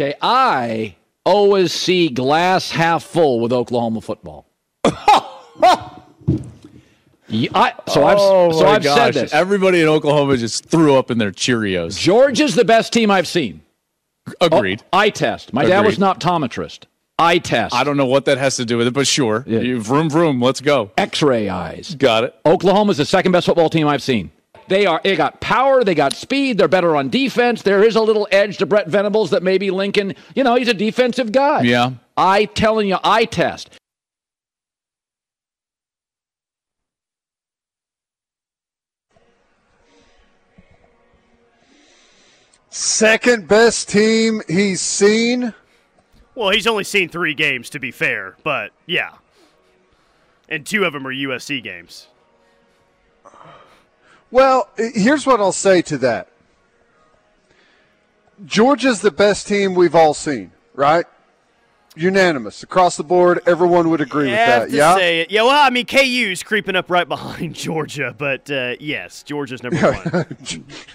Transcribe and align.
Okay, 0.00 0.14
I 0.22 0.94
always 1.24 1.72
see 1.72 2.08
glass 2.08 2.70
half 2.70 3.02
full 3.02 3.40
with 3.40 3.52
Oklahoma 3.52 4.00
football. 4.00 4.46
Yeah, 7.30 7.50
I, 7.54 7.74
so 7.88 8.04
I've 8.06 8.16
oh 8.18 8.52
so 8.52 8.66
I've 8.66 8.82
said 8.82 9.12
this. 9.12 9.34
Everybody 9.34 9.82
in 9.82 9.86
Oklahoma 9.88 10.38
just 10.38 10.64
threw 10.64 10.96
up 10.96 11.10
in 11.10 11.18
their 11.18 11.30
Cheerios. 11.30 11.98
Georgia's 11.98 12.54
the 12.54 12.64
best 12.64 12.90
team 12.90 13.10
I've 13.10 13.28
seen. 13.28 13.60
Agreed. 14.40 14.82
Oh, 14.94 14.98
eye 15.00 15.10
test. 15.10 15.52
My 15.52 15.66
dad 15.66 15.84
was 15.84 15.96
Agreed. 15.96 16.00
not 16.00 16.20
optometrist. 16.20 16.84
Eye 17.18 17.36
test. 17.36 17.74
I 17.74 17.84
don't 17.84 17.98
know 17.98 18.06
what 18.06 18.24
that 18.24 18.38
has 18.38 18.56
to 18.56 18.64
do 18.64 18.78
with 18.78 18.86
it, 18.86 18.94
but 18.94 19.06
sure. 19.06 19.44
Yeah. 19.46 19.60
You, 19.60 19.78
vroom 19.78 20.08
vroom. 20.08 20.40
Let's 20.40 20.62
go. 20.62 20.90
X-ray 20.96 21.50
eyes. 21.50 21.94
Got 21.96 22.24
it. 22.24 22.34
Oklahoma's 22.46 22.96
the 22.96 23.04
second 23.04 23.32
best 23.32 23.44
football 23.44 23.68
team 23.68 23.86
I've 23.86 24.02
seen. 24.02 24.30
They 24.68 24.86
are. 24.86 25.00
They 25.02 25.16
got 25.16 25.40
power. 25.40 25.82
They 25.82 25.94
got 25.94 26.12
speed. 26.14 26.58
They're 26.58 26.68
better 26.68 26.94
on 26.94 27.08
defense. 27.08 27.62
There 27.62 27.82
is 27.82 27.96
a 27.96 28.02
little 28.02 28.28
edge 28.30 28.58
to 28.58 28.66
Brent 28.66 28.88
Venables 28.88 29.30
that 29.30 29.42
maybe 29.42 29.70
Lincoln. 29.70 30.14
You 30.34 30.44
know, 30.44 30.54
he's 30.54 30.68
a 30.68 30.74
defensive 30.74 31.32
guy. 31.32 31.62
Yeah. 31.62 31.92
I 32.16 32.44
telling 32.46 32.88
you, 32.88 32.98
I 33.02 33.24
test. 33.24 33.70
Second 42.70 43.48
best 43.48 43.88
team 43.88 44.42
he's 44.46 44.80
seen. 44.80 45.54
Well, 46.34 46.50
he's 46.50 46.68
only 46.68 46.84
seen 46.84 47.08
three 47.08 47.34
games, 47.34 47.70
to 47.70 47.80
be 47.80 47.90
fair, 47.90 48.36
but 48.44 48.70
yeah. 48.86 49.14
And 50.48 50.64
two 50.64 50.84
of 50.84 50.92
them 50.92 51.04
are 51.06 51.12
USC 51.12 51.60
games. 51.62 52.06
Well, 54.30 54.68
here's 54.76 55.26
what 55.26 55.40
I'll 55.40 55.52
say 55.52 55.80
to 55.82 55.98
that. 55.98 56.28
Georgia's 58.44 59.00
the 59.00 59.10
best 59.10 59.48
team 59.48 59.74
we've 59.74 59.94
all 59.94 60.14
seen, 60.14 60.52
right? 60.74 61.06
Unanimous 61.96 62.62
across 62.62 62.96
the 62.96 63.02
board. 63.02 63.40
Everyone 63.46 63.90
would 63.90 64.00
agree 64.00 64.28
I 64.28 64.30
with 64.30 64.38
that. 64.46 64.70
to 64.70 64.76
Yeah. 64.76 64.94
say 64.94 65.20
it. 65.22 65.30
Yeah, 65.30 65.42
well, 65.42 65.66
I 65.66 65.70
mean, 65.70 65.86
KU's 65.86 66.42
creeping 66.44 66.76
up 66.76 66.90
right 66.90 67.08
behind 67.08 67.54
Georgia, 67.54 68.14
but 68.16 68.48
uh, 68.50 68.74
yes, 68.78 69.22
Georgia's 69.24 69.62
number 69.62 69.92
one. 69.92 70.36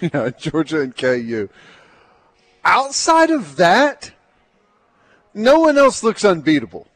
yeah, 0.00 0.30
Georgia 0.38 0.80
and 0.80 0.96
KU. 0.96 1.48
Outside 2.64 3.30
of 3.30 3.56
that, 3.56 4.12
no 5.34 5.58
one 5.60 5.76
else 5.76 6.02
looks 6.02 6.24
unbeatable. 6.24 6.86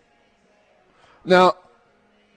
Now, 1.27 1.57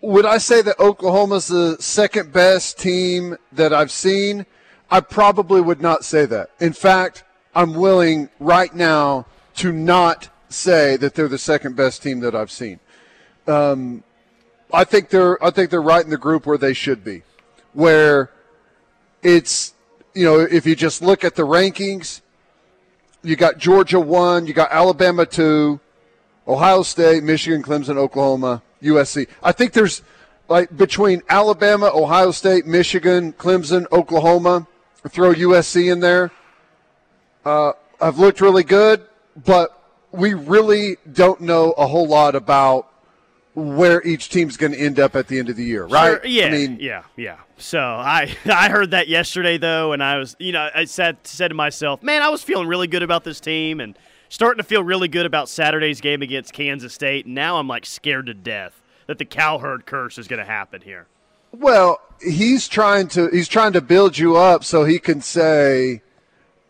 would 0.02 0.26
I 0.26 0.40
say 0.40 0.62
that 0.64 0.80
Oklahoma's 0.80 1.48
the 1.48 1.78
second 1.80 2.34
best 2.34 2.80
team 2.80 3.38
that 3.52 3.74
I've 3.74 3.92
seen? 3.92 4.46
I 4.90 5.00
probably 5.00 5.62
would 5.62 5.82
not 5.82 6.04
say 6.04 6.26
that. 6.26 6.50
In 6.60 6.74
fact, 6.74 7.24
I'm 7.56 7.74
willing 7.74 8.30
right 8.40 8.74
now 8.74 9.28
to 9.56 9.72
not 9.72 10.30
say 10.50 10.98
that 10.98 11.14
they're 11.14 11.28
the 11.28 11.38
second 11.38 11.76
best 11.76 12.02
team 12.04 12.20
that 12.22 12.36
I've 12.36 12.52
seen. 12.52 12.80
Um, 13.48 14.04
I 14.74 14.84
think 14.84 15.10
they're 15.10 15.44
I 15.44 15.50
think 15.50 15.70
they're 15.70 15.82
right 15.82 16.04
in 16.04 16.10
the 16.10 16.18
group 16.18 16.46
where 16.46 16.58
they 16.58 16.74
should 16.74 17.04
be, 17.04 17.24
where 17.74 18.32
it's 19.22 19.74
you 20.14 20.26
know 20.26 20.40
if 20.40 20.66
you 20.66 20.76
just 20.76 21.02
look 21.02 21.24
at 21.24 21.36
the 21.36 21.44
rankings, 21.44 22.22
you 23.24 23.36
got 23.36 23.58
Georgia 23.58 24.00
one, 24.00 24.48
you 24.48 24.54
got 24.54 24.72
Alabama 24.72 25.26
two, 25.26 25.80
Ohio 26.48 26.84
State, 26.84 27.24
Michigan, 27.24 27.64
Clemson, 27.64 27.98
Oklahoma, 27.98 28.62
USC. 28.82 29.28
I 29.44 29.52
think 29.52 29.74
there's 29.74 30.02
like 30.48 30.76
between 30.76 31.22
Alabama, 31.30 31.92
Ohio 31.94 32.32
State, 32.32 32.66
Michigan, 32.66 33.34
Clemson, 33.34 33.86
Oklahoma, 33.92 34.68
throw 35.08 35.34
USC 35.34 35.92
in 35.92 36.00
there. 36.00 36.32
Uh, 37.46 37.74
I've 38.00 38.20
looked 38.20 38.42
really 38.42 38.64
good, 38.64 39.04
but 39.46 39.82
we 40.12 40.34
really 40.34 40.98
don't 41.12 41.42
know 41.42 41.72
a 41.72 41.88
whole 41.88 42.08
lot 42.08 42.36
about 42.36 42.88
where 43.54 44.02
each 44.04 44.30
team's 44.30 44.58
going 44.58 44.72
to 44.72 44.78
end 44.78 45.00
up 45.00 45.16
at 45.16 45.28
the 45.28 45.38
end 45.38 45.50
of 45.50 45.56
the 45.56 45.64
year, 45.64 45.86
right? 45.86 46.22
Sure, 46.22 46.26
yeah, 46.26 46.46
I 46.46 46.52
mean, 46.52 46.78
yeah, 46.80 47.04
yeah. 47.16 47.38
So 47.58 47.80
I 47.80 48.36
I 48.46 48.70
heard 48.70 48.92
that 48.92 49.08
yesterday 49.08 49.58
though, 49.58 49.94
and 49.94 50.04
I 50.04 50.18
was 50.18 50.36
you 50.40 50.52
know 50.52 50.70
I 50.74 50.86
said 50.86 51.18
said 51.24 51.50
to 51.50 51.56
myself, 51.56 52.02
man, 52.04 52.22
I 52.22 52.30
was 52.30 52.44
feeling 52.44 52.68
really 52.68 52.88
good 52.88 53.04
about 53.04 53.24
this 53.24 53.40
team 53.40 53.80
and 53.80 53.98
starting 54.32 54.58
to 54.58 54.68
feel 54.68 54.84
really 54.84 55.10
good 55.10 55.26
about 55.26 55.50
Saturday's 55.50 56.02
game 56.02 56.22
against 56.24 56.54
Kansas 56.54 56.94
State. 56.94 57.28
Now 57.28 57.58
I'm 57.58 57.68
like 57.68 57.86
scared 57.86 58.26
to 58.28 58.34
death 58.34 58.82
that 59.06 59.20
the 59.20 59.26
cowherd 59.26 59.86
curse 59.86 60.18
is 60.18 60.28
going 60.28 60.40
to 60.40 60.46
happen 60.46 60.82
here. 60.82 61.06
Well, 61.52 62.00
he's 62.22 62.68
trying 62.70 63.10
to 63.10 63.28
he's 63.28 63.50
trying 63.50 63.74
to 63.74 63.82
build 63.82 64.18
you 64.18 64.38
up 64.38 64.64
so 64.64 64.86
he 64.86 65.00
can 65.00 65.22
say 65.22 66.02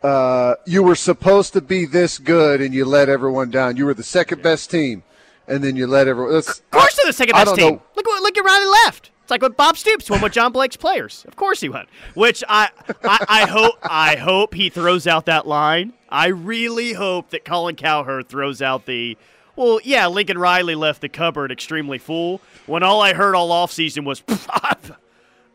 uh, 0.02 0.56
you 0.66 0.82
were 0.82 0.96
supposed 0.96 1.54
to 1.54 1.62
be 1.62 1.86
this 1.86 2.18
good 2.18 2.62
and 2.62 2.74
you 2.74 2.84
let 2.84 3.10
everyone 3.10 3.52
down. 3.52 3.78
You 3.78 3.86
were 3.86 3.94
the 3.94 4.04
second 4.04 4.42
best 4.42 4.72
team, 4.72 5.04
and 5.48 5.64
then 5.64 5.76
you 5.76 5.86
let 5.86 6.08
everyone. 6.08 6.34
That's, 6.34 6.60
Of 6.60 6.72
course, 6.72 6.96
they're 6.96 7.06
the 7.06 7.14
second 7.14 7.34
best 7.34 7.56
team. 7.56 7.76
know. 7.76 7.82
Look 7.96 8.08
look 8.08 8.38
at 8.38 8.44
Riley 8.44 8.66
left. 8.86 9.11
Like 9.32 9.42
what 9.42 9.56
Bob 9.56 9.78
Stoops 9.78 10.10
won 10.10 10.20
with 10.22 10.34
John 10.34 10.52
Blake's 10.52 10.76
players. 10.76 11.24
Of 11.26 11.38
course 11.38 11.62
he 11.62 11.70
won. 11.70 11.88
Which 12.16 12.44
I, 12.50 12.70
I 13.02 13.26
I 13.30 13.46
hope 13.46 13.76
I 13.82 14.18
hope 14.18 14.54
he 14.54 14.70
throws 14.70 15.08
out 15.08 15.26
that 15.28 15.48
line. 15.48 15.94
I 16.10 16.28
really 16.28 16.92
hope 16.92 17.30
that 17.30 17.46
Colin 17.46 17.78
Cowherd 17.78 18.28
throws 18.28 18.62
out 18.62 18.86
the. 18.86 19.18
Well, 19.56 19.80
yeah, 19.86 20.08
Lincoln 20.08 20.38
Riley 20.38 20.76
left 20.76 21.00
the 21.00 21.08
cupboard 21.08 21.50
extremely 21.50 21.98
full. 21.98 22.42
When 22.66 22.84
all 22.84 23.02
I 23.02 23.14
heard 23.14 23.34
all 23.34 23.50
offseason 23.50 24.04
was, 24.04 24.22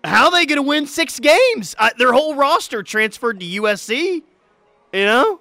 how 0.05 0.27
are 0.27 0.31
they 0.31 0.47
going 0.47 0.57
to 0.57 0.63
win 0.63 0.87
six 0.87 1.21
games? 1.21 1.75
Uh, 1.79 1.91
their 1.99 2.15
whole 2.15 2.35
roster 2.35 2.83
transferred 2.83 3.41
to 3.41 3.47
USC. 3.47 4.23
You 4.93 5.05
know? 5.05 5.41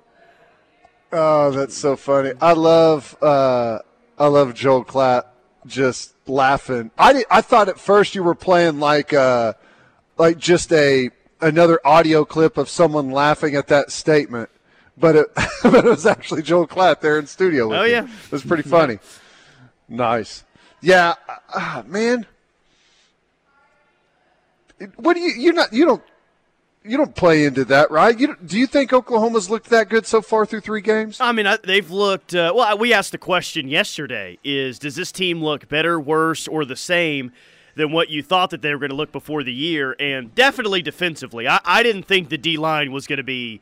Oh, 1.13 1.52
that's 1.52 1.78
so 1.78 1.96
funny. 1.96 2.34
I 2.41 2.52
love 2.52 3.16
uh, 3.22 3.79
I 4.17 4.28
love 4.28 4.53
Joel 4.53 4.84
Klatt 4.84 5.23
just 5.66 6.15
laughing. 6.28 6.91
I 6.97 7.24
I 7.30 7.41
thought 7.41 7.69
at 7.69 7.80
first 7.80 8.16
you 8.16 8.24
were 8.24 8.36
playing 8.36 8.80
like 8.80 9.13
uh, 9.13 9.53
like 10.18 10.38
just 10.38 10.72
a 10.74 11.09
another 11.41 11.80
audio 11.86 12.25
clip 12.25 12.58
of 12.58 12.69
someone 12.69 13.12
laughing 13.12 13.56
at 13.56 13.68
that 13.68 13.91
statement, 13.91 14.50
but 14.97 15.16
it 15.16 15.28
but 15.64 15.85
it 15.85 15.85
was 15.85 16.06
actually 16.06 16.41
Joel 16.41 16.68
Klatt 16.68 17.02
there 17.02 17.18
in 17.19 17.28
studio. 17.28 17.68
With 17.69 17.78
Oh, 17.80 17.84
you. 17.84 17.91
yeah. 17.91 18.03
it 18.06 18.31
was 18.31 18.44
pretty 18.44 18.64
funny. 18.64 19.00
nice. 19.88 20.44
Yeah, 20.81 21.16
uh, 21.53 21.84
man. 21.88 22.25
What 24.97 25.14
do 25.16 25.22
you? 25.22 25.31
You're 25.38 25.53
not. 25.53 25.72
You 25.74 25.85
don't. 25.85 26.03
You 26.88 26.97
don't 26.97 27.16
play 27.16 27.46
into 27.46 27.66
that, 27.66 27.90
right? 27.90 28.18
You 28.19 28.28
don't- 28.28 28.53
you 28.53 28.68
think 28.68 28.94
Oklahoma's 28.94 29.50
looked 29.50 29.69
that 29.69 29.90
good 29.90 30.06
so 30.06 30.22
far 30.22 30.46
through 30.46 30.62
three 30.62 30.81
games? 30.81 31.19
I 31.19 31.31
mean, 31.31 31.47
I, 31.47 31.57
they've 31.57 31.90
looked. 31.90 32.35
Uh, 32.35 32.53
well, 32.56 32.78
we 32.78 32.94
asked 32.94 33.12
the 33.12 33.18
question 33.18 33.68
yesterday: 33.68 34.38
Is 34.44 34.78
does 34.79 34.96
this 34.96 35.12
team 35.12 35.44
look 35.44 35.68
better, 35.68 36.00
worse, 36.00 36.47
or 36.47 36.63
the 36.63 36.75
same 36.75 37.31
than 37.75 37.91
what 37.91 38.09
you 38.09 38.22
thought 38.23 38.51
that 38.51 38.62
they 38.62 38.72
were 38.72 38.78
going 38.79 38.90
to 38.91 38.96
look 38.96 39.12
before 39.12 39.41
the 39.44 39.53
year? 39.53 39.96
And 40.00 40.34
definitely 40.35 40.81
defensively, 40.81 41.47
I, 41.47 41.59
I 41.66 41.81
didn't 41.84 42.03
think 42.03 42.29
the 42.29 42.38
D 42.38 42.56
line 42.57 42.91
was 42.91 43.07
going 43.07 43.17
to 43.17 43.23
be 43.23 43.62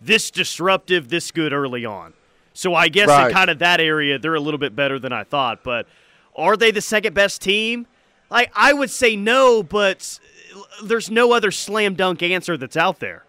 this 0.00 0.30
disruptive, 0.30 1.08
this 1.08 1.30
good 1.30 1.52
early 1.52 1.84
on. 1.84 2.12
So 2.52 2.74
I 2.74 2.88
guess 2.88 3.08
Right. 3.08 3.28
in 3.28 3.32
kind 3.32 3.50
of 3.50 3.58
that 3.60 3.80
area, 3.80 4.18
they're 4.18 4.34
a 4.34 4.40
little 4.40 4.58
bit 4.58 4.74
better 4.76 4.98
than 4.98 5.12
I 5.12 5.24
thought. 5.24 5.62
But 5.64 5.86
are 6.36 6.56
they 6.56 6.70
the 6.72 6.80
second 6.80 7.14
best 7.14 7.40
team? 7.40 7.86
Like 8.30 8.50
I 8.56 8.72
would 8.72 8.90
say 8.90 9.14
no, 9.16 9.62
but 9.62 10.18
there's 10.82 11.10
no 11.10 11.32
other 11.32 11.50
slam 11.50 11.94
dunk 11.94 12.22
answer 12.22 12.56
that's 12.56 12.76
out 12.76 13.00
there. 13.00 13.24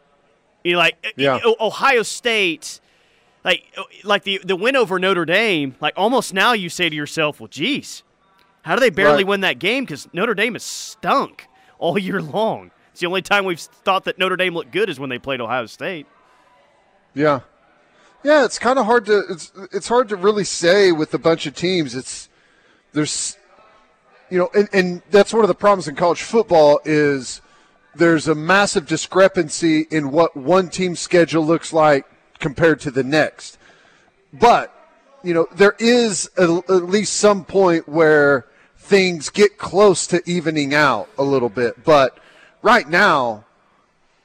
You 0.63 0.73
know, 0.73 0.79
like 0.79 1.13
Yeah. 1.17 1.39
Ohio 1.59 2.03
State 2.03 2.79
like 3.43 3.63
like 4.03 4.23
the 4.23 4.39
the 4.43 4.55
win 4.55 4.75
over 4.75 4.97
Notre 4.99 5.25
Dame, 5.25 5.75
like 5.79 5.93
almost 5.95 6.33
now 6.33 6.53
you 6.53 6.69
say 6.69 6.89
to 6.89 6.95
yourself, 6.95 7.39
well, 7.39 7.47
geez, 7.47 8.01
how 8.63 8.75
do 8.75 8.79
they 8.79 8.89
barely 8.89 9.17
Right. 9.23 9.27
win 9.27 9.41
that 9.41 9.59
game? 9.59 9.83
Because 9.85 10.07
Notre 10.13 10.33
Dame 10.33 10.53
has 10.53 10.63
stunk 10.63 11.47
all 11.77 11.97
year 11.99 12.21
long. 12.21 12.71
It's 12.91 13.01
the 13.01 13.07
only 13.07 13.21
time 13.21 13.45
we've 13.45 13.59
thought 13.59 14.05
that 14.05 14.17
Notre 14.17 14.35
Dame 14.37 14.55
looked 14.55 14.71
good 14.71 14.89
is 14.89 14.99
when 14.99 15.09
they 15.09 15.19
played 15.19 15.41
Ohio 15.41 15.65
State. 15.67 16.07
Yeah, 17.13 17.41
yeah. 18.23 18.45
It's 18.45 18.57
kind 18.57 18.79
of 18.79 18.85
hard 18.85 19.05
to 19.05 19.23
it's 19.29 19.51
it's 19.71 19.87
hard 19.87 20.09
to 20.09 20.15
really 20.15 20.43
say 20.43 20.91
with 20.91 21.13
a 21.13 21.17
bunch 21.19 21.45
of 21.45 21.53
teams. 21.53 21.93
It's 21.95 22.29
there's 22.93 23.37
you 24.29 24.37
know, 24.37 24.49
and, 24.53 24.69
and 24.73 25.01
that's 25.11 25.33
one 25.33 25.43
of 25.43 25.47
the 25.47 25.55
problems 25.55 25.87
in 25.87 25.95
college 25.95 26.21
football 26.21 26.79
is 26.85 27.41
there's 27.95 28.27
a 28.27 28.35
massive 28.35 28.87
discrepancy 28.87 29.87
in 29.91 30.11
what 30.11 30.35
one 30.35 30.69
team's 30.69 30.99
schedule 30.99 31.45
looks 31.45 31.71
like 31.71 32.05
compared 32.39 32.79
to 32.81 32.91
the 32.91 33.03
next. 33.03 33.57
But 34.33 34.71
you 35.23 35.33
know, 35.33 35.47
there 35.53 35.75
is 35.79 36.29
a, 36.37 36.61
at 36.69 36.83
least 36.83 37.13
some 37.13 37.45
point 37.45 37.89
where 37.89 38.45
things 38.77 39.29
get 39.29 39.57
close 39.57 40.05
to 40.07 40.21
evening 40.29 40.75
out 40.75 41.09
a 41.17 41.23
little 41.23 41.49
bit. 41.49 41.83
But 41.83 42.17
right 42.61 42.87
now, 42.87 43.45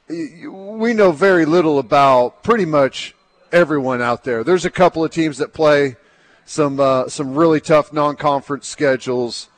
we 0.09 0.93
know 0.93 1.13
very 1.13 1.47
little 1.47 1.79
about 1.79 2.43
pretty 2.43 2.67
much 2.67 3.15
everyone 3.53 4.03
out 4.03 4.25
there. 4.25 4.45
There's 4.45 4.65
a 4.65 4.71
couple 4.71 5.05
of 5.05 5.11
teams 5.11 5.39
that 5.39 5.55
play 5.55 5.97
some 6.45 6.81
uh, 6.81 7.09
some 7.09 7.35
really 7.35 7.61
tough 7.61 7.93
non-conference 7.93 8.67
schedules, 8.67 9.49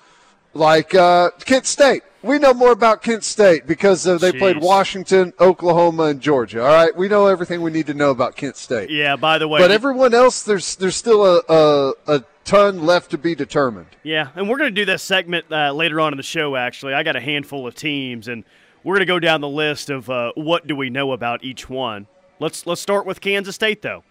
like 0.54 0.94
uh, 0.94 1.30
Kent 1.44 1.66
State. 1.66 2.02
we 2.22 2.38
know 2.38 2.54
more 2.54 2.72
about 2.72 3.02
Kent 3.02 3.24
State 3.24 3.66
because 3.66 4.06
uh, 4.06 4.18
they 4.18 4.32
played 4.32 4.60
Washington, 4.60 5.32
Oklahoma, 5.40 6.04
and 6.04 6.20
Georgia. 6.20 6.62
All 6.64 6.72
right, 6.72 6.94
we 6.96 7.08
know 7.08 7.26
everything 7.26 7.62
we 7.62 7.70
need 7.70 7.86
to 7.86 7.94
know 7.94 8.10
about 8.10 8.36
Kent 8.36 8.56
State. 8.56 8.90
Yeah. 8.90 9.16
By 9.16 9.38
the 9.38 9.48
way, 9.48 9.60
But 9.60 9.70
everyone 9.70 10.14
else, 10.14 10.42
there's 10.42 10.76
there's 10.76 10.96
still 10.96 11.24
a, 11.24 11.40
a 11.48 11.92
a 12.06 12.24
ton 12.44 12.84
left 12.84 13.10
to 13.12 13.18
be 13.18 13.34
determined. 13.34 13.86
Yeah, 14.02 14.28
and 14.34 14.48
we're 14.48 14.58
going 14.58 14.74
to 14.74 14.80
do 14.80 14.84
this 14.84 15.02
segment 15.02 15.46
uh, 15.50 15.72
later 15.72 16.00
on 16.00 16.12
in 16.12 16.16
the 16.16 16.22
show. 16.22 16.56
Actually, 16.56 16.94
I 16.94 17.02
got 17.02 17.16
a 17.16 17.20
handful 17.20 17.66
of 17.66 17.74
teams, 17.74 18.28
and 18.28 18.44
we're 18.84 18.94
going 18.94 19.06
to 19.06 19.12
go 19.12 19.18
down 19.20 19.40
the 19.40 19.48
list 19.48 19.90
of 19.90 20.10
uh, 20.10 20.32
what 20.34 20.66
do 20.66 20.76
we 20.76 20.90
know 20.90 21.12
about 21.12 21.44
each 21.44 21.68
one. 21.70 22.06
Let's 22.40 22.66
let's 22.66 22.80
start 22.80 23.06
with 23.06 23.20
Kansas 23.20 23.54
State, 23.54 23.82
though. 23.82 24.04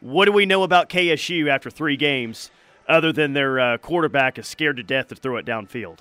What 0.00 0.24
do 0.24 0.32
we 0.32 0.46
know 0.46 0.62
about 0.64 0.88
KSU 0.88 1.48
after 1.48 1.70
three 1.70 1.96
games, 1.96 2.50
other 2.92 3.12
than 3.12 3.32
their 3.32 3.58
uh, 3.58 3.78
quarterback 3.78 4.38
is 4.38 4.46
scared 4.46 4.76
to 4.76 4.82
death 4.82 5.08
to 5.08 5.14
throw 5.14 5.36
it 5.36 5.46
downfield? 5.46 5.98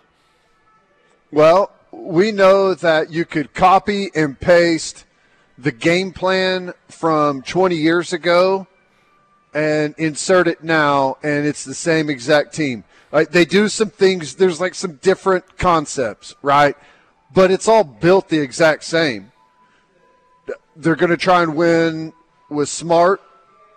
Well, 1.31 1.71
we 1.91 2.31
know 2.31 2.73
that 2.73 3.11
you 3.11 3.25
could 3.25 3.53
copy 3.53 4.09
and 4.13 4.39
paste 4.39 5.05
the 5.57 5.71
game 5.71 6.11
plan 6.11 6.73
from 6.89 7.41
20 7.41 7.75
years 7.75 8.13
ago 8.13 8.67
and 9.53 9.93
insert 9.97 10.47
it 10.47 10.63
now, 10.63 11.17
and 11.23 11.45
it's 11.45 11.63
the 11.63 11.73
same 11.73 12.09
exact 12.09 12.53
team. 12.53 12.83
Right? 13.11 13.29
They 13.29 13.45
do 13.45 13.67
some 13.67 13.89
things. 13.89 14.35
There's 14.35 14.61
like 14.61 14.73
some 14.73 14.95
different 14.95 15.57
concepts, 15.57 16.35
right? 16.41 16.77
But 17.33 17.51
it's 17.51 17.67
all 17.67 17.83
built 17.83 18.29
the 18.29 18.39
exact 18.39 18.83
same. 18.83 19.31
They're 20.75 20.95
going 20.95 21.11
to 21.11 21.17
try 21.17 21.43
and 21.43 21.55
win 21.55 22.13
with 22.49 22.69
smart 22.69 23.21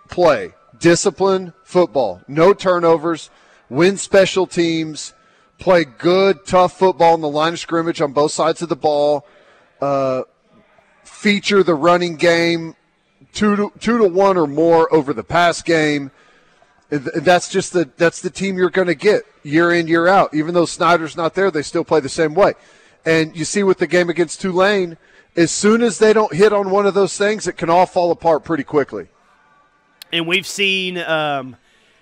play, 0.09 0.53
discipline, 0.79 1.53
football, 1.63 2.21
no 2.27 2.53
turnovers, 2.53 3.29
win 3.69 3.97
special 3.97 4.47
teams, 4.47 5.13
play 5.57 5.85
good, 5.85 6.45
tough 6.45 6.77
football 6.77 7.15
in 7.15 7.21
the 7.21 7.29
line 7.29 7.53
of 7.53 7.59
scrimmage 7.59 8.01
on 8.01 8.13
both 8.13 8.31
sides 8.31 8.61
of 8.61 8.69
the 8.69 8.75
ball, 8.75 9.25
uh, 9.81 10.23
feature 11.03 11.63
the 11.63 11.75
running 11.75 12.15
game 12.15 12.75
two 13.33 13.55
to, 13.55 13.71
two 13.79 13.97
to 13.99 14.07
one 14.07 14.37
or 14.37 14.47
more 14.47 14.91
over 14.93 15.13
the 15.13 15.23
pass 15.23 15.61
game. 15.61 16.09
That's 16.89 17.49
just 17.49 17.73
the 17.73 17.89
that's 17.97 18.21
the 18.21 18.29
team 18.29 18.57
you're 18.57 18.69
going 18.69 18.87
to 18.87 18.95
get 18.95 19.23
year 19.43 19.73
in 19.73 19.87
year 19.87 20.07
out. 20.07 20.33
Even 20.33 20.53
though 20.53 20.65
Snyder's 20.65 21.17
not 21.17 21.33
there, 21.35 21.51
they 21.51 21.61
still 21.61 21.83
play 21.83 21.99
the 21.99 22.09
same 22.09 22.33
way. 22.33 22.53
And 23.05 23.35
you 23.35 23.45
see 23.45 23.63
with 23.63 23.79
the 23.79 23.87
game 23.87 24.09
against 24.09 24.41
Tulane, 24.41 24.97
as 25.35 25.51
soon 25.51 25.81
as 25.81 25.99
they 25.99 26.13
don't 26.13 26.33
hit 26.33 26.53
on 26.53 26.69
one 26.69 26.85
of 26.85 26.93
those 26.93 27.17
things, 27.17 27.47
it 27.47 27.53
can 27.57 27.69
all 27.69 27.85
fall 27.85 28.11
apart 28.11 28.43
pretty 28.43 28.63
quickly. 28.63 29.07
And 30.11 30.27
we've 30.27 30.47
seen 30.47 30.97
um, 30.99 31.57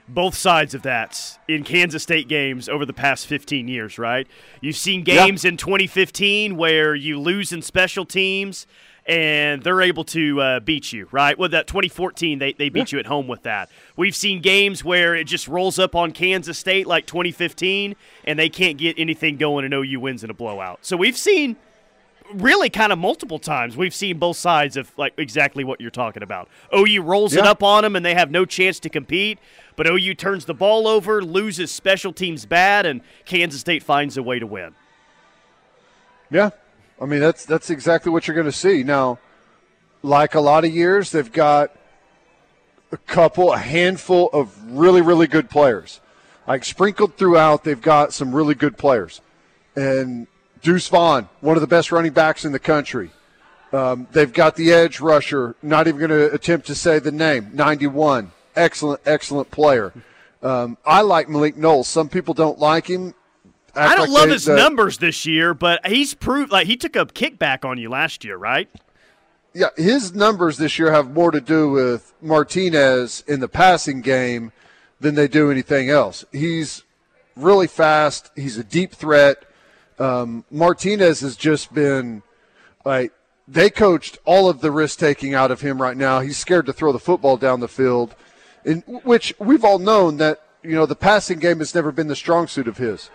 both 0.08 0.36
sides 0.36 0.74
of 0.74 0.82
that 0.84 1.40
in 1.48 1.64
Kansas 1.64 2.04
State 2.04 2.28
games 2.28 2.68
over 2.68 2.86
the 2.86 2.94
past 2.94 3.28
15 3.28 3.68
years, 3.68 3.98
right? 3.98 4.28
You've 4.62 4.76
seen 4.76 5.04
games 5.04 5.46
in 5.46 5.58
2015 5.58 6.58
where 6.58 6.94
you 6.96 7.20
lose 7.20 7.52
in 7.52 7.62
special 7.62 8.06
teams 8.06 8.68
and 9.06 9.64
they're 9.64 9.82
able 9.82 10.06
to 10.06 10.40
uh, 10.42 10.60
beat 10.62 10.94
you, 10.94 11.08
right? 11.12 11.38
Well, 11.38 11.50
that 11.50 11.68
2014, 11.68 12.40
they, 12.40 12.54
they 12.54 12.70
beat 12.70 12.92
you 12.92 13.00
at 13.00 13.06
home 13.06 13.28
with 13.28 13.44
that. 13.44 13.70
We've 13.98 14.16
seen 14.16 14.42
games 14.42 14.84
where 14.84 15.16
it 15.16 15.26
just 15.26 15.48
rolls 15.48 15.78
up 15.78 15.96
on 15.96 16.12
Kansas 16.12 16.58
State 16.58 16.88
like 16.88 17.06
2015 17.06 17.96
and 18.26 18.40
they 18.40 18.50
can't 18.50 18.78
get 18.78 18.98
anything 18.98 19.38
going 19.38 19.66
and 19.66 19.74
OU 19.74 20.00
wins 20.00 20.24
in 20.24 20.30
a 20.30 20.34
blowout. 20.34 20.80
So 20.82 20.96
we've 20.96 21.18
seen 21.18 21.58
really 22.34 22.70
kind 22.70 22.92
of 22.92 23.00
multiple 23.00 23.40
times 23.40 23.75
we've 23.75 23.94
seen 23.94 24.18
both 24.18 24.38
sides 24.38 24.78
of 24.78 24.92
like 24.98 25.14
exactly 25.18 25.64
what 25.64 25.81
you're 25.81 25.92
talking 25.92 26.24
about. 26.24 26.48
OU 26.75 27.02
rolls 27.02 27.34
it 27.34 27.46
up 27.46 27.64
on 27.64 27.84
them 27.84 27.96
and 27.96 28.06
they 28.06 28.14
have 28.14 28.31
no 28.31 28.46
chance 28.46 28.80
to 28.81 28.90
compete, 28.90 29.40
but 29.75 29.88
OU 29.88 30.16
turns 30.16 30.46
the 30.46 30.54
ball 30.54 30.88
over, 30.88 31.24
loses 31.24 31.72
special 31.72 32.14
teams 32.14 32.46
bad, 32.46 32.86
and 32.86 33.02
Kansas 33.25 33.62
State 33.62 33.84
finds 33.84 34.18
a 34.18 34.24
way 34.24 34.40
to 34.40 34.48
win. 34.48 34.74
Yeah, 36.31 36.52
I 37.00 37.06
mean 37.06 37.20
that's 37.20 37.46
that's 37.46 37.70
exactly 37.70 38.12
what 38.12 38.28
you're 38.28 38.36
going 38.36 38.46
to 38.46 38.52
see 38.52 38.84
now. 38.84 39.19
Like 40.02 40.36
a 40.36 40.42
lot 40.42 40.66
of 40.66 40.74
years, 40.74 41.12
they've 41.12 41.31
got 41.31 41.72
a 42.92 42.98
couple, 42.98 43.54
a 43.54 43.58
handful 43.58 44.30
of 44.34 44.56
really, 44.72 45.02
really 45.02 45.28
good 45.28 45.50
players. 45.50 46.00
Like 46.48 46.66
sprinkled 46.66 47.16
throughout, 47.16 47.64
they've 47.64 47.81
got 47.81 48.14
some 48.14 48.36
really 48.36 48.54
good 48.54 48.78
players. 48.78 49.22
And 49.76 50.28
Deuce 50.63 50.88
Vaughn, 50.88 51.30
one 51.42 51.56
of 51.57 51.62
the 51.62 51.68
best 51.68 51.92
running 51.92 52.13
backs 52.13 52.45
in 52.45 52.51
the 52.51 52.60
country. 52.60 53.12
Um, 53.71 54.07
they've 54.12 54.31
got 54.31 54.56
the 54.56 54.71
edge 54.71 55.00
rusher. 55.00 55.56
Not 55.62 55.88
even 55.88 56.00
going 56.00 56.10
to 56.10 56.33
attempt 56.33 56.68
to 56.68 56.75
say 56.75 57.00
the 57.00 57.12
name. 57.12 57.51
91, 57.54 58.31
excellent, 58.56 59.01
excellent 59.06 59.51
player. 59.51 59.94
Um, 60.42 60.77
I 60.86 61.01
like 61.01 61.30
Malik 61.30 61.57
Knowles. 61.57 61.88
Some 61.88 62.10
people 62.10 62.33
don't 62.33 62.60
like 62.60 62.88
him. 62.88 63.13
I 63.75 63.95
don't 63.95 64.10
like 64.10 64.19
love 64.19 64.27
they- 64.27 64.33
his 64.33 64.48
numbers 64.48 65.00
this 65.00 65.25
year, 65.25 65.54
but 65.54 65.86
he's 65.86 66.13
proved 66.13 66.51
like 66.51 66.68
he 66.68 66.77
took 66.77 66.95
a 66.95 67.06
kickback 67.06 67.66
on 67.66 67.77
you 67.77 67.89
last 67.89 68.24
year, 68.24 68.38
right? 68.38 68.69
yeah, 69.56 69.68
his 69.77 70.13
numbers 70.16 70.57
this 70.57 70.80
year 70.80 70.92
have 70.92 71.12
more 71.12 71.30
to 71.30 71.39
do 71.39 71.69
with 71.69 72.12
Martinez 72.21 73.24
in 73.27 73.39
the 73.39 73.48
passing 73.48 74.01
game 74.01 74.51
than 75.00 75.13
they 75.16 75.27
do 75.27 75.51
anything 75.51 75.89
else. 75.92 76.25
He's 76.31 76.83
really 77.36 77.68
fast. 77.68 78.31
He's 78.36 78.57
a 78.57 78.63
deep 78.63 78.94
threat. 78.94 79.44
Um, 80.00 80.45
Martinez 80.50 81.22
has 81.22 81.36
just 81.36 81.74
been 81.74 82.24
like 82.86 83.13
they 83.48 83.69
coached 83.69 84.18
all 84.25 84.50
of 84.50 84.62
the 84.62 84.72
risk 84.72 85.00
taking 85.00 85.34
out 85.34 85.51
of 85.51 85.62
him 85.62 85.81
right 85.81 85.98
now. 85.98 86.19
He's 86.19 86.38
scared 86.38 86.66
to 86.68 86.74
throw 86.74 86.92
the 86.92 87.00
football 87.00 87.38
down 87.38 87.60
the 87.60 87.68
field, 87.68 88.16
in 88.66 88.80
which 89.04 89.34
we've 89.40 89.63
all 89.63 89.80
known 89.80 90.18
that 90.18 90.42
you 90.63 90.75
know 90.75 90.86
the 90.86 90.95
passing 90.95 91.40
game 91.40 91.60
has 91.60 91.75
never 91.75 91.92
been 91.92 92.07
the 92.07 92.16
strong 92.16 92.48
suit 92.48 92.68
of 92.68 92.78
his 92.78 93.10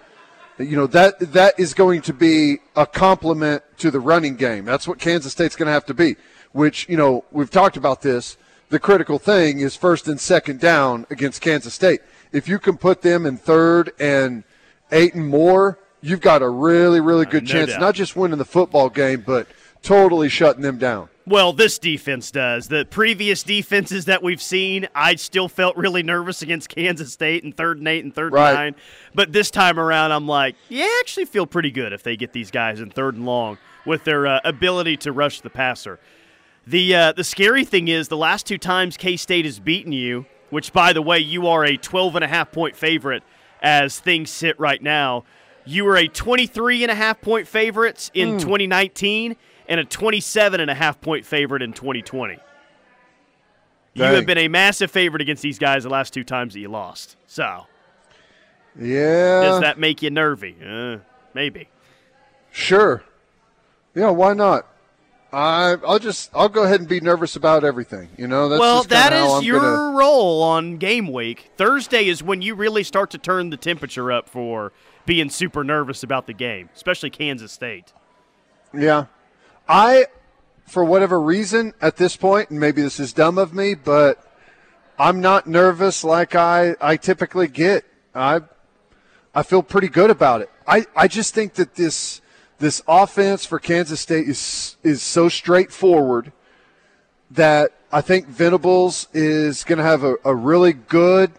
you 0.58 0.76
know 0.76 0.86
that 0.88 1.18
that 1.32 1.58
is 1.58 1.74
going 1.74 2.02
to 2.02 2.12
be 2.12 2.58
a 2.74 2.86
complement 2.86 3.62
to 3.78 3.90
the 3.90 4.00
running 4.00 4.36
game. 4.36 4.64
That's 4.64 4.88
what 4.88 4.98
Kansas 4.98 5.32
State's 5.32 5.56
going 5.56 5.66
to 5.66 5.72
have 5.72 5.86
to 5.86 5.94
be. 5.94 6.16
Which 6.52 6.88
you 6.88 6.96
know 6.96 7.24
we've 7.30 7.50
talked 7.50 7.76
about 7.76 8.02
this. 8.02 8.36
The 8.70 8.78
critical 8.78 9.18
thing 9.18 9.60
is 9.60 9.76
first 9.76 10.08
and 10.08 10.20
second 10.20 10.60
down 10.60 11.06
against 11.10 11.40
Kansas 11.40 11.72
State. 11.74 12.00
If 12.32 12.48
you 12.48 12.58
can 12.58 12.76
put 12.76 13.02
them 13.02 13.24
in 13.24 13.38
third 13.38 13.92
and 13.98 14.44
eight 14.92 15.14
and 15.14 15.26
more, 15.28 15.78
you've 16.00 16.20
got 16.20 16.42
a 16.42 16.48
really 16.48 17.00
really 17.00 17.26
good 17.26 17.44
no 17.44 17.48
chance, 17.52 17.70
doubt. 17.72 17.80
not 17.80 17.94
just 17.94 18.16
winning 18.16 18.38
the 18.38 18.44
football 18.44 18.88
game, 18.88 19.22
but 19.26 19.46
totally 19.82 20.28
shutting 20.28 20.62
them 20.62 20.78
down. 20.78 21.08
Well, 21.26 21.52
this 21.52 21.78
defense 21.78 22.30
does. 22.30 22.68
The 22.68 22.86
previous 22.88 23.42
defenses 23.42 24.06
that 24.06 24.22
we've 24.22 24.40
seen, 24.40 24.88
I 24.94 25.14
still 25.16 25.46
felt 25.48 25.76
really 25.76 26.02
nervous 26.02 26.40
against 26.40 26.70
Kansas 26.70 27.12
State 27.12 27.44
and 27.44 27.54
third 27.54 27.76
and 27.78 27.86
eight 27.86 28.02
and 28.02 28.14
third 28.14 28.32
Right. 28.32 28.48
and 28.48 28.56
nine. 28.56 28.74
But 29.14 29.32
this 29.34 29.50
time 29.50 29.78
around, 29.78 30.12
I'm 30.12 30.26
like, 30.26 30.56
yeah, 30.70 30.84
I 30.84 31.00
actually 31.04 31.26
feel 31.26 31.46
pretty 31.46 31.70
good 31.70 31.92
if 31.92 32.02
they 32.02 32.16
get 32.16 32.32
these 32.32 32.50
guys 32.50 32.80
in 32.80 32.88
third 32.90 33.14
and 33.16 33.26
long 33.26 33.58
with 33.84 34.04
their 34.04 34.26
uh, 34.26 34.40
ability 34.42 34.96
to 34.98 35.12
rush 35.12 35.42
the 35.42 35.50
passer. 35.50 36.00
The 36.66 36.94
uh, 36.94 37.12
the 37.12 37.24
scary 37.24 37.64
thing 37.64 37.88
is 37.88 38.08
the 38.08 38.16
last 38.16 38.46
two 38.46 38.58
times 38.58 38.96
K 38.96 39.16
State 39.16 39.44
has 39.44 39.58
beaten 39.60 39.92
you, 39.92 40.24
which 40.50 40.72
by 40.72 40.92
the 40.94 41.02
way, 41.02 41.18
you 41.18 41.46
are 41.46 41.64
a 41.64 41.76
12 41.76 42.16
and 42.16 42.24
a 42.24 42.28
half 42.28 42.52
point 42.52 42.74
favorite 42.74 43.22
as 43.62 44.00
things 44.00 44.30
sit 44.30 44.58
right 44.58 44.82
now. 44.82 45.24
You 45.68 45.84
were 45.84 45.96
a 45.98 46.08
23 46.08 46.82
and 46.84 46.90
a 46.90 46.94
half 46.94 47.20
point 47.20 47.46
favorite 47.46 48.10
in 48.14 48.38
2019 48.38 49.36
and 49.68 49.80
a 49.80 49.84
27 49.84 50.60
and 50.60 50.70
a 50.70 50.74
half 50.74 50.98
point 50.98 51.26
favorite 51.26 51.60
in 51.60 51.74
2020. 51.74 52.38
You 53.92 54.04
have 54.04 54.24
been 54.24 54.38
a 54.38 54.48
massive 54.48 54.90
favorite 54.90 55.20
against 55.20 55.42
these 55.42 55.58
guys 55.58 55.82
the 55.82 55.90
last 55.90 56.14
two 56.14 56.24
times 56.24 56.54
that 56.54 56.60
you 56.60 56.68
lost. 56.68 57.16
So, 57.26 57.66
Yeah, 58.80 59.42
does 59.42 59.60
that 59.60 59.78
make 59.78 60.00
you 60.00 60.08
nervy? 60.10 60.56
Uh, 60.64 60.98
maybe. 61.34 61.68
Sure. 62.50 63.02
Yeah, 63.94 64.08
why 64.10 64.32
not? 64.32 64.66
I 65.30 65.76
I'll 65.86 65.98
just 65.98 66.30
I'll 66.34 66.48
go 66.48 66.62
ahead 66.62 66.80
and 66.80 66.88
be 66.88 67.00
nervous 67.00 67.36
about 67.36 67.62
everything. 67.62 68.08
You 68.16 68.26
know, 68.26 68.48
that's 68.48 68.58
well, 68.60 68.84
that 68.84 69.12
is 69.12 69.44
your 69.44 69.60
gonna- 69.60 69.98
role 69.98 70.42
on 70.42 70.78
game 70.78 71.12
week. 71.12 71.50
Thursday 71.58 72.06
is 72.08 72.22
when 72.22 72.40
you 72.40 72.54
really 72.54 72.82
start 72.84 73.10
to 73.10 73.18
turn 73.18 73.50
the 73.50 73.58
temperature 73.58 74.10
up 74.10 74.30
for 74.30 74.72
being 75.08 75.30
super 75.30 75.64
nervous 75.64 76.02
about 76.02 76.26
the 76.26 76.34
game, 76.34 76.68
especially 76.76 77.08
Kansas 77.08 77.50
State. 77.50 77.94
Yeah. 78.74 79.06
I, 79.66 80.04
for 80.66 80.84
whatever 80.84 81.18
reason, 81.18 81.72
at 81.80 81.96
this 81.96 82.14
point, 82.14 82.50
and 82.50 82.60
maybe 82.60 82.82
this 82.82 83.00
is 83.00 83.14
dumb 83.14 83.38
of 83.38 83.54
me, 83.54 83.74
but 83.74 84.22
I'm 84.98 85.22
not 85.22 85.46
nervous 85.46 86.04
like 86.04 86.34
I, 86.34 86.76
I 86.78 86.98
typically 86.98 87.48
get. 87.48 87.86
I, 88.14 88.42
I 89.34 89.42
feel 89.44 89.62
pretty 89.62 89.88
good 89.88 90.10
about 90.10 90.42
it. 90.42 90.50
I, 90.66 90.84
I 90.94 91.08
just 91.08 91.34
think 91.34 91.54
that 91.54 91.74
this 91.74 92.20
this 92.58 92.82
offense 92.86 93.46
for 93.46 93.58
Kansas 93.58 94.00
State 94.00 94.28
is 94.28 94.76
is 94.82 95.00
so 95.00 95.30
straightforward 95.30 96.32
that 97.30 97.72
I 97.90 98.02
think 98.02 98.26
Venables 98.26 99.08
is 99.14 99.64
going 99.64 99.78
to 99.78 99.84
have 99.84 100.04
a, 100.04 100.16
a 100.22 100.34
really 100.34 100.74
good, 100.74 101.32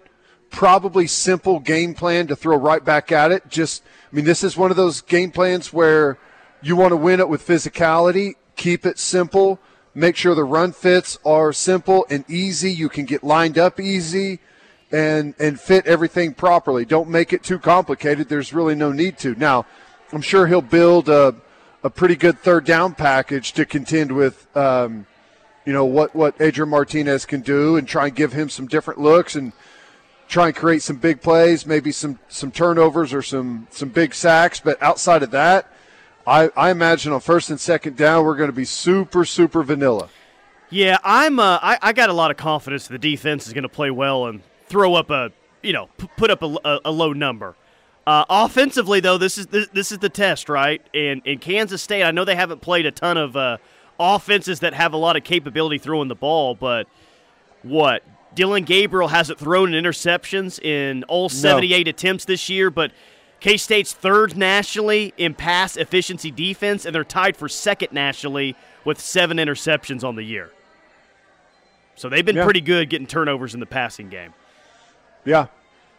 probably 0.49 1.07
simple 1.07 1.59
game 1.59 1.93
plan 1.93 2.27
to 2.27 2.35
throw 2.35 2.57
right 2.57 2.83
back 2.83 3.11
at 3.11 3.31
it. 3.31 3.49
Just, 3.49 3.83
I 4.11 4.15
mean, 4.15 4.25
this 4.25 4.43
is 4.43 4.57
one 4.57 4.71
of 4.71 4.77
those 4.77 5.01
game 5.01 5.31
plans 5.31 5.71
where 5.71 6.17
you 6.61 6.75
want 6.75 6.91
to 6.91 6.97
win 6.97 7.19
it 7.19 7.29
with 7.29 7.45
physicality, 7.45 8.33
keep 8.55 8.85
it 8.85 8.99
simple, 8.99 9.59
make 9.93 10.15
sure 10.15 10.35
the 10.35 10.43
run 10.43 10.71
fits 10.71 11.17
are 11.25 11.53
simple 11.53 12.05
and 12.09 12.29
easy. 12.29 12.71
You 12.71 12.89
can 12.89 13.05
get 13.05 13.23
lined 13.23 13.57
up 13.57 13.79
easy 13.79 14.39
and 14.91 15.35
and 15.39 15.59
fit 15.59 15.85
everything 15.85 16.33
properly. 16.33 16.83
Don't 16.83 17.09
make 17.09 17.31
it 17.31 17.43
too 17.43 17.59
complicated. 17.59 18.27
There's 18.27 18.53
really 18.53 18.75
no 18.75 18.91
need 18.91 19.17
to. 19.19 19.35
Now, 19.35 19.65
I'm 20.11 20.21
sure 20.21 20.47
he'll 20.47 20.61
build 20.61 21.09
a, 21.09 21.35
a 21.83 21.89
pretty 21.89 22.15
good 22.15 22.39
third 22.39 22.65
down 22.65 22.95
package 22.95 23.53
to 23.53 23.65
contend 23.65 24.11
with, 24.11 24.47
um, 24.57 25.05
you 25.65 25.73
know, 25.73 25.85
what, 25.85 26.15
what 26.15 26.35
Adrian 26.41 26.69
Martinez 26.69 27.25
can 27.25 27.41
do 27.41 27.77
and 27.77 27.87
try 27.87 28.07
and 28.07 28.15
give 28.15 28.33
him 28.33 28.49
some 28.49 28.65
different 28.65 28.99
looks 28.99 29.35
and 29.35 29.53
try 30.29 30.47
and 30.47 30.55
create 30.55 30.81
some 30.81 30.95
big 30.95 31.21
plays, 31.21 31.65
maybe 31.65 31.91
some, 31.91 32.19
some 32.29 32.51
turnovers 32.51 33.13
or 33.13 33.21
some, 33.21 33.67
some 33.71 33.89
big 33.89 34.13
sacks. 34.13 34.59
But 34.59 34.81
outside 34.81 35.23
of 35.23 35.31
that, 35.31 35.73
I, 36.25 36.51
I 36.55 36.69
imagine 36.69 37.11
on 37.11 37.19
first 37.19 37.49
and 37.49 37.59
second 37.59 37.97
down, 37.97 38.23
we're 38.23 38.35
going 38.35 38.49
to 38.49 38.55
be 38.55 38.63
super, 38.63 39.25
super 39.25 39.63
vanilla. 39.63 40.07
Yeah, 40.69 40.99
I'm. 41.03 41.39
Uh, 41.39 41.57
I, 41.61 41.79
I 41.81 41.93
got 41.93 42.11
a 42.11 42.13
lot 42.13 42.29
of 42.29 42.37
confidence 42.37 42.87
the 42.87 42.99
defense 42.99 43.47
is 43.47 43.53
going 43.53 43.63
to 43.63 43.69
play 43.69 43.89
well 43.89 44.27
and 44.27 44.43
throw 44.67 44.93
up 44.93 45.09
a, 45.09 45.31
you 45.63 45.73
know, 45.73 45.87
p- 45.97 46.07
put 46.15 46.29
up 46.29 46.43
a, 46.43 46.57
a, 46.63 46.79
a 46.85 46.91
low 46.91 47.11
number. 47.11 47.55
Uh, 48.05 48.25
offensively, 48.29 48.99
though, 48.99 49.17
this 49.17 49.39
is 49.39 49.47
this, 49.47 49.67
this, 49.69 49.91
is 49.91 49.97
the 49.97 50.09
test, 50.09 50.47
right? 50.47 50.83
And 50.93 51.23
in 51.25 51.39
Kansas 51.39 51.81
State, 51.81 52.03
I 52.03 52.11
know 52.11 52.23
they 52.23 52.35
haven't 52.35 52.61
played 52.61 52.85
a 52.85 52.91
ton 52.91 53.17
of 53.17 53.35
uh, 53.35 53.57
offenses 53.99 54.59
that 54.59 54.75
have 54.75 54.93
a 54.93 54.97
lot 54.97 55.15
of 55.15 55.23
capability 55.23 55.79
throwing 55.79 56.07
the 56.07 56.15
ball, 56.15 56.53
but 56.53 56.87
what 57.63 58.03
Dillon 58.35 58.63
Gabriel 58.63 59.07
hasn't 59.07 59.39
thrown 59.39 59.71
interceptions 59.71 60.61
in 60.61 61.03
all 61.05 61.29
78 61.29 61.85
no. 61.85 61.89
attempts 61.89 62.25
this 62.25 62.49
year, 62.49 62.69
but 62.69 62.91
K 63.39 63.57
State's 63.57 63.93
third 63.93 64.37
nationally 64.37 65.13
in 65.17 65.33
pass 65.33 65.77
efficiency 65.77 66.31
defense, 66.31 66.85
and 66.85 66.93
they're 66.93 67.03
tied 67.03 67.37
for 67.37 67.47
second 67.47 67.91
nationally 67.91 68.55
with 68.85 68.99
seven 68.99 69.37
interceptions 69.37 70.03
on 70.03 70.15
the 70.15 70.23
year. 70.23 70.51
So 71.95 72.09
they've 72.09 72.25
been 72.25 72.37
yeah. 72.37 72.43
pretty 72.43 72.61
good 72.61 72.89
getting 72.89 73.07
turnovers 73.07 73.53
in 73.53 73.59
the 73.59 73.65
passing 73.65 74.09
game. 74.09 74.33
Yeah, 75.25 75.47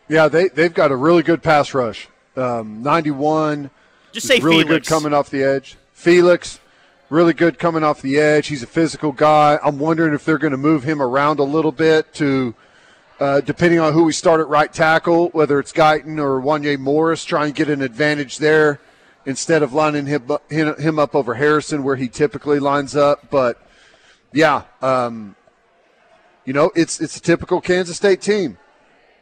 yeah, 0.08 0.28
they 0.28 0.48
they've 0.48 0.72
got 0.72 0.92
a 0.92 0.96
really 0.96 1.22
good 1.22 1.42
pass 1.42 1.74
rush. 1.74 2.08
Um, 2.36 2.82
Ninety-one, 2.82 3.70
just 4.12 4.26
say 4.26 4.38
really 4.40 4.64
Felix. 4.64 4.88
good 4.88 4.94
coming 4.94 5.12
off 5.12 5.30
the 5.30 5.42
edge. 5.42 5.76
Felix, 5.92 6.59
really 7.10 7.34
good 7.34 7.58
coming 7.58 7.82
off 7.82 8.00
the 8.00 8.18
edge. 8.18 8.46
He's 8.46 8.62
a 8.62 8.68
physical 8.68 9.12
guy. 9.12 9.58
I'm 9.62 9.78
wondering 9.78 10.14
if 10.14 10.24
they're 10.24 10.38
going 10.38 10.52
to 10.52 10.56
move 10.56 10.84
him 10.84 11.02
around 11.02 11.40
a 11.40 11.44
little 11.44 11.72
bit 11.72 12.14
to, 12.14 12.54
uh, 13.18 13.40
depending 13.40 13.80
on 13.80 13.92
who 13.92 14.04
we 14.04 14.12
start 14.12 14.40
at 14.40 14.48
right 14.48 14.72
tackle, 14.72 15.28
whether 15.30 15.58
it's 15.58 15.72
Guyton 15.72 16.18
or 16.18 16.40
Wanya 16.40 16.78
Morris, 16.78 17.24
try 17.24 17.46
and 17.46 17.54
get 17.54 17.68
an 17.68 17.82
advantage 17.82 18.38
there 18.38 18.80
instead 19.26 19.62
of 19.62 19.74
lining 19.74 20.06
him, 20.06 20.30
him 20.48 20.98
up 20.98 21.14
over 21.14 21.34
Harrison 21.34 21.82
where 21.82 21.96
he 21.96 22.08
typically 22.08 22.60
lines 22.60 22.94
up. 22.96 23.28
But 23.28 23.60
yeah, 24.32 24.62
um, 24.80 25.34
you 26.44 26.52
know, 26.52 26.70
it's 26.74 27.00
it's 27.00 27.16
a 27.16 27.20
typical 27.20 27.60
Kansas 27.60 27.96
State 27.96 28.22
team. 28.22 28.56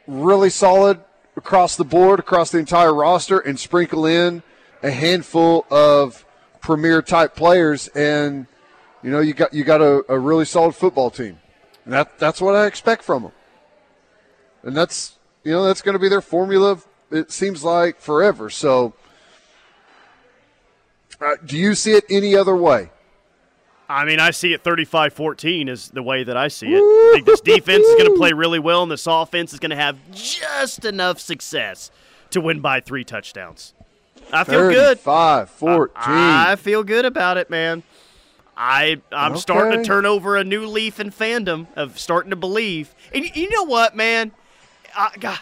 Really 0.07 0.49
solid 0.49 0.99
across 1.35 1.75
the 1.75 1.83
board, 1.83 2.19
across 2.19 2.51
the 2.51 2.59
entire 2.59 2.93
roster, 2.93 3.39
and 3.39 3.59
sprinkle 3.59 4.05
in 4.05 4.41
a 4.81 4.91
handful 4.91 5.65
of 5.69 6.25
premier 6.61 7.01
type 7.01 7.35
players, 7.35 7.87
and 7.89 8.47
you 9.03 9.11
know, 9.11 9.19
you 9.19 9.33
got 9.33 9.53
you 9.53 9.63
got 9.63 9.81
a, 9.81 10.03
a 10.09 10.19
really 10.19 10.45
solid 10.45 10.75
football 10.75 11.09
team. 11.09 11.39
And 11.85 11.93
that 11.93 12.19
that's 12.19 12.41
what 12.41 12.55
I 12.55 12.65
expect 12.65 13.03
from 13.03 13.23
them. 13.23 13.31
And 14.63 14.75
that's 14.75 15.17
you 15.43 15.51
know 15.51 15.63
that's 15.63 15.81
going 15.81 15.93
to 15.93 15.99
be 15.99 16.09
their 16.09 16.21
formula. 16.21 16.79
It 17.11 17.31
seems 17.31 17.63
like 17.63 17.99
forever. 17.99 18.49
So, 18.49 18.93
uh, 21.19 21.35
do 21.43 21.57
you 21.57 21.73
see 21.73 21.93
it 21.93 22.03
any 22.09 22.35
other 22.35 22.55
way? 22.55 22.91
I 23.87 24.05
mean, 24.05 24.19
I 24.19 24.29
see 24.29 24.53
it 24.53 24.63
35 24.63 25.13
14 25.13 25.67
is 25.67 25.89
the 25.89 26.03
way 26.03 26.23
that 26.23 26.37
I 26.37 26.47
see 26.49 26.67
it. 26.67 26.79
I 26.79 27.11
think 27.15 27.25
this 27.25 27.41
defense 27.41 27.83
is 27.83 27.95
going 27.95 28.11
to 28.11 28.17
play 28.17 28.33
really 28.33 28.59
well, 28.59 28.83
and 28.83 28.91
this 28.91 29.07
offense 29.07 29.51
is 29.51 29.59
going 29.59 29.71
to 29.71 29.75
have 29.75 29.97
just 30.11 30.85
enough 30.85 31.19
success 31.19 31.89
to 32.29 32.39
win 32.39 32.59
by 32.59 32.81
three 32.81 33.03
touchdowns. 33.03 33.73
I 34.31 34.43
feel 34.43 34.69
good. 34.69 34.99
5 34.99 35.49
14. 35.49 35.93
I, 35.95 36.51
I, 36.51 36.55
feel 36.55 36.83
good 36.83 37.05
about 37.05 37.37
it, 37.37 37.49
man. 37.49 37.83
I, 38.55 39.01
I'm 39.11 39.33
okay. 39.33 39.41
starting 39.41 39.79
to 39.79 39.85
turn 39.85 40.05
over 40.05 40.35
a 40.35 40.43
new 40.43 40.65
leaf 40.65 40.99
in 40.99 41.11
fandom 41.11 41.67
of 41.75 41.97
starting 41.99 42.29
to 42.29 42.35
believe. 42.35 42.93
And 43.13 43.25
you 43.35 43.49
know 43.49 43.63
what, 43.63 43.95
man? 43.95 44.31
I, 44.95 45.11
God, 45.19 45.39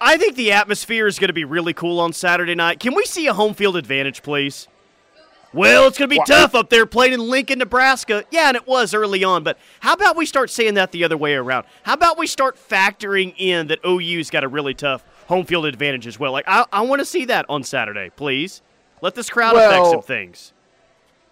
I 0.00 0.16
think 0.16 0.36
the 0.36 0.52
atmosphere 0.52 1.06
is 1.06 1.18
going 1.18 1.28
to 1.28 1.34
be 1.34 1.44
really 1.44 1.72
cool 1.72 2.00
on 2.00 2.12
Saturday 2.12 2.54
night. 2.54 2.80
Can 2.80 2.94
we 2.94 3.04
see 3.04 3.26
a 3.26 3.34
home 3.34 3.54
field 3.54 3.76
advantage, 3.76 4.22
please? 4.22 4.68
Well, 5.52 5.86
it's 5.86 5.98
going 5.98 6.08
to 6.08 6.16
be 6.16 6.22
tough 6.26 6.54
up 6.54 6.70
there 6.70 6.86
playing 6.86 7.12
in 7.12 7.20
Lincoln, 7.20 7.58
Nebraska. 7.58 8.24
Yeah, 8.30 8.48
and 8.48 8.56
it 8.56 8.66
was 8.66 8.94
early 8.94 9.22
on, 9.22 9.44
but 9.44 9.58
how 9.80 9.92
about 9.92 10.16
we 10.16 10.24
start 10.24 10.48
saying 10.48 10.74
that 10.74 10.92
the 10.92 11.04
other 11.04 11.16
way 11.16 11.34
around? 11.34 11.66
How 11.82 11.92
about 11.92 12.16
we 12.16 12.26
start 12.26 12.56
factoring 12.56 13.34
in 13.36 13.66
that 13.66 13.80
OU's 13.84 14.30
got 14.30 14.44
a 14.44 14.48
really 14.48 14.72
tough 14.72 15.04
home 15.32 15.46
field 15.46 15.66
advantage 15.66 16.06
as 16.06 16.18
well? 16.18 16.32
Like, 16.32 16.44
I, 16.46 16.64
I 16.72 16.82
want 16.82 17.00
to 17.00 17.06
see 17.06 17.24
that 17.24 17.46
on 17.48 17.62
Saturday, 17.64 18.10
please. 18.10 18.62
Let 19.00 19.14
this 19.14 19.30
crowd 19.30 19.54
well, 19.54 19.70
affect 19.70 19.90
some 19.90 20.02
things. 20.02 20.52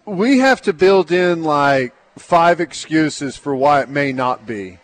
We 0.05 0.39
have 0.39 0.61
to 0.63 0.73
build 0.73 1.11
in 1.11 1.43
like 1.43 1.93
five 2.17 2.59
excuses 2.59 3.37
for 3.37 3.55
why 3.55 3.81
it 3.81 3.89
may 3.89 4.11
not 4.11 4.45
be. 4.45 4.79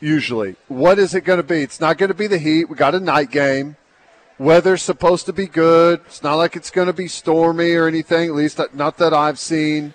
Usually, 0.00 0.56
what 0.68 0.98
is 0.98 1.14
it 1.14 1.22
going 1.22 1.38
to 1.38 1.42
be? 1.42 1.62
It's 1.62 1.80
not 1.80 1.96
going 1.96 2.08
to 2.08 2.14
be 2.14 2.26
the 2.26 2.38
heat. 2.38 2.68
We 2.68 2.76
got 2.76 2.94
a 2.94 3.00
night 3.00 3.30
game. 3.30 3.76
Weather's 4.38 4.82
supposed 4.82 5.26
to 5.26 5.32
be 5.32 5.46
good. 5.46 6.00
It's 6.06 6.22
not 6.22 6.34
like 6.34 6.56
it's 6.56 6.70
going 6.70 6.88
to 6.88 6.92
be 6.92 7.06
stormy 7.06 7.72
or 7.72 7.86
anything, 7.86 8.28
at 8.28 8.34
least 8.34 8.60
not 8.74 8.98
that 8.98 9.14
I've 9.14 9.38
seen. 9.38 9.94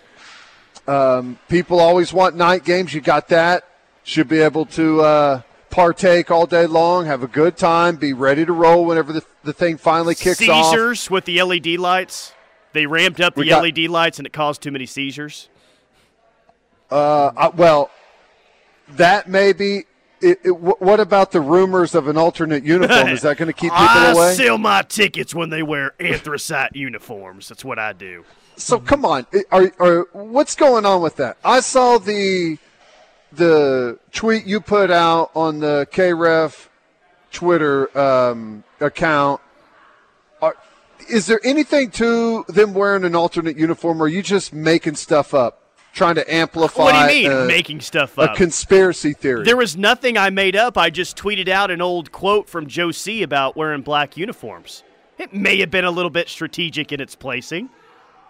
Um, 0.88 1.38
people 1.50 1.80
always 1.80 2.14
want 2.14 2.36
night 2.36 2.64
games. 2.64 2.94
You 2.94 3.02
got 3.02 3.28
that. 3.28 3.66
Should 4.04 4.30
be 4.30 4.40
able 4.40 4.66
to 4.68 5.02
uh, 5.02 5.42
partake 5.70 6.32
all 6.32 6.46
day 6.46 6.66
long, 6.66 7.06
have 7.06 7.24
a 7.24 7.28
good 7.28 7.58
time, 7.58 7.96
be 7.96 8.14
ready 8.14 8.46
to 8.46 8.54
roll 8.54 8.86
whenever 8.86 9.14
the, 9.14 9.24
the 9.44 9.54
thing 9.54 9.78
finally 9.78 10.16
kicks 10.16 10.38
seizures 10.38 10.56
off. 10.56 10.72
Seizures 10.72 11.12
with 11.12 11.26
the 11.26 11.42
LED 11.42 11.80
lights. 11.80 12.34
They 12.74 12.86
ramped 12.86 13.20
up 13.20 13.36
the 13.36 13.46
got, 13.46 13.64
LED 13.64 13.90
lights 13.90 14.20
and 14.20 14.26
it 14.26 14.34
caused 14.34 14.62
too 14.62 14.72
many 14.72 14.86
seizures. 14.86 15.50
Uh, 16.90 17.52
well, 17.56 17.92
that 18.90 19.28
maybe 19.28 19.86
it, 20.22 20.40
it, 20.44 20.52
what 20.52 21.00
about 21.00 21.32
the 21.32 21.42
rumors 21.42 21.96
of 21.96 22.08
an 22.08 22.18
alternate 22.18 22.64
uniform? 22.64 23.10
Is 23.10 23.22
that 23.22 23.38
going 23.38 23.48
to 23.48 23.54
keep 23.54 23.72
people 23.72 23.86
I 23.86 24.12
away? 24.12 24.30
I 24.30 24.34
sell 24.34 24.58
my 24.58 24.82
tickets 24.82 25.34
when 25.34 25.50
they 25.50 25.64
wear 25.64 25.94
anthracite 26.00 26.76
uniforms. 26.76 27.48
That's 27.48 27.64
what 27.64 27.80
I 27.80 27.94
do. 27.94 28.26
So 28.56 28.78
come 28.78 29.06
on, 29.06 29.26
are, 29.52 29.72
are, 29.80 30.08
what's 30.12 30.56
going 30.56 30.86
on 30.86 31.02
with 31.02 31.16
that? 31.16 31.38
I 31.46 31.62
saw 31.62 31.98
the 31.98 32.58
the 33.32 34.00
tweet 34.12 34.46
you 34.46 34.60
put 34.60 34.92
out 34.92 35.32
on 35.36 35.60
the 35.60 35.88
KREF 35.92 36.68
Twitter 37.32 37.98
um, 37.98 38.64
account. 38.80 39.42
Are, 40.42 40.56
is 41.10 41.28
there 41.28 41.40
anything 41.44 41.92
to 41.92 42.44
them 42.48 42.74
wearing 42.74 43.04
an 43.04 43.16
alternate 43.16 43.58
uniform, 43.58 44.02
or 44.02 44.06
are 44.06 44.10
you 44.10 44.24
just 44.24 44.54
making 44.54 44.96
stuff 44.96 45.34
up? 45.34 45.60
trying 45.92 46.16
to 46.16 46.34
amplify. 46.34 46.84
What 46.84 47.10
do 47.10 47.18
you 47.18 47.30
mean, 47.30 47.48
making 47.48 47.82
stuff 47.82 48.18
up? 48.20 48.32
A 48.32 48.36
conspiracy 48.36 49.14
theory. 49.14 49.44
There 49.44 49.58
was 49.58 49.76
nothing 49.76 50.18
I 50.18 50.30
made 50.30 50.56
up. 50.56 50.78
I 50.78 50.90
just 50.90 51.18
tweeted 51.18 51.48
out 51.48 51.72
an 51.72 51.82
old 51.82 52.12
quote 52.12 52.48
from 52.48 52.68
Joe 52.68 52.92
C 52.92 53.24
about 53.24 53.56
wearing 53.56 53.82
black 53.82 54.16
uniforms. 54.16 54.84
It 55.18 55.34
may 55.34 55.60
have 55.60 55.72
been 55.72 55.86
a 55.86 55.92
little 55.92 56.10
bit 56.10 56.30
strategic 56.30 56.92
in 56.92 57.02
its 57.02 57.16
placing, 57.16 57.70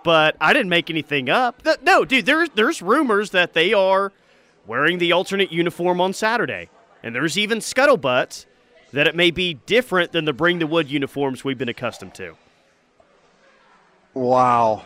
but 0.03 0.35
I 0.41 0.53
didn't 0.53 0.69
make 0.69 0.89
anything 0.89 1.29
up. 1.29 1.61
No, 1.83 2.05
dude, 2.05 2.25
there's 2.25 2.49
there's 2.55 2.81
rumors 2.81 3.31
that 3.31 3.53
they 3.53 3.73
are 3.73 4.11
wearing 4.69 4.99
the 4.99 5.11
alternate 5.11 5.51
uniform 5.51 5.99
on 5.99 6.13
Saturday, 6.13 6.69
and 7.01 7.15
there's 7.15 7.39
even 7.39 7.57
scuttlebutts 7.57 8.45
that 8.93 9.07
it 9.07 9.15
may 9.15 9.31
be 9.31 9.55
different 9.65 10.11
than 10.11 10.25
the 10.25 10.33
Bring 10.33 10.59
the 10.59 10.67
Wood 10.67 10.91
uniforms 10.91 11.43
we've 11.43 11.57
been 11.57 11.69
accustomed 11.69 12.13
to. 12.13 12.37
Wow. 14.13 14.85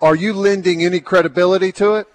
Are 0.00 0.14
you 0.14 0.32
lending 0.32 0.84
any 0.84 1.00
credibility 1.00 1.72
to 1.72 1.94
it? 1.94 2.06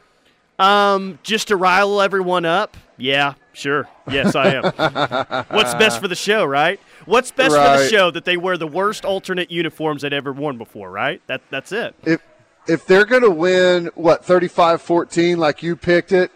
Um, 0.58 1.20
just 1.22 1.50
to 1.50 1.58
rile 1.58 2.02
everyone 2.02 2.46
up. 2.46 2.78
Yeah, 2.96 3.34
sure. 3.52 3.90
Yes, 4.10 4.36
I 4.36 4.54
am. 4.54 4.64
What's 5.50 5.74
best 5.76 6.00
for 6.00 6.08
the 6.08 6.16
show, 6.16 6.46
right? 6.46 6.80
What's 7.06 7.32
best 7.32 7.54
right. 7.54 7.78
for 7.78 7.84
the 7.84 7.90
show 7.90 8.10
that 8.12 8.24
they 8.24 8.38
wear 8.38 8.56
the 8.56 8.68
worst 8.68 9.04
alternate 9.04 9.52
uniforms 9.52 10.04
they'd 10.04 10.14
ever 10.14 10.32
worn 10.32 10.58
before, 10.58 10.90
right? 10.90 11.22
That 11.28 11.42
that's 11.50 11.74
it. 11.74 11.94
If 12.06 12.22
if 12.68 12.86
they're 12.86 13.06
going 13.06 13.24
to 13.24 13.32
win 13.32 13.90
what 13.96 14.26
35-14 14.26 15.38
like 15.38 15.64
you 15.64 15.76
picked 15.76 16.12
it, 16.12 16.32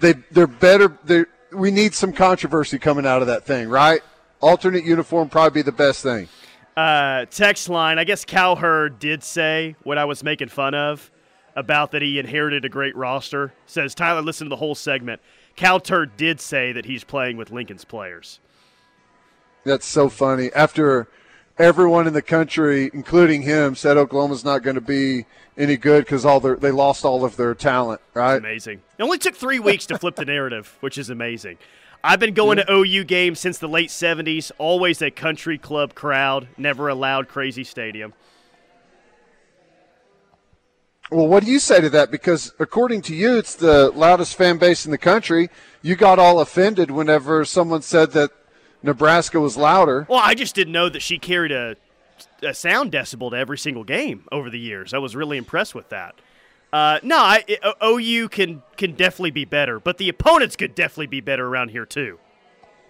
they 0.00 0.14
they're 0.30 0.46
better 0.46 0.96
they 1.04 1.24
we 1.52 1.70
need 1.70 1.94
some 1.94 2.12
controversy 2.12 2.78
coming 2.78 3.06
out 3.06 3.20
of 3.20 3.28
that 3.28 3.44
thing, 3.44 3.68
right? 3.68 4.00
Alternate 4.40 4.84
uniform 4.84 5.28
probably 5.28 5.62
be 5.62 5.62
the 5.62 5.72
best 5.72 6.02
thing. 6.02 6.28
Uh, 6.76 7.24
text 7.30 7.68
line. 7.68 7.98
I 7.98 8.04
guess 8.04 8.24
Cowherd 8.24 8.98
did 8.98 9.24
say 9.24 9.74
what 9.82 9.98
I 9.98 10.04
was 10.04 10.22
making 10.22 10.48
fun 10.48 10.74
of 10.74 11.10
about 11.56 11.90
that 11.90 12.02
he 12.02 12.20
inherited 12.20 12.64
a 12.64 12.68
great 12.68 12.94
roster. 12.94 13.52
Says 13.66 13.94
Tyler, 13.94 14.22
listen 14.22 14.44
to 14.44 14.50
the 14.50 14.56
whole 14.56 14.76
segment. 14.76 15.20
Cowherd 15.56 16.16
did 16.16 16.40
say 16.40 16.72
that 16.72 16.84
he's 16.84 17.02
playing 17.02 17.36
with 17.36 17.50
Lincoln's 17.50 17.84
players. 17.84 18.38
That's 19.64 19.86
so 19.86 20.08
funny. 20.08 20.52
After 20.54 21.08
everyone 21.58 22.06
in 22.06 22.12
the 22.12 22.22
country, 22.22 22.90
including 22.92 23.42
him, 23.42 23.74
said 23.74 23.96
Oklahoma's 23.96 24.44
not 24.44 24.62
going 24.62 24.76
to 24.76 24.80
be 24.80 25.26
any 25.56 25.76
good 25.76 26.04
because 26.04 26.24
all 26.24 26.40
their 26.40 26.56
they 26.56 26.70
lost 26.70 27.04
all 27.04 27.24
of 27.24 27.36
their 27.36 27.54
talent. 27.54 28.00
Right? 28.14 28.36
amazing. 28.36 28.82
It 28.98 29.02
only 29.02 29.18
took 29.18 29.34
three 29.34 29.58
weeks 29.58 29.86
to 29.86 29.98
flip 29.98 30.16
the 30.16 30.24
narrative, 30.24 30.76
which 30.80 30.98
is 30.98 31.10
amazing. 31.10 31.58
I've 32.02 32.20
been 32.20 32.34
going 32.34 32.58
to 32.58 32.72
OU 32.72 33.04
games 33.04 33.40
since 33.40 33.58
the 33.58 33.68
late 33.68 33.90
70s. 33.90 34.52
Always 34.58 35.02
a 35.02 35.10
country 35.10 35.58
club 35.58 35.94
crowd, 35.94 36.46
never 36.56 36.88
a 36.88 36.94
loud, 36.94 37.28
crazy 37.28 37.64
stadium. 37.64 38.14
Well, 41.10 41.26
what 41.26 41.42
do 41.42 41.50
you 41.50 41.58
say 41.58 41.80
to 41.80 41.90
that? 41.90 42.10
Because 42.10 42.52
according 42.58 43.02
to 43.02 43.14
you, 43.14 43.36
it's 43.36 43.54
the 43.54 43.90
loudest 43.92 44.36
fan 44.36 44.58
base 44.58 44.84
in 44.84 44.90
the 44.90 44.98
country. 44.98 45.48
You 45.80 45.96
got 45.96 46.18
all 46.18 46.38
offended 46.38 46.90
whenever 46.90 47.44
someone 47.44 47.82
said 47.82 48.12
that 48.12 48.30
Nebraska 48.82 49.40
was 49.40 49.56
louder. 49.56 50.06
Well, 50.08 50.20
I 50.22 50.34
just 50.34 50.54
didn't 50.54 50.72
know 50.72 50.88
that 50.88 51.02
she 51.02 51.18
carried 51.18 51.52
a, 51.52 51.76
a 52.42 52.54
sound 52.54 52.92
decibel 52.92 53.30
to 53.30 53.36
every 53.36 53.58
single 53.58 53.84
game 53.84 54.24
over 54.30 54.50
the 54.50 54.58
years. 54.58 54.94
I 54.94 54.98
was 54.98 55.16
really 55.16 55.36
impressed 55.36 55.74
with 55.74 55.88
that. 55.88 56.14
Uh, 56.72 57.00
no, 57.02 57.16
I, 57.18 57.44
it, 57.48 57.60
OU 57.82 58.28
can 58.28 58.62
can 58.76 58.92
definitely 58.92 59.30
be 59.30 59.44
better, 59.46 59.80
but 59.80 59.96
the 59.98 60.08
opponents 60.08 60.54
could 60.54 60.74
definitely 60.74 61.06
be 61.06 61.20
better 61.20 61.46
around 61.46 61.70
here 61.70 61.86
too. 61.86 62.18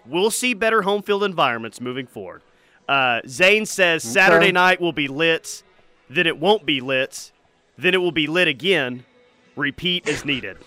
We'll 0.05 0.31
see 0.31 0.53
better 0.53 0.81
home 0.81 1.01
field 1.01 1.23
environments 1.23 1.79
moving 1.79 2.05
forward. 2.05 2.41
Uh, 2.87 3.21
Zane 3.27 3.65
says 3.65 4.03
Okay. 4.03 4.13
Saturday 4.13 4.51
night 4.51 4.81
will 4.81 4.91
be 4.91 5.07
lit, 5.07 5.63
then 6.09 6.27
it 6.27 6.37
won't 6.39 6.65
be 6.65 6.81
lit, 6.81 7.31
then 7.77 7.93
it 7.93 7.99
will 7.99 8.11
be 8.11 8.27
lit 8.27 8.47
again. 8.47 9.05
Repeat 9.55 10.07
as 10.09 10.25
needed. 10.25 10.57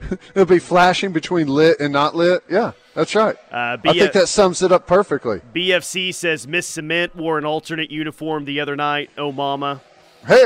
It'll 0.34 0.44
be 0.44 0.58
flashing 0.58 1.12
between 1.12 1.46
lit 1.48 1.80
and 1.80 1.92
not 1.92 2.14
lit. 2.14 2.42
Yeah, 2.50 2.72
that's 3.00 3.14
right. 3.14 3.34
Uh, 3.50 3.78
I 3.82 3.92
think 3.94 4.12
that 4.12 4.28
sums 4.28 4.60
it 4.60 4.70
up 4.70 4.86
perfectly. 4.86 5.40
BFC 5.54 6.12
says 6.12 6.46
Miss 6.46 6.66
Cement 6.66 7.16
wore 7.16 7.38
an 7.38 7.46
alternate 7.46 7.90
uniform 7.90 8.44
the 8.44 8.60
other 8.60 8.76
night. 8.76 9.08
Oh, 9.16 9.32
mama. 9.32 9.80
Hey, 10.26 10.44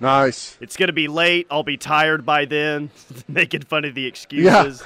nice. 0.00 0.58
It's 0.60 0.76
going 0.76 0.88
to 0.88 0.92
be 0.92 1.06
late. 1.06 1.46
I'll 1.48 1.62
be 1.62 1.76
tired 1.76 2.26
by 2.26 2.44
then. 2.44 2.90
Making 3.28 3.62
fun 3.62 3.84
of 3.84 3.94
the 3.94 4.04
excuses. 4.06 4.82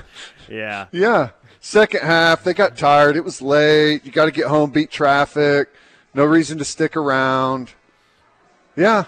Yeah. 0.46 0.54
Yeah. 0.54 0.86
Yeah. 0.92 1.30
Second 1.58 2.02
half, 2.02 2.44
they 2.44 2.52
got 2.52 2.76
tired. 2.76 3.16
It 3.16 3.24
was 3.24 3.40
late. 3.40 4.04
You 4.04 4.12
got 4.12 4.26
to 4.26 4.30
get 4.30 4.48
home, 4.48 4.72
beat 4.72 4.90
traffic. 4.90 5.70
No 6.12 6.26
reason 6.26 6.58
to 6.58 6.66
stick 6.66 6.98
around. 6.98 7.72
Yeah. 8.76 9.04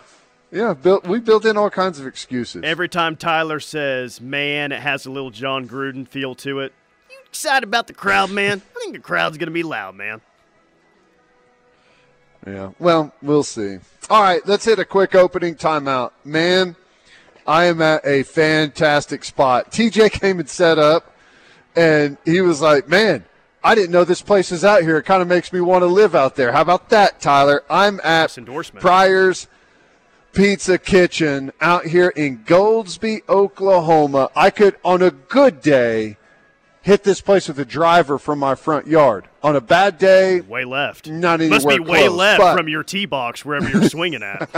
Yeah. 0.51 0.75
Built, 0.75 1.07
we 1.07 1.21
built 1.21 1.45
in 1.45 1.57
all 1.57 1.71
kinds 1.71 1.99
of 1.99 2.07
excuses. 2.07 2.63
Every 2.65 2.89
time 2.89 3.17
Tyler 3.17 3.61
says, 3.61 4.21
man, 4.21 4.73
it 4.73 4.81
has 4.81 5.07
a 5.07 5.11
little 5.11 5.31
Jon 5.31 5.69
Gruden 5.69 6.07
feel 6.07 6.35
to 6.37 6.61
it. 6.61 6.73
You 7.11 7.17
excited 7.27 7.65
about 7.65 7.87
the 7.87 7.95
crowd, 7.95 8.31
man? 8.31 8.63
I 8.75 8.81
think 8.81 8.95
the 8.95 9.01
crowd's 9.01 9.39
going 9.39 9.49
to 9.49 9.53
be 9.53 9.63
loud, 9.63 9.95
man. 9.95 10.21
Yeah. 12.47 12.71
Well, 12.79 13.13
we'll 13.23 13.43
see. 13.43 13.79
All 14.09 14.23
right, 14.23 14.41
let's 14.47 14.65
hit 14.65 14.79
a 14.79 14.85
quick 14.85 15.17
opening 15.17 15.57
timeout. 15.57 16.13
Man, 16.25 16.77
I 17.47 17.65
am 17.65 17.83
at 17.83 18.07
a 18.07 18.23
fantastic 18.23 19.25
spot. 19.25 19.73
TJ 19.73 20.13
came 20.13 20.39
and 20.39 20.49
set 20.49 20.79
up, 20.79 21.13
and 21.75 22.17
he 22.25 22.41
was 22.41 22.61
like, 22.61 22.89
Man, 22.89 23.25
I 23.65 23.75
didn't 23.75 23.91
know 23.91 24.05
this 24.05 24.23
place 24.23 24.53
is 24.53 24.65
out 24.65 24.83
here. 24.83 24.99
It 24.99 25.03
kind 25.03 25.23
of 25.23 25.29
makes 25.29 25.53
me 25.53 25.61
want 25.61 25.83
to 25.83 25.87
live 25.87 26.15
out 26.15 26.37
there. 26.37 26.53
How 26.53 26.61
about 26.61 26.89
that, 26.91 27.21
Tyler? 27.21 27.65
I'm 27.69 27.99
at 28.01 28.23
Nice 28.23 28.39
endorsement. 28.39 28.81
Pryor's 28.81 29.49
Pizza 30.37 30.77
Kitchen 30.77 31.51
out 31.63 31.87
here 31.87 32.11
in 32.11 32.41
Goldsby, 32.45 33.23
Oklahoma. 33.27 34.29
I 34.37 34.51
could, 34.51 34.77
on 34.85 35.01
a 35.01 35.11
good 35.11 35.63
day, 35.63 36.19
hit 36.83 37.05
this 37.05 37.23
place 37.23 37.49
with 37.49 37.59
a 37.59 37.65
driver 37.65 38.19
from 38.19 38.39
my 38.39 38.55
front 38.55 38.87
yard. 38.87 39.29
On 39.43 39.57
a 39.57 39.63
bad 39.63 39.97
day, 39.97 40.43
Way 40.43 40.67
left. 40.67 41.09
Not 41.09 41.41
anywhere 41.41 41.57
Must 41.57 41.69
be 41.69 41.75
anywhere 41.77 42.03
way 42.03 42.09
left 42.09 42.41
but- 42.41 42.55
from 42.55 42.69
your 42.69 42.83
tee 42.83 43.07
box, 43.07 43.47
wherever 43.47 43.67
you're 43.69 43.89
swinging 43.89 44.23
at. 44.23 44.49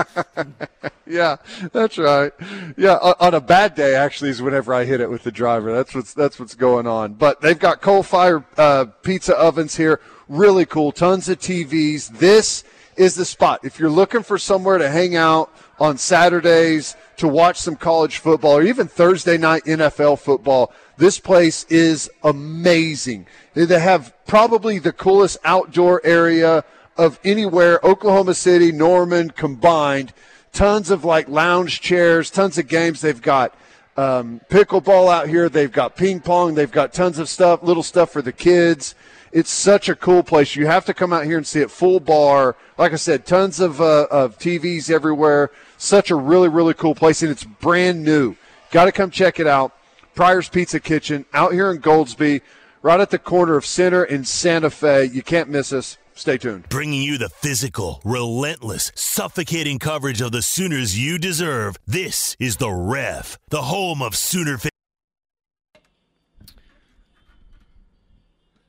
Yeah, 1.10 1.36
that's 1.72 1.96
right. 1.96 2.32
Yeah, 2.76 2.96
on 3.00 3.14
on 3.18 3.32
a 3.34 3.40
bad 3.40 3.74
day, 3.74 3.94
actually, 3.94 4.28
is 4.28 4.42
whenever 4.42 4.74
I 4.74 4.84
hit 4.84 5.00
it 5.00 5.08
with 5.08 5.22
the 5.22 5.32
driver. 5.32 5.72
That's 5.72 5.94
what's 5.94 6.12
that's 6.12 6.38
what's 6.38 6.54
going 6.54 6.86
on. 6.86 7.14
But 7.14 7.40
they've 7.40 7.58
got 7.58 7.80
coal 7.80 8.02
fire 8.02 8.44
uh, 8.58 8.84
pizza 9.02 9.34
ovens 9.34 9.74
here, 9.76 10.02
really 10.28 10.66
cool. 10.66 10.92
Tons 10.92 11.26
of 11.30 11.38
TVs. 11.38 12.18
This 12.18 12.62
is 12.98 13.14
the 13.14 13.24
spot 13.24 13.60
if 13.62 13.78
you're 13.80 13.88
looking 13.88 14.22
for 14.22 14.36
somewhere 14.36 14.76
to 14.76 14.90
hang 14.90 15.16
out 15.16 15.50
on 15.78 15.98
Saturdays 15.98 16.96
to 17.18 17.28
watch 17.28 17.58
some 17.58 17.76
college 17.76 18.18
football 18.18 18.58
or 18.58 18.62
even 18.62 18.88
Thursday 18.88 19.36
night 19.36 19.64
NFL 19.64 20.18
football. 20.18 20.72
This 20.96 21.18
place 21.18 21.64
is 21.64 22.10
amazing. 22.22 23.26
They 23.54 23.78
have 23.78 24.12
probably 24.26 24.78
the 24.78 24.92
coolest 24.92 25.38
outdoor 25.44 26.00
area 26.04 26.64
of 26.96 27.20
anywhere, 27.24 27.78
Oklahoma 27.84 28.34
City, 28.34 28.72
Norman 28.72 29.30
combined. 29.30 30.12
Tons 30.52 30.90
of 30.90 31.04
like 31.04 31.28
lounge 31.28 31.80
chairs, 31.80 32.30
tons 32.30 32.58
of 32.58 32.66
games. 32.66 33.00
They've 33.00 33.22
got 33.22 33.54
um, 33.96 34.40
pickleball 34.48 35.12
out 35.12 35.28
here. 35.28 35.48
They've 35.48 35.70
got 35.70 35.96
ping 35.96 36.20
pong. 36.20 36.54
They've 36.54 36.70
got 36.70 36.92
tons 36.92 37.18
of 37.18 37.28
stuff, 37.28 37.62
little 37.62 37.82
stuff 37.82 38.10
for 38.10 38.22
the 38.22 38.32
kids. 38.32 38.94
It's 39.30 39.50
such 39.50 39.88
a 39.88 39.94
cool 39.94 40.22
place. 40.22 40.56
You 40.56 40.66
have 40.66 40.86
to 40.86 40.94
come 40.94 41.12
out 41.12 41.24
here 41.24 41.36
and 41.36 41.46
see 41.46 41.60
it 41.60 41.70
full 41.70 42.00
bar. 42.00 42.56
Like 42.78 42.92
I 42.92 42.96
said, 42.96 43.26
tons 43.26 43.60
of, 43.60 43.80
uh, 43.80 44.06
of 44.10 44.38
TVs 44.38 44.90
everywhere. 44.90 45.50
Such 45.78 46.10
a 46.10 46.16
really, 46.16 46.48
really 46.48 46.74
cool 46.74 46.94
place, 46.94 47.22
and 47.22 47.30
it's 47.30 47.44
brand 47.44 48.04
new. 48.04 48.34
Got 48.72 48.86
to 48.86 48.92
come 48.92 49.10
check 49.10 49.38
it 49.38 49.46
out. 49.46 49.72
Pryor's 50.14 50.48
Pizza 50.48 50.80
Kitchen 50.80 51.24
out 51.32 51.52
here 51.52 51.70
in 51.70 51.80
Goldsby, 51.80 52.42
right 52.82 53.00
at 53.00 53.10
the 53.10 53.18
corner 53.18 53.56
of 53.56 53.64
Center 53.64 54.02
and 54.02 54.26
Santa 54.26 54.70
Fe. 54.70 55.04
You 55.04 55.22
can't 55.22 55.48
miss 55.48 55.72
us. 55.72 55.96
Stay 56.14 56.36
tuned. 56.36 56.68
Bringing 56.68 57.02
you 57.02 57.16
the 57.16 57.28
physical, 57.28 58.00
relentless, 58.04 58.90
suffocating 58.96 59.78
coverage 59.78 60.20
of 60.20 60.32
the 60.32 60.42
Sooners 60.42 60.98
you 60.98 61.16
deserve. 61.16 61.76
This 61.86 62.36
is 62.40 62.56
The 62.56 62.72
Ref, 62.72 63.38
the 63.50 63.62
home 63.62 64.02
of 64.02 64.16
Sooner 64.16 64.58
fans. 64.58 64.72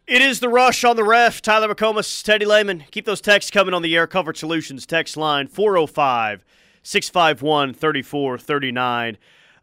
It 0.05 0.21
is 0.21 0.39
the 0.39 0.49
rush 0.49 0.83
on 0.83 0.95
the 0.95 1.03
ref. 1.03 1.39
Tyler 1.39 1.71
McComas, 1.73 2.23
Teddy 2.23 2.45
Lehman. 2.45 2.83
Keep 2.89 3.05
those 3.05 3.21
texts 3.21 3.51
coming 3.51 3.75
on 3.75 3.83
the 3.83 3.95
Air 3.95 4.07
Coverage 4.07 4.39
Solutions 4.39 4.87
text 4.87 5.17
line 5.17 5.47
405 5.47 6.43
651 6.83 7.73
3439. 7.73 9.17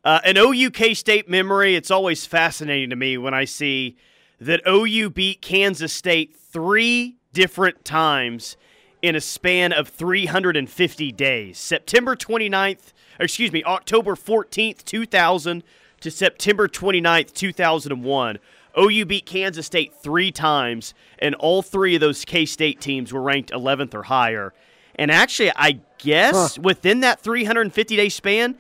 Uh, 0.05 0.21
An 0.25 0.37
OUK 0.37 0.95
State 0.95 1.29
memory, 1.29 1.75
it's 1.75 1.91
always 1.91 2.27
fascinating 2.27 2.91
to 2.91 2.97
me 2.97 3.19
when 3.19 3.35
I 3.35 3.45
see 3.45 3.97
that 4.41 4.61
OU 4.67 5.11
beat 5.11 5.43
Kansas 5.43 5.93
State 5.93 6.37
three 6.37 7.17
different 7.33 7.85
times 7.85 8.57
in 9.03 9.15
a 9.15 9.21
span 9.21 9.73
of 9.73 9.89
350 9.89 11.13
days. 11.13 11.59
September 11.59 12.17
29th, 12.17 12.93
or 13.19 13.25
excuse 13.25 13.53
me, 13.53 13.63
October 13.65 14.15
14th, 14.15 14.85
2000 14.85 15.63
to 16.01 16.11
September 16.11 16.69
29th, 16.69 17.33
2001. 17.33 18.39
OU 18.79 19.07
beat 19.07 19.27
Kansas 19.27 19.67
State 19.67 19.95
three 19.95 20.31
times, 20.31 20.93
and 21.19 21.35
all 21.37 21.63
three 21.63 21.95
of 21.95 22.01
those 22.01 22.25
K 22.25 22.45
State 22.45 22.81
teams 22.81 23.13
were 23.13 23.23
ranked 23.23 23.51
11th 23.51 23.95
or 23.95 24.05
higher. 24.05 24.53
And 24.97 25.11
actually, 25.11 25.53
I 25.55 25.81
guess 25.99 26.59
within 26.59 27.01
that 27.01 27.21
350 27.21 27.97
day 27.97 28.09
span, 28.09 28.57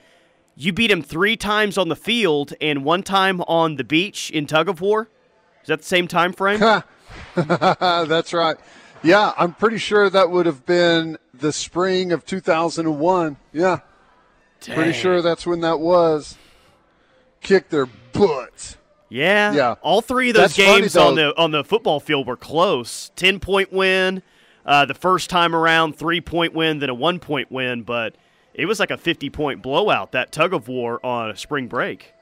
you 0.55 0.73
beat 0.73 0.91
him 0.91 1.03
three 1.03 1.37
times 1.37 1.77
on 1.77 1.89
the 1.89 1.97
field 1.97 2.55
and 2.61 2.85
one 2.85 3.03
time 3.03 3.41
on 3.43 3.77
the 3.77 3.85
beach 3.85 4.31
in 4.31 4.47
tug 4.47 4.69
of 4.69 4.81
war. 4.81 5.09
Is 5.63 5.69
that 5.69 5.79
the 5.79 5.85
same 5.87 6.07
time 6.07 6.33
frame? 6.33 6.61
That's 7.35 8.33
right. 8.33 8.57
Yeah, 9.03 9.33
I'm 9.37 9.53
pretty 9.53 9.79
sure 9.79 10.09
that 10.11 10.31
would 10.31 10.47
have 10.47 10.65
been 10.67 11.19
the 11.35 11.53
spring 11.53 12.13
of 12.13 12.25
2001. 12.25 13.37
Yeah, 13.53 13.81
pretty 14.61 14.93
sure 14.93 15.23
that's 15.23 15.47
when 15.47 15.61
that 15.61 15.79
was. 15.79 16.37
Kick 17.41 17.69
their 17.69 17.87
butts. 18.13 18.77
Yeah, 19.09 19.53
Yeah. 19.53 19.75
All 19.83 20.01
three 20.01 20.31
of 20.31 20.37
those 20.37 20.57
That's 20.57 20.69
funny, 20.69 20.81
games 20.83 20.97
on 20.97 21.15
the 21.15 21.37
on 21.37 21.53
the 21.53 21.63
football 21.63 22.01
field 22.01 22.27
were 22.27 22.37
close. 22.37 23.13
Ten 23.15 23.39
point 23.39 23.73
win, 23.73 24.23
uh, 24.67 24.85
the 24.85 24.95
first 24.95 25.31
time 25.31 25.55
around, 25.55 25.97
three 25.97 26.21
point 26.21 26.53
win, 26.53 26.81
then 26.81 26.91
a 26.91 26.95
one 26.95 27.21
point 27.21 27.51
win, 27.51 27.83
but 27.83 28.17
it 28.53 28.67
was 28.67 28.81
like 28.81 28.91
a 28.91 28.99
fifty 28.99 29.31
point 29.31 29.63
blowout. 29.63 30.13
That 30.13 30.33
tug 30.33 30.53
of 30.53 30.69
war 30.69 31.05
on 31.05 31.31
a 31.31 31.37
spring 31.37 31.69
break. 31.69 32.13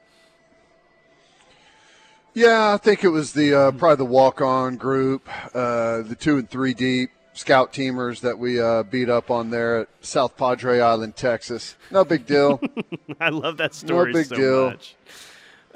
Yeah, 2.35 2.73
I 2.73 2.77
think 2.77 3.03
it 3.03 3.09
was 3.09 3.33
the 3.33 3.53
uh, 3.53 3.71
probably 3.71 3.95
the 3.95 4.11
walk-on 4.11 4.75
group, 4.75 5.27
uh, 5.55 6.01
the 6.01 6.17
two 6.19 6.37
and 6.37 6.49
three 6.49 6.73
deep 6.73 7.11
scout 7.31 7.71
teamers 7.73 8.21
that 8.21 8.37
we 8.37 8.59
uh, 8.59 8.83
beat 8.83 9.09
up 9.09 9.31
on 9.31 9.49
there 9.51 9.79
at 9.79 9.89
South 10.01 10.35
Padre 10.37 10.79
Island, 10.79 11.15
Texas. 11.15 11.75
No 11.91 12.03
big 12.03 12.25
deal. 12.25 12.61
I 13.19 13.29
love 13.29 13.57
that 13.57 13.73
story 13.73 14.11
no 14.11 14.19
big 14.19 14.25
so 14.27 14.35
deal. 14.35 14.69
much. 14.69 14.95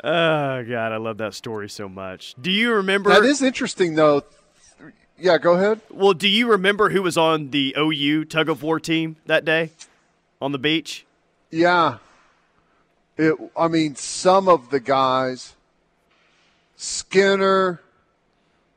Oh 0.03 0.63
God, 0.63 0.91
I 0.91 0.97
love 0.97 1.17
that 1.17 1.33
story 1.33 1.69
so 1.69 1.87
much. 1.89 2.35
Do 2.39 2.51
you 2.51 2.73
remember? 2.73 3.09
that 3.09 3.23
is 3.23 3.41
interesting, 3.41 3.95
though. 3.95 4.23
Yeah, 5.19 5.37
go 5.37 5.53
ahead. 5.53 5.81
well, 5.89 6.13
do 6.13 6.27
you 6.27 6.49
remember 6.49 6.89
who 6.89 7.01
was 7.01 7.17
on 7.17 7.49
the 7.51 7.75
OU 7.77 8.25
tug 8.25 8.49
of 8.49 8.63
war 8.63 8.79
team 8.79 9.17
that 9.25 9.45
day 9.45 9.71
on 10.41 10.51
the 10.51 10.57
beach? 10.59 11.05
Yeah. 11.51 11.97
It. 13.17 13.35
I 13.57 13.67
mean, 13.67 13.95
some 13.95 14.47
of 14.47 14.69
the 14.69 14.79
guys, 14.79 15.55
Skinner, 16.77 17.81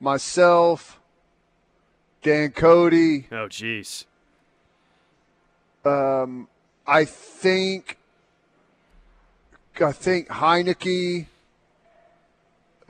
myself, 0.01 0.99
Dan 2.23 2.51
Cody. 2.51 3.29
Oh, 3.31 3.47
jeez. 3.49 4.05
I 6.87 7.05
think. 7.05 7.99
I 9.81 9.93
think 9.93 10.29
Heineke. 10.29 11.27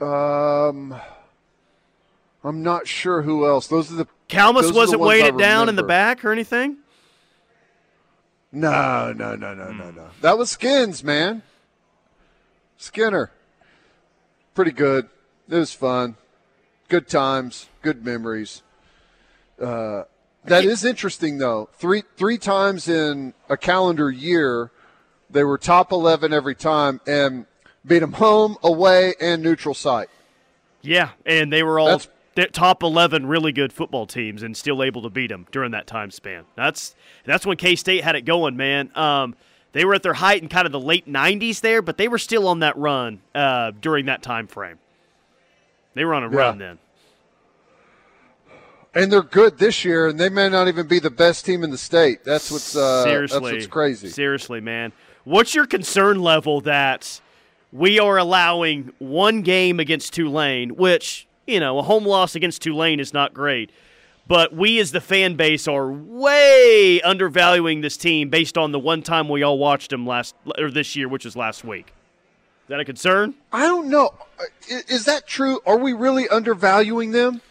Um, 0.01 0.99
I'm 2.43 2.61
not 2.61 2.87
sure 2.87 3.21
who 3.21 3.45
else. 3.45 3.67
Those 3.67 3.91
are 3.91 3.95
the 3.95 4.07
Kalmus 4.27 4.73
those 4.73 4.89
are 4.89 4.91
the 4.91 4.97
wasn't 4.97 5.35
it 5.35 5.37
down 5.37 5.69
in 5.69 5.75
the 5.75 5.83
back 5.83 6.25
or 6.25 6.31
anything. 6.31 6.77
No, 8.51 9.13
no, 9.13 9.35
no, 9.35 9.53
no, 9.53 9.71
no, 9.71 9.91
no. 9.91 10.09
That 10.21 10.37
was 10.37 10.51
Skins, 10.51 11.03
man. 11.03 11.41
Skinner. 12.77 13.31
Pretty 14.53 14.71
good. 14.71 15.09
It 15.49 15.55
was 15.55 15.73
fun. 15.73 16.15
Good 16.87 17.07
times. 17.07 17.67
Good 17.81 18.05
memories. 18.05 18.61
Uh, 19.59 20.03
that 20.45 20.65
is 20.65 20.83
interesting, 20.83 21.37
though. 21.37 21.69
Three 21.73 22.03
three 22.17 22.37
times 22.37 22.87
in 22.87 23.33
a 23.49 23.57
calendar 23.57 24.11
year, 24.11 24.71
they 25.29 25.43
were 25.43 25.57
top 25.57 25.91
eleven 25.91 26.33
every 26.33 26.55
time 26.55 27.01
and 27.07 27.45
beat 27.85 27.99
them 27.99 28.13
home, 28.13 28.57
away, 28.61 29.15
and 29.19 29.41
neutral 29.41 29.73
site. 29.73 30.09
Yeah, 30.81 31.09
and 31.25 31.51
they 31.51 31.63
were 31.63 31.79
all 31.79 31.87
That's- 31.87 32.09
top 32.35 32.83
11 32.83 33.25
really 33.25 33.51
good 33.51 33.71
football 33.71 34.05
teams 34.05 34.43
and 34.43 34.55
still 34.57 34.81
able 34.83 35.01
to 35.03 35.09
beat 35.09 35.27
them 35.27 35.45
during 35.51 35.71
that 35.71 35.87
time 35.87 36.11
span. 36.11 36.45
That's 36.55 36.95
that's 37.25 37.45
when 37.45 37.57
K-State 37.57 38.03
had 38.03 38.15
it 38.15 38.21
going, 38.25 38.57
man. 38.57 38.91
Um, 38.95 39.35
they 39.71 39.85
were 39.85 39.95
at 39.95 40.03
their 40.03 40.13
height 40.13 40.41
in 40.41 40.49
kind 40.49 40.65
of 40.65 40.71
the 40.71 40.79
late 40.79 41.07
90s 41.07 41.61
there, 41.61 41.81
but 41.81 41.97
they 41.97 42.07
were 42.07 42.19
still 42.19 42.47
on 42.47 42.59
that 42.59 42.77
run 42.77 43.21
uh, 43.33 43.71
during 43.81 44.05
that 44.05 44.21
time 44.21 44.47
frame. 44.47 44.77
They 45.95 46.05
were 46.05 46.13
on 46.13 46.23
a 46.23 46.29
Yeah. 46.29 46.37
run 46.37 46.57
then. 46.59 46.79
And 48.95 49.11
they're 49.11 49.23
good 49.23 49.57
this 49.57 49.83
year, 49.83 50.07
and 50.07 50.19
they 50.19 50.29
may 50.29 50.49
not 50.49 50.67
even 50.67 50.85
be 50.87 50.99
the 50.99 51.09
best 51.09 51.45
team 51.45 51.63
in 51.63 51.71
the 51.71 51.77
state. 51.79 52.23
That's 52.23 52.51
what's 52.51 52.75
uh, 52.75 53.03
seriously, 53.03 53.39
That's 53.39 53.53
what's 53.53 53.67
crazy. 53.67 54.09
Seriously, 54.09 54.61
man. 54.61 54.91
What's 55.23 55.55
your 55.55 55.65
concern 55.65 56.21
level 56.21 56.61
that 56.61 57.19
we 57.71 57.97
are 57.97 58.17
allowing 58.19 58.91
one 58.99 59.41
game 59.41 59.79
against 59.79 60.13
Tulane, 60.13 60.75
which 60.75 61.25
you 61.47 61.59
know 61.59 61.79
a 61.79 61.83
home 61.83 62.05
loss 62.05 62.35
against 62.35 62.61
Tulane 62.61 62.99
is 62.99 63.13
not 63.13 63.33
great, 63.33 63.71
but 64.27 64.53
we 64.53 64.79
as 64.79 64.91
the 64.91 65.01
fan 65.01 65.35
base 65.35 65.67
are 65.67 65.91
way 65.91 67.01
undervaluing 67.03 67.81
this 67.81 67.97
team 67.97 68.29
based 68.29 68.57
on 68.57 68.71
the 68.71 68.79
one 68.79 69.01
time 69.01 69.27
we 69.29 69.43
all 69.43 69.57
watched 69.57 69.89
them 69.89 70.05
last 70.07 70.35
or 70.57 70.71
this 70.71 70.95
year, 70.95 71.07
which 71.07 71.25
was 71.25 71.35
last 71.35 71.63
week. 71.63 71.87
Is 72.63 72.69
that 72.69 72.79
a 72.79 72.85
concern? 72.85 73.33
I 73.51 73.63
don't 73.63 73.89
know. 73.89 74.11
Is 74.69 75.05
that 75.05 75.27
true? 75.27 75.59
Are 75.65 75.77
we 75.77 75.91
really 75.91 76.29
undervaluing 76.29 77.11
them? 77.11 77.41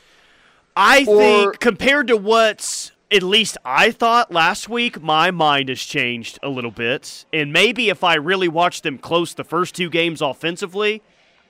I 0.74 1.04
Or- 1.06 1.18
think 1.18 1.60
compared 1.60 2.06
to 2.08 2.16
what's 2.16 2.92
at 3.10 3.22
least 3.22 3.58
I 3.62 3.90
thought 3.90 4.32
last 4.32 4.70
week, 4.70 5.02
my 5.02 5.30
mind 5.30 5.68
has 5.68 5.82
changed 5.82 6.38
a 6.42 6.48
little 6.48 6.70
bit. 6.70 7.26
And 7.30 7.52
maybe 7.52 7.90
if 7.90 8.02
I 8.02 8.14
really 8.14 8.48
watched 8.48 8.84
them 8.84 8.96
close 8.96 9.34
the 9.34 9.44
first 9.44 9.74
two 9.74 9.90
games 9.90 10.22
offensively, 10.22 11.02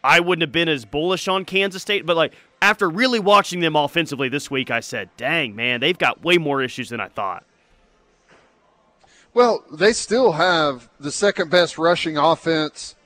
I 0.05 0.21
wouldn't 0.21 0.43
have 0.43 0.53
been 0.53 0.69
as 0.69 0.85
bullish 0.85 1.29
on 1.29 1.45
Kansas 1.45 1.83
State. 1.83 2.07
But 2.07 2.17
like 2.17 2.35
after 2.61 2.89
really 2.89 3.21
watching 3.21 3.61
them 3.61 3.77
offensively 3.77 4.29
this 4.29 4.51
week, 4.51 4.71
I 4.71 4.81
said, 4.81 5.11
dang, 5.17 5.55
man, 5.55 5.81
they've 5.81 5.99
got 5.99 6.23
way 6.23 6.39
more 6.39 6.63
issues 6.63 6.89
than 6.89 7.01
I 7.01 7.09
thought. 7.09 7.45
Well, 9.35 9.65
they 9.73 9.93
still 9.93 10.33
have 10.33 10.91
the 11.01 11.11
second 11.11 11.51
best 11.51 11.79
rushing 11.79 12.19
offense 12.19 12.97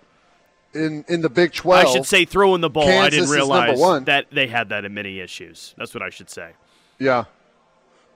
in 0.75 1.05
in 1.09 1.21
the 1.21 1.31
Big 1.31 1.53
Twelve. 1.53 1.87
I 1.87 1.93
should 1.93 2.07
say 2.07 2.25
throwing 2.25 2.61
the 2.61 2.71
ball. 2.71 2.89
I 2.89 3.11
didn't 3.11 3.31
realize 3.31 3.79
that 4.05 4.27
they 4.33 4.49
had 4.49 4.69
that 4.71 4.85
in 4.85 4.93
many 4.93 5.21
issues. 5.21 5.75
That's 5.79 5.95
what 5.95 6.03
I 6.03 6.11
should 6.11 6.29
say. 6.29 6.53
Yeah, 6.99 7.25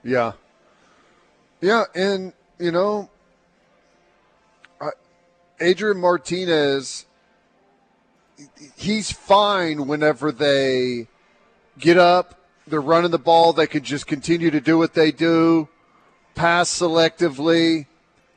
yeah, 0.02 0.32
yeah, 1.60 1.84
and 1.94 2.32
you 2.58 2.72
know, 2.72 3.10
I, 4.80 4.88
Adrian 5.60 5.98
Martinez, 5.98 7.06
he's 8.76 9.10
fine 9.10 9.86
whenever 9.86 10.32
they 10.32 11.08
get 11.78 11.98
up, 11.98 12.40
they're 12.66 12.80
running 12.80 13.10
the 13.10 13.18
ball, 13.18 13.52
they 13.52 13.66
can 13.66 13.82
just 13.82 14.06
continue 14.06 14.50
to 14.50 14.60
do 14.60 14.78
what 14.78 14.94
they 14.94 15.10
do, 15.10 15.68
pass 16.34 16.70
selectively. 16.70 17.86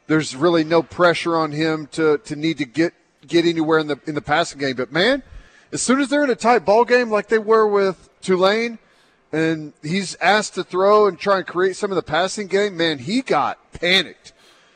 There's 0.07 0.35
really 0.35 0.63
no 0.63 0.83
pressure 0.83 1.35
on 1.35 1.51
him 1.51 1.87
to, 1.93 2.17
to 2.19 2.35
need 2.35 2.57
to 2.57 2.65
get 2.65 2.93
get 3.27 3.45
anywhere 3.45 3.79
in 3.79 3.87
the 3.87 3.99
in 4.05 4.15
the 4.15 4.21
passing 4.21 4.59
game. 4.59 4.75
But 4.75 4.91
man, 4.91 5.23
as 5.71 5.81
soon 5.81 5.99
as 5.99 6.09
they're 6.09 6.23
in 6.23 6.29
a 6.29 6.35
tight 6.35 6.65
ball 6.65 6.85
game 6.85 7.09
like 7.09 7.29
they 7.29 7.39
were 7.39 7.67
with 7.67 8.09
Tulane, 8.21 8.79
and 9.31 9.73
he's 9.81 10.15
asked 10.15 10.55
to 10.55 10.63
throw 10.63 11.07
and 11.07 11.17
try 11.17 11.37
and 11.37 11.47
create 11.47 11.75
some 11.75 11.91
of 11.91 11.95
the 11.95 12.03
passing 12.03 12.47
game, 12.47 12.77
man, 12.77 12.99
he 12.99 13.21
got 13.21 13.59
panicked. 13.71 14.33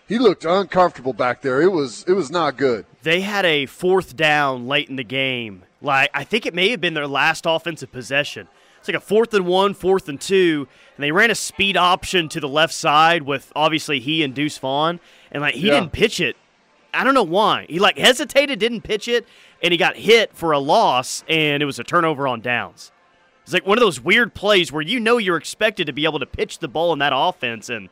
He 0.07 0.17
looked 0.17 0.45
uncomfortable 0.45 1.13
back 1.13 1.41
there. 1.41 1.61
It 1.61 1.71
was 1.71 2.03
it 2.07 2.13
was 2.13 2.31
not 2.31 2.57
good. 2.57 2.85
They 3.07 3.21
had 3.21 3.45
a 3.45 3.67
fourth 3.67 4.17
down 4.17 4.67
late 4.67 4.89
in 4.89 4.97
the 4.97 5.03
game. 5.05 5.63
Like 5.81 6.09
I 6.13 6.25
think 6.25 6.45
it 6.45 6.53
may 6.53 6.71
have 6.71 6.81
been 6.81 6.93
their 6.93 7.07
last 7.07 7.45
offensive 7.47 7.89
possession. 7.89 8.49
It's 8.79 8.89
like 8.89 8.97
a 8.97 8.99
fourth 8.99 9.33
and 9.33 9.45
one, 9.47 9.73
fourth 9.73 10.09
and 10.09 10.19
two, 10.19 10.67
and 10.97 11.01
they 11.05 11.13
ran 11.13 11.31
a 11.31 11.35
speed 11.35 11.77
option 11.77 12.27
to 12.27 12.41
the 12.41 12.49
left 12.49 12.73
side 12.73 13.21
with 13.23 13.49
obviously 13.55 14.01
he 14.01 14.23
and 14.23 14.33
Deuce 14.35 14.57
Vaughn, 14.57 14.99
and 15.31 15.41
like 15.41 15.55
he 15.55 15.67
Yeah. 15.67 15.75
didn't 15.75 15.93
pitch 15.93 16.19
it. 16.19 16.35
I 16.93 17.05
don't 17.05 17.13
know 17.13 17.23
why. 17.23 17.65
He 17.69 17.79
like 17.79 17.97
hesitated, 17.97 18.59
didn't 18.59 18.81
pitch 18.81 19.07
it, 19.07 19.25
and 19.63 19.71
he 19.71 19.77
got 19.77 19.95
hit 19.95 20.35
for 20.35 20.51
a 20.51 20.59
loss, 20.59 21.23
and 21.29 21.63
it 21.63 21.65
was 21.65 21.79
a 21.79 21.85
turnover 21.85 22.27
on 22.27 22.41
downs. 22.41 22.91
It's 23.43 23.53
like 23.53 23.65
one 23.65 23.77
of 23.77 23.81
those 23.81 24.01
weird 24.01 24.33
plays 24.33 24.69
where 24.69 24.81
you 24.81 24.99
know 24.99 25.17
you're 25.17 25.37
expected 25.37 25.87
to 25.87 25.93
be 25.93 26.03
able 26.03 26.19
to 26.19 26.25
pitch 26.25 26.59
the 26.59 26.67
ball 26.67 26.91
in 26.91 26.99
that 26.99 27.13
offense, 27.15 27.69
and 27.69 27.87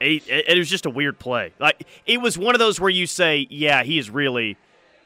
it, 0.00 0.28
it, 0.28 0.58
was 0.58 0.68
just 0.68 0.86
a 0.86 0.90
weird 0.90 1.18
play. 1.18 1.52
Like 1.58 1.86
it 2.06 2.20
was 2.20 2.36
one 2.36 2.54
of 2.54 2.58
those 2.58 2.80
where 2.80 2.90
you 2.90 3.06
say, 3.06 3.46
"Yeah, 3.50 3.82
he 3.82 3.98
is 3.98 4.10
really 4.10 4.56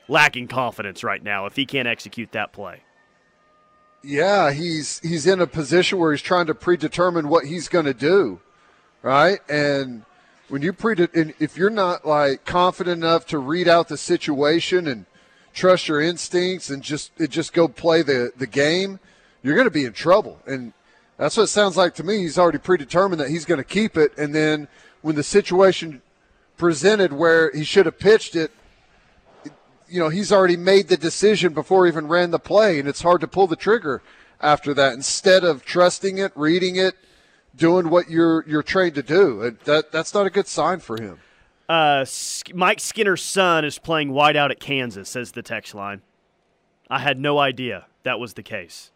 lacking 0.09 0.49
confidence 0.49 1.05
right 1.05 1.23
now 1.23 1.47
if 1.47 1.57
he 1.57 1.67
can't 1.67 1.89
execute 1.89 2.33
that 2.33 2.53
play." 2.53 2.83
Yeah, 4.03 4.53
he's 4.53 4.99
he's 5.01 5.27
in 5.27 5.41
a 5.41 5.47
position 5.47 5.99
where 5.99 6.13
he's 6.13 6.23
trying 6.23 6.47
to 6.47 6.55
predetermine 6.55 7.29
what 7.29 7.47
he's 7.47 7.69
going 7.69 7.85
to 7.85 7.95
do, 7.95 8.41
right? 9.03 9.41
And 9.49 10.05
when 10.49 10.63
you 10.63 10.73
pre, 10.73 10.97
if 11.15 11.57
you're 11.57 11.71
not 11.71 12.07
like 12.07 12.45
confident 12.45 13.05
enough 13.05 13.27
to 13.27 13.39
read 13.39 13.69
out 13.69 13.89
the 13.89 13.97
situation 13.97 14.87
and 14.87 15.07
trust 15.53 15.89
your 15.89 16.01
instincts 16.01 16.71
and 16.71 16.83
just 16.83 17.13
just 17.29 17.53
go 17.53 17.69
play 17.69 18.03
the 18.03 18.33
the 18.37 18.47
game, 18.47 19.01
you're 19.43 19.55
going 19.55 19.67
to 19.67 19.71
be 19.71 19.85
in 19.85 19.93
trouble. 19.93 20.41
And 20.47 20.73
that's 21.21 21.37
what 21.37 21.43
it 21.43 21.49
sounds 21.49 21.77
like 21.77 21.95
to 21.97 22.03
me. 22.03 22.21
He's 22.21 22.39
already 22.39 22.57
predetermined 22.57 23.21
that 23.21 23.29
he's 23.29 23.45
going 23.45 23.59
to 23.59 23.65
keep 23.65 23.99
it, 23.99 24.17
and 24.17 24.35
then 24.35 24.69
when 25.03 25.17
the 25.17 25.23
situation 25.23 26.01
presented 26.57 27.13
where 27.13 27.53
he 27.53 27.63
should 27.63 27.85
have 27.85 27.99
pitched 27.99 28.35
it, 28.35 28.51
you 29.87 30.01
know, 30.01 30.09
he's 30.09 30.33
already 30.33 30.57
made 30.57 30.89
the 30.89 30.97
decision 30.97 31.53
before 31.53 31.85
he 31.85 31.93
even 31.93 32.09
ran 32.09 32.31
the 32.31 32.39
play, 32.39 32.79
and 32.79 32.89
it's 32.89 33.03
hard 33.03 33.21
to 33.21 33.29
pull 33.29 33.47
the 33.47 33.55
trigger 33.55 34.01
after 34.41 34.73
that. 34.73 34.95
Instead 34.95 35.45
of 35.45 35.63
trusting 35.63 36.17
it, 36.17 36.33
reading 36.35 36.77
it, 36.77 36.95
doing 37.55 37.91
what 37.91 38.09
you're 38.09 38.43
you're 38.49 38.63
trained 38.63 38.95
to 38.95 39.03
do, 39.03 39.43
and 39.43 39.59
that 39.65 39.93
that's 39.93 40.15
not 40.15 40.25
a 40.25 40.31
good 40.31 40.47
sign 40.47 40.81
for 40.81 40.99
him. 40.99 41.19
Uh, 41.69 42.07
Mike 42.55 42.81
Skinner's 42.81 43.23
son 43.23 43.67
is 43.67 43.79
playing 43.79 44.11
wideout 44.11 44.51
at 44.51 44.59
Kansas, 44.59 45.11
says 45.11 45.33
the 45.33 45.43
text 45.43 45.75
line. 45.75 46.01
I 46.89 47.01
had 47.01 47.21
no 47.21 47.39
idea 47.39 47.87
that 48.05 48.19
was 48.19 48.35
the 48.35 48.43
case. 48.43 48.91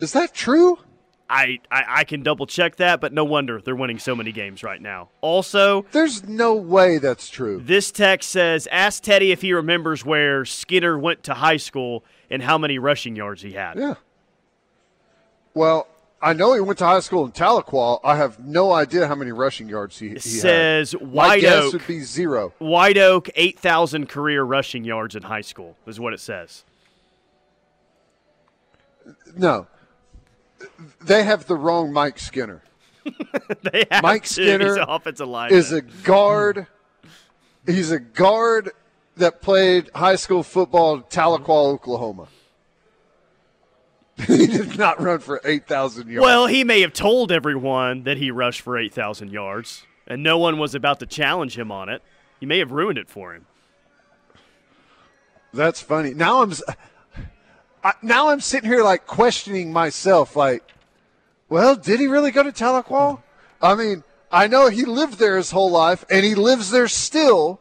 Is 0.00 0.14
that 0.14 0.32
true? 0.32 0.78
I, 1.28 1.58
I, 1.70 1.84
I 1.88 2.04
can 2.04 2.22
double 2.22 2.46
check 2.46 2.76
that, 2.76 3.00
but 3.00 3.12
no 3.12 3.24
wonder 3.24 3.60
they're 3.60 3.74
winning 3.74 3.98
so 3.98 4.14
many 4.14 4.30
games 4.30 4.62
right 4.62 4.80
now. 4.80 5.08
Also, 5.20 5.84
There's 5.90 6.22
no 6.28 6.54
way 6.54 6.98
that's 6.98 7.28
true. 7.28 7.60
This 7.64 7.90
text 7.90 8.30
says, 8.30 8.68
"Ask 8.70 9.02
Teddy 9.02 9.32
if 9.32 9.42
he 9.42 9.52
remembers 9.52 10.04
where 10.04 10.44
Skinner 10.44 10.96
went 10.98 11.24
to 11.24 11.34
high 11.34 11.56
school 11.56 12.04
and 12.30 12.42
how 12.42 12.58
many 12.58 12.78
rushing 12.78 13.16
yards 13.16 13.42
he 13.42 13.52
had." 13.52 13.76
Yeah. 13.76 13.94
Well, 15.52 15.88
I 16.22 16.32
know 16.32 16.54
he 16.54 16.60
went 16.60 16.78
to 16.78 16.84
high 16.86 17.00
school 17.00 17.24
in 17.24 17.32
Tahlequah. 17.32 18.00
I 18.04 18.16
have 18.16 18.38
no 18.38 18.72
idea 18.72 19.06
how 19.08 19.14
many 19.16 19.32
rushing 19.32 19.68
yards 19.68 19.98
he, 19.98 20.10
he 20.10 20.14
It 20.16 20.22
had. 20.22 20.22
says 20.22 20.94
My 20.94 21.06
White 21.06 21.40
guess 21.40 21.64
Oak. 21.64 21.72
would 21.72 21.86
be 21.88 22.00
zero. 22.00 22.52
White 22.58 22.98
Oak, 22.98 23.28
eight 23.34 23.58
thousand 23.58 24.08
career 24.08 24.42
rushing 24.44 24.84
yards 24.84 25.16
in 25.16 25.24
high 25.24 25.40
school 25.40 25.76
is 25.86 25.98
what 25.98 26.12
it 26.12 26.20
says. 26.20 26.64
No. 29.36 29.66
They 31.02 31.24
have 31.24 31.46
the 31.46 31.54
wrong 31.56 31.92
Mike 31.92 32.18
Skinner. 32.18 32.62
They 33.62 33.84
have 33.90 34.02
Mike 34.02 34.24
to. 34.24 34.28
Skinner 34.28 34.66
He's 34.66 34.76
an 34.76 34.84
offensive 34.88 35.28
line. 35.28 35.52
is 35.52 35.72
a 35.72 35.80
guard. 35.82 36.66
He's 37.66 37.90
a 37.92 38.00
guard 38.00 38.72
that 39.16 39.40
played 39.40 39.90
high 39.94 40.16
school 40.16 40.42
football 40.42 40.94
in 40.96 41.02
Tahlequah, 41.04 41.48
Oklahoma. 41.74 42.28
he 44.26 44.46
did 44.46 44.78
not 44.78 45.00
run 45.00 45.18
for 45.20 45.40
8,000 45.44 46.08
yards. 46.08 46.22
well, 46.24 46.46
he 46.46 46.64
may 46.64 46.80
have 46.80 46.92
told 46.92 47.30
everyone 47.30 48.02
that 48.04 48.16
he 48.16 48.30
rushed 48.30 48.62
for 48.62 48.78
eight 48.78 48.94
thousand 48.94 49.30
yards, 49.30 49.84
and 50.06 50.22
no 50.22 50.38
one 50.38 50.58
was 50.58 50.74
about 50.74 50.98
to 51.00 51.06
challenge 51.06 51.56
him 51.58 51.70
on 51.70 51.88
it. 51.88 52.02
He 52.40 52.46
may 52.46 52.58
have 52.58 52.72
ruined 52.72 52.98
it 52.98 53.08
for 53.08 53.34
him. 53.34 53.46
That's 55.52 55.80
funny. 55.80 56.12
Now 56.14 56.42
I'm 56.42 56.52
I, 57.86 57.92
now 58.02 58.30
I'm 58.30 58.40
sitting 58.40 58.68
here 58.68 58.82
like 58.82 59.06
questioning 59.06 59.72
myself 59.72 60.34
like 60.34 60.62
well, 61.48 61.76
did 61.76 62.00
he 62.00 62.08
really 62.08 62.32
go 62.32 62.42
to 62.42 62.50
Tahlequah? 62.50 63.22
I 63.62 63.74
mean, 63.76 64.02
I 64.32 64.48
know 64.48 64.68
he 64.68 64.84
lived 64.84 65.18
there 65.20 65.36
his 65.36 65.52
whole 65.52 65.70
life 65.70 66.04
and 66.10 66.24
he 66.24 66.34
lives 66.34 66.70
there 66.70 66.88
still. 66.88 67.60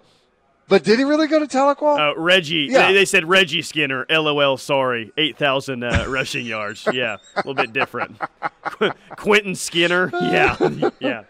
But 0.67 0.83
did 0.83 0.97
he 0.97 1.05
really 1.05 1.27
go 1.27 1.37
to 1.37 1.45
Tahlequah? 1.45 2.13
Uh, 2.15 2.19
Reggie, 2.19 2.67
Yeah. 2.71 2.87
they, 2.87 2.93
they 2.95 3.05
said 3.05 3.29
Reggie 3.29 3.61
Skinner. 3.61 4.03
LOL, 4.09 4.57
sorry, 4.57 5.11
eight 5.15 5.37
thousand 5.37 5.83
uh, 5.83 6.05
rushing 6.09 6.47
yards. 6.47 6.87
Yeah, 6.91 7.17
a 7.35 7.37
little 7.45 7.53
bit 7.53 7.71
different. 7.71 8.19
Quentin 9.15 9.53
Skinner. 9.53 10.09
Yeah, 10.13 10.57
yeah. 10.99 11.23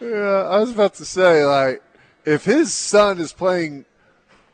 Yeah, 0.00 0.08
I 0.48 0.58
was 0.58 0.70
about 0.70 0.94
to 0.94 1.04
say, 1.04 1.44
like, 1.44 1.82
if 2.24 2.44
his 2.44 2.72
son 2.72 3.18
is 3.18 3.32
playing 3.32 3.84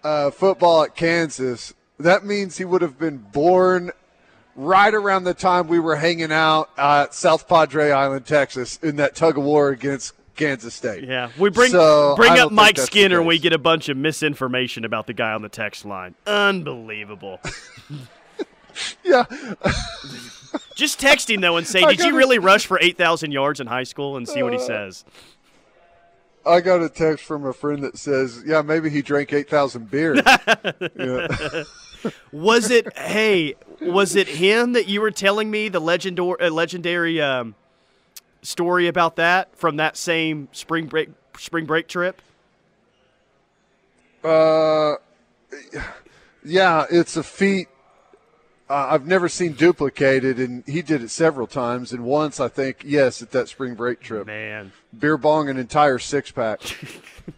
uh, 0.03 0.31
football 0.31 0.85
at 0.85 0.95
Kansas, 0.97 1.75
that 1.99 2.25
means 2.25 2.57
he 2.59 2.65
would 2.65 2.83
have 2.83 2.99
been 2.99 3.19
born 3.19 3.91
right 4.57 4.93
around 4.93 5.25
the 5.25 5.35
time 5.35 5.69
we 5.69 5.79
were 5.79 5.97
hanging 5.97 6.33
out 6.33 6.71
at 6.77 7.15
South 7.15 7.49
Padre 7.49 7.91
Island, 7.91 8.27
Texas, 8.27 8.79
in 8.83 8.97
that 8.97 9.15
tug 9.15 9.39
of 9.39 9.45
war 9.45 9.69
against 9.69 10.15
Kansas 10.37 10.75
State. 10.75 11.05
Yeah, 11.05 11.31
we 11.39 11.51
bring 11.51 11.71
So, 11.73 12.15
bring 12.17 12.39
up 12.39 12.51
Mike 12.53 12.79
Skinner, 12.79 13.19
and 13.19 13.27
we 13.27 13.39
get 13.39 13.53
a 13.53 13.59
bunch 13.59 13.89
of 13.89 13.97
misinformation 13.97 14.85
about 14.85 15.07
the 15.07 15.13
guy 15.13 15.33
on 15.33 15.43
the 15.43 15.49
text 15.49 15.85
line. 15.85 16.15
Unbelievable. 16.27 17.41
Yeah, 19.03 19.25
Just 20.77 21.01
text 21.01 21.29
him 21.29 21.41
though 21.41 21.57
and 21.57 21.67
say, 21.67 21.81
"Did 21.89 21.99
you 21.99 22.17
really 22.17 22.39
rush 22.39 22.65
for 22.67 22.79
eight 22.81 22.97
thousand 22.97 23.33
yards 23.33 23.59
in 23.59 23.67
high 23.67 23.83
school?" 23.83 24.17
and 24.17 24.29
see 24.29 24.41
what 24.41 24.55
Uh, 24.55 24.59
he 24.59 24.65
says. 24.65 25.05
I 26.47 26.61
got 26.61 26.81
a 26.81 26.89
text 26.89 27.25
from 27.25 27.45
a 27.45 27.53
friend 27.53 27.83
that 27.83 27.99
says, 27.99 28.45
"Yeah, 28.47 28.63
maybe 28.63 28.89
he 28.89 29.03
drank 29.03 29.33
eight 29.33 29.51
thousand 29.51 29.91
beers." 29.91 30.21
yeah. 30.97 31.65
Was 32.33 32.71
it? 32.71 32.97
hey, 32.97 33.55
was 33.81 34.17
it 34.17 34.29
him 34.29 34.73
that 34.73 34.89
you 34.89 35.01
were 35.01 35.11
telling 35.11 35.51
me 35.51 35.69
the 35.69 35.81
legendor- 35.81 36.41
uh, 36.41 36.51
legendary 36.51 37.21
um, 37.21 37.55
story 38.43 38.87
about 38.87 39.17
that 39.17 39.55
from 39.57 39.77
that 39.77 39.97
same 39.97 40.49
spring 40.53 40.87
break 40.87 41.11
spring 41.37 41.67
break 41.67 41.89
trip? 41.89 42.21
Uh, 44.25 44.95
yeah, 46.45 46.87
it's 46.91 47.17
a 47.17 47.23
feat 47.23 47.69
uh, 48.71 48.89
I've 48.91 49.07
never 49.07 49.29
seen 49.29 49.53
duplicated, 49.53 50.39
and 50.39 50.63
he 50.67 50.83
did 50.83 51.03
it 51.03 51.11
several 51.11 51.47
times. 51.47 51.93
And 51.93 52.05
once, 52.05 52.39
I 52.39 52.49
think, 52.49 52.83
yes, 52.85 53.23
at 53.23 53.31
that 53.31 53.49
spring 53.49 53.75
break 53.75 54.01
trip, 54.01 54.27
Man, 54.27 54.73
beer 54.97 55.17
bong 55.17 55.49
an 55.49 55.57
entire 55.57 55.99
six 55.99 56.31
pack. 56.31 56.61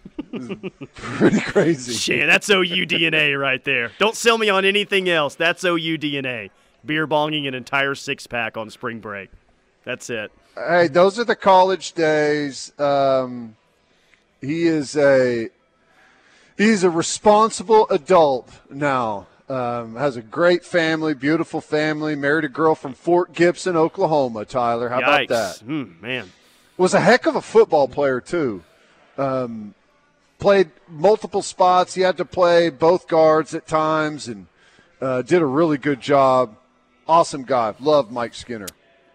Pretty 0.95 1.41
crazy. 1.41 1.93
shit, 1.93 2.27
that's 2.27 2.49
OU 2.51 2.87
DNA 2.87 3.39
right 3.39 3.63
there. 3.65 3.93
Don't 3.99 4.17
sell 4.17 4.39
me 4.39 4.49
on 4.49 4.65
anything 4.65 5.09
else. 5.09 5.35
That's 5.35 5.65
OU 5.65 5.99
DNA. 5.99 6.51
Beer 6.85 7.07
bonging 7.07 7.47
an 7.47 7.55
entire 7.55 7.95
six 7.95 8.27
pack 8.27 8.57
on 8.57 8.71
spring 8.71 9.01
break. 9.01 9.31
That's 9.85 10.09
it. 10.11 10.33
Hey, 10.57 10.89
those 10.89 11.19
are 11.19 11.25
the 11.25 11.37
college 11.37 11.93
days. 11.93 12.73
Um, 12.79 13.57
he 14.41 14.67
is 14.67 14.97
a 14.97 15.49
he's 16.57 16.83
a 16.85 16.91
responsible 16.91 17.87
adult 17.91 18.51
now. 18.71 19.27
Um, 19.49 19.97
has 19.97 20.17
a 20.17 20.23
great 20.23 20.65
family, 20.65 21.13
beautiful 21.13 21.61
family. 21.61 22.15
Married 22.15 22.45
a 22.45 22.49
girl 22.49 22.75
from 22.77 22.95
Fort 22.95 23.33
Gibson, 23.33 23.77
Oklahoma. 23.77 24.45
Tyler, 24.45 24.89
how 24.89 25.01
Yikes. 25.01 25.25
about 25.25 25.29
that? 25.29 25.59
Hmm, 25.65 25.93
man. 26.01 26.31
was 26.77 26.95
a 26.95 27.01
heck 27.01 27.27
of 27.27 27.35
a 27.37 27.43
football 27.43 27.89
player 27.89 28.21
too. 28.21 28.63
Um, 29.19 29.75
played 30.41 30.71
multiple 30.89 31.43
spots. 31.43 31.95
He 31.95 32.01
had 32.01 32.17
to 32.17 32.25
play 32.25 32.71
both 32.71 33.07
guards 33.07 33.55
at 33.55 33.69
times, 33.69 34.27
and 34.27 34.47
uh, 35.01 35.23
did 35.23 35.43
a 35.43 35.47
really 35.47 35.79
good 35.79 36.01
job. 36.01 36.57
Awesome 37.07 37.45
guy. 37.45 37.75
Love 37.79 38.11
Mike 38.11 38.35
Skinner. 38.35 38.67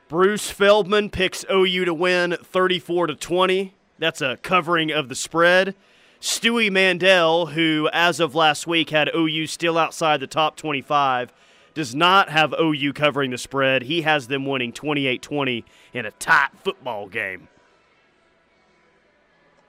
Bruce 0.08 0.50
Feldman 0.52 1.10
picks 1.10 1.44
OU 1.52 1.86
to 1.86 1.94
win 1.94 2.38
34 2.44 3.08
to 3.08 3.16
20. 3.16 3.74
That's 3.98 4.22
a 4.22 4.38
covering 4.42 4.92
of 4.92 5.10
the 5.10 5.16
spread. 5.16 5.76
Stewie 6.22 6.72
Mandel, 6.72 7.48
who 7.48 7.90
as 7.92 8.20
of 8.20 8.36
last 8.36 8.68
week 8.68 8.92
had 8.92 9.10
OU 9.16 9.48
still 9.48 9.78
outside 9.78 10.20
the 10.20 10.28
top 10.28 10.56
25, 10.56 11.34
does 11.74 11.94
not 11.94 12.30
have 12.30 12.54
OU 12.60 12.94
covering 12.94 13.32
the 13.32 13.38
spread. 13.38 13.84
He 13.84 14.02
has 14.04 14.28
them 14.28 14.46
winning 14.46 14.72
28 14.72 15.22
20 15.22 15.66
in 15.94 16.06
a 16.06 16.12
tight 16.12 16.50
football 16.64 17.08
game. 17.08 17.48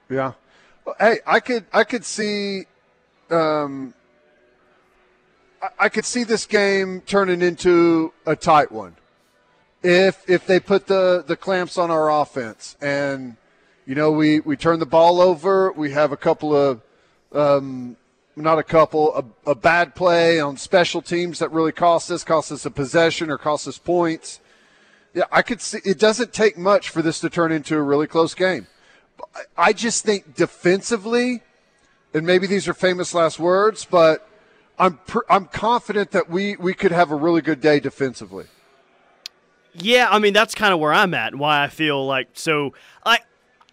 Yeah. 0.09 0.33
Hey, 0.99 1.19
I 1.25 1.39
could 1.39 1.65
I 1.73 1.83
could 1.83 2.05
see 2.05 2.65
um 3.29 3.93
I- 5.61 5.85
I 5.85 5.89
could 5.89 6.05
see 6.05 6.23
this 6.23 6.45
game 6.45 7.01
turning 7.05 7.41
into 7.41 8.13
a 8.25 8.35
tight 8.35 8.71
one. 8.71 8.95
If 9.83 10.29
if 10.29 10.47
they 10.47 10.59
put 10.59 10.87
the 10.87 11.23
the 11.25 11.35
clamps 11.35 11.77
on 11.77 11.91
our 11.91 12.09
offense 12.09 12.75
and 12.81 13.35
you 13.85 13.95
know 13.95 14.11
we 14.11 14.39
we 14.39 14.55
turn 14.55 14.79
the 14.79 14.85
ball 14.85 15.21
over, 15.21 15.71
we 15.71 15.91
have 15.91 16.11
a 16.11 16.17
couple 16.17 16.55
of 16.55 16.81
um 17.33 17.97
not 18.37 18.59
a 18.59 18.63
couple, 18.63 19.15
a, 19.15 19.49
a 19.49 19.55
bad 19.55 19.95
play 19.95 20.39
on 20.39 20.57
special 20.57 21.01
teams 21.01 21.39
that 21.39 21.51
really 21.51 21.71
cost 21.71 22.11
us, 22.11 22.23
cost 22.23 22.51
us 22.51 22.67
a 22.67 22.71
possession 22.71 23.31
or 23.31 23.37
cost 23.39 23.67
us 23.67 23.79
points. 23.79 24.39
Yeah, 25.15 25.23
I 25.31 25.41
could 25.41 25.59
see 25.59 25.79
it 25.83 25.97
doesn't 25.97 26.33
take 26.33 26.55
much 26.55 26.89
for 26.89 27.01
this 27.01 27.19
to 27.21 27.31
turn 27.31 27.51
into 27.51 27.75
a 27.75 27.81
really 27.81 28.05
close 28.05 28.35
game. 28.35 28.67
I 29.57 29.73
just 29.73 30.03
think 30.03 30.35
defensively, 30.35 31.41
and 32.13 32.25
maybe 32.25 32.47
these 32.47 32.67
are 32.67 32.73
famous 32.73 33.13
last 33.13 33.39
words, 33.39 33.85
but 33.85 34.27
I'm 34.79 34.97
pr- 34.97 35.25
I'm 35.29 35.45
confident 35.45 36.11
that 36.11 36.29
we 36.29 36.55
we 36.57 36.73
could 36.73 36.91
have 36.91 37.11
a 37.11 37.15
really 37.15 37.41
good 37.41 37.61
day 37.61 37.79
defensively. 37.79 38.45
Yeah, 39.73 40.07
I 40.09 40.19
mean 40.19 40.33
that's 40.33 40.55
kind 40.55 40.73
of 40.73 40.79
where 40.79 40.93
I'm 40.93 41.13
at 41.13 41.33
and 41.33 41.39
why 41.39 41.63
I 41.63 41.67
feel 41.67 42.05
like 42.05 42.29
so 42.33 42.73
I 43.05 43.19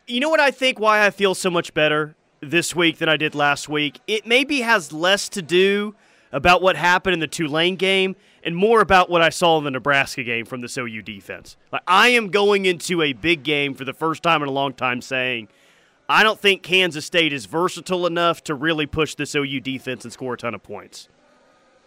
you 0.07 0.21
know 0.21 0.29
what 0.29 0.41
I 0.41 0.51
think 0.51 0.79
why 0.79 1.05
I 1.07 1.11
feel 1.11 1.35
so 1.35 1.51
much 1.51 1.75
better 1.75 2.15
this 2.41 2.75
week 2.75 2.99
than 2.99 3.09
I 3.09 3.17
did 3.17 3.35
last 3.35 3.69
week. 3.69 4.01
It 4.07 4.27
maybe 4.27 4.61
has 4.61 4.93
less 4.93 5.29
to 5.31 5.43
do 5.43 5.95
about 6.33 6.63
what 6.63 6.77
happened 6.77 7.15
in 7.15 7.21
the 7.21 7.27
Tulane 7.27 7.77
game 7.77 8.17
and 8.45 8.55
more 8.55 8.81
about 8.81 9.09
what 9.09 9.23
I 9.23 9.31
saw 9.31 9.59
in 9.59 9.65
the 9.65 9.71
Nebraska 9.71 10.23
game 10.23 10.45
from 10.45 10.61
this 10.61 10.77
OU 10.77 11.03
defense. 11.03 11.57
Like 11.73 11.83
I 11.89 12.09
am 12.09 12.31
going 12.31 12.67
into 12.67 13.03
a 13.03 13.15
big 13.15 13.43
game 13.43 13.75
for 13.75 13.85
the 13.85 13.95
first 13.95 14.23
time 14.23 14.43
in 14.43 14.49
a 14.49 14.53
long 14.53 14.75
time 14.75 15.01
saying 15.01 15.49
I 16.09 16.23
don't 16.23 16.39
think 16.39 16.63
Kansas 16.63 17.07
State 17.07 17.33
is 17.33 17.47
versatile 17.47 18.07
enough 18.07 18.45
to 18.45 18.55
really 18.55 18.87
push 18.87 19.15
this 19.15 19.35
OU 19.35 19.61
defense 19.61 20.05
and 20.05 20.13
score 20.13 20.35
a 20.35 20.37
ton 20.37 20.55
of 20.55 20.63
points. 20.63 21.09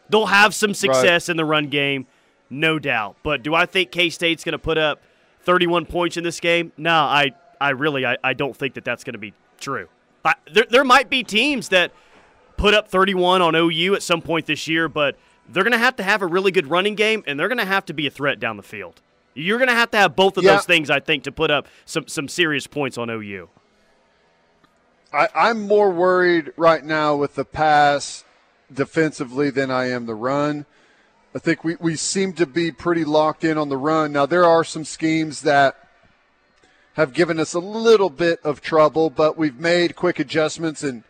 They'll 0.09 0.25
have 0.25 0.55
some 0.55 0.73
success 0.73 1.29
in 1.29 1.37
the 1.37 1.45
run 1.45 1.67
game, 1.67 2.07
no 2.49 2.79
doubt. 2.79 3.17
But 3.21 3.43
do 3.43 3.53
I 3.53 3.65
think 3.65 3.91
K 3.91 4.09
State's 4.09 4.43
going 4.43 4.53
to 4.53 4.59
put 4.59 4.77
up 4.77 5.01
31 5.41 5.85
points 5.85 6.17
in 6.17 6.23
this 6.23 6.39
game? 6.39 6.71
No, 6.77 6.93
I, 6.93 7.33
I 7.61 7.71
really, 7.71 8.05
I, 8.05 8.17
I 8.23 8.33
don't 8.33 8.55
think 8.55 8.73
that 8.73 8.85
that's 8.85 9.03
going 9.03 9.13
to 9.13 9.19
be 9.19 9.33
true. 9.59 9.87
I, 10.25 10.33
there, 10.51 10.65
there 10.69 10.83
might 10.83 11.09
be 11.09 11.23
teams 11.23 11.69
that 11.69 11.91
put 12.55 12.73
up 12.73 12.87
31 12.87 13.41
on 13.41 13.53
OU 13.55 13.95
at 13.95 14.01
some 14.01 14.21
point 14.21 14.47
this 14.47 14.67
year, 14.67 14.89
but 14.89 15.15
they're 15.49 15.63
going 15.63 15.71
to 15.73 15.77
have 15.77 15.95
to 15.97 16.03
have 16.03 16.21
a 16.21 16.27
really 16.27 16.51
good 16.51 16.67
running 16.67 16.95
game, 16.95 17.23
and 17.27 17.39
they're 17.39 17.47
going 17.47 17.57
to 17.57 17.65
have 17.65 17.85
to 17.85 17.93
be 17.93 18.07
a 18.07 18.11
threat 18.11 18.39
down 18.39 18.57
the 18.57 18.63
field. 18.63 19.01
You're 19.33 19.57
going 19.57 19.69
to 19.69 19.75
have 19.75 19.91
to 19.91 19.97
have 19.97 20.15
both 20.15 20.37
of 20.37 20.43
Yeah. 20.43 20.55
those 20.55 20.65
things, 20.65 20.89
I 20.89 20.99
think, 20.99 21.23
to 21.25 21.31
put 21.31 21.51
up 21.51 21.67
some, 21.85 22.07
some 22.07 22.27
serious 22.27 22.67
points 22.67 22.97
on 22.97 23.09
OU. 23.09 23.49
I, 25.13 25.29
I'm 25.33 25.61
more 25.67 25.91
worried 25.91 26.51
right 26.57 26.83
now 26.83 27.15
with 27.15 27.35
the 27.35 27.45
pass 27.45 28.23
defensively 28.73 29.49
than 29.49 29.71
I 29.71 29.89
am 29.89 30.05
the 30.05 30.15
run. 30.15 30.65
I 31.33 31.39
think 31.39 31.63
we, 31.63 31.75
we 31.79 31.95
seem 31.95 32.33
to 32.33 32.45
be 32.45 32.71
pretty 32.71 33.05
locked 33.05 33.43
in 33.43 33.57
on 33.57 33.69
the 33.69 33.77
run. 33.77 34.11
Now, 34.11 34.25
there 34.25 34.43
are 34.45 34.63
some 34.63 34.83
schemes 34.83 35.41
that 35.41 35.75
have 36.93 37.13
given 37.13 37.39
us 37.39 37.53
a 37.53 37.59
little 37.59 38.09
bit 38.09 38.39
of 38.43 38.59
trouble, 38.59 39.09
but 39.09 39.37
we've 39.37 39.59
made 39.59 39.95
quick 39.95 40.19
adjustments, 40.19 40.83
and 40.83 41.03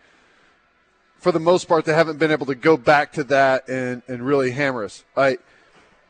for 1.19 1.31
the 1.31 1.39
most 1.39 1.67
part, 1.67 1.85
they 1.85 1.93
haven't 1.93 2.19
been 2.19 2.31
able 2.31 2.45
to 2.45 2.55
go 2.55 2.77
back 2.77 3.13
to 3.13 3.23
that 3.25 3.67
and, 3.67 4.01
and 4.07 4.25
really 4.25 4.51
hammer 4.51 4.83
us. 4.83 5.03
I, 5.15 5.37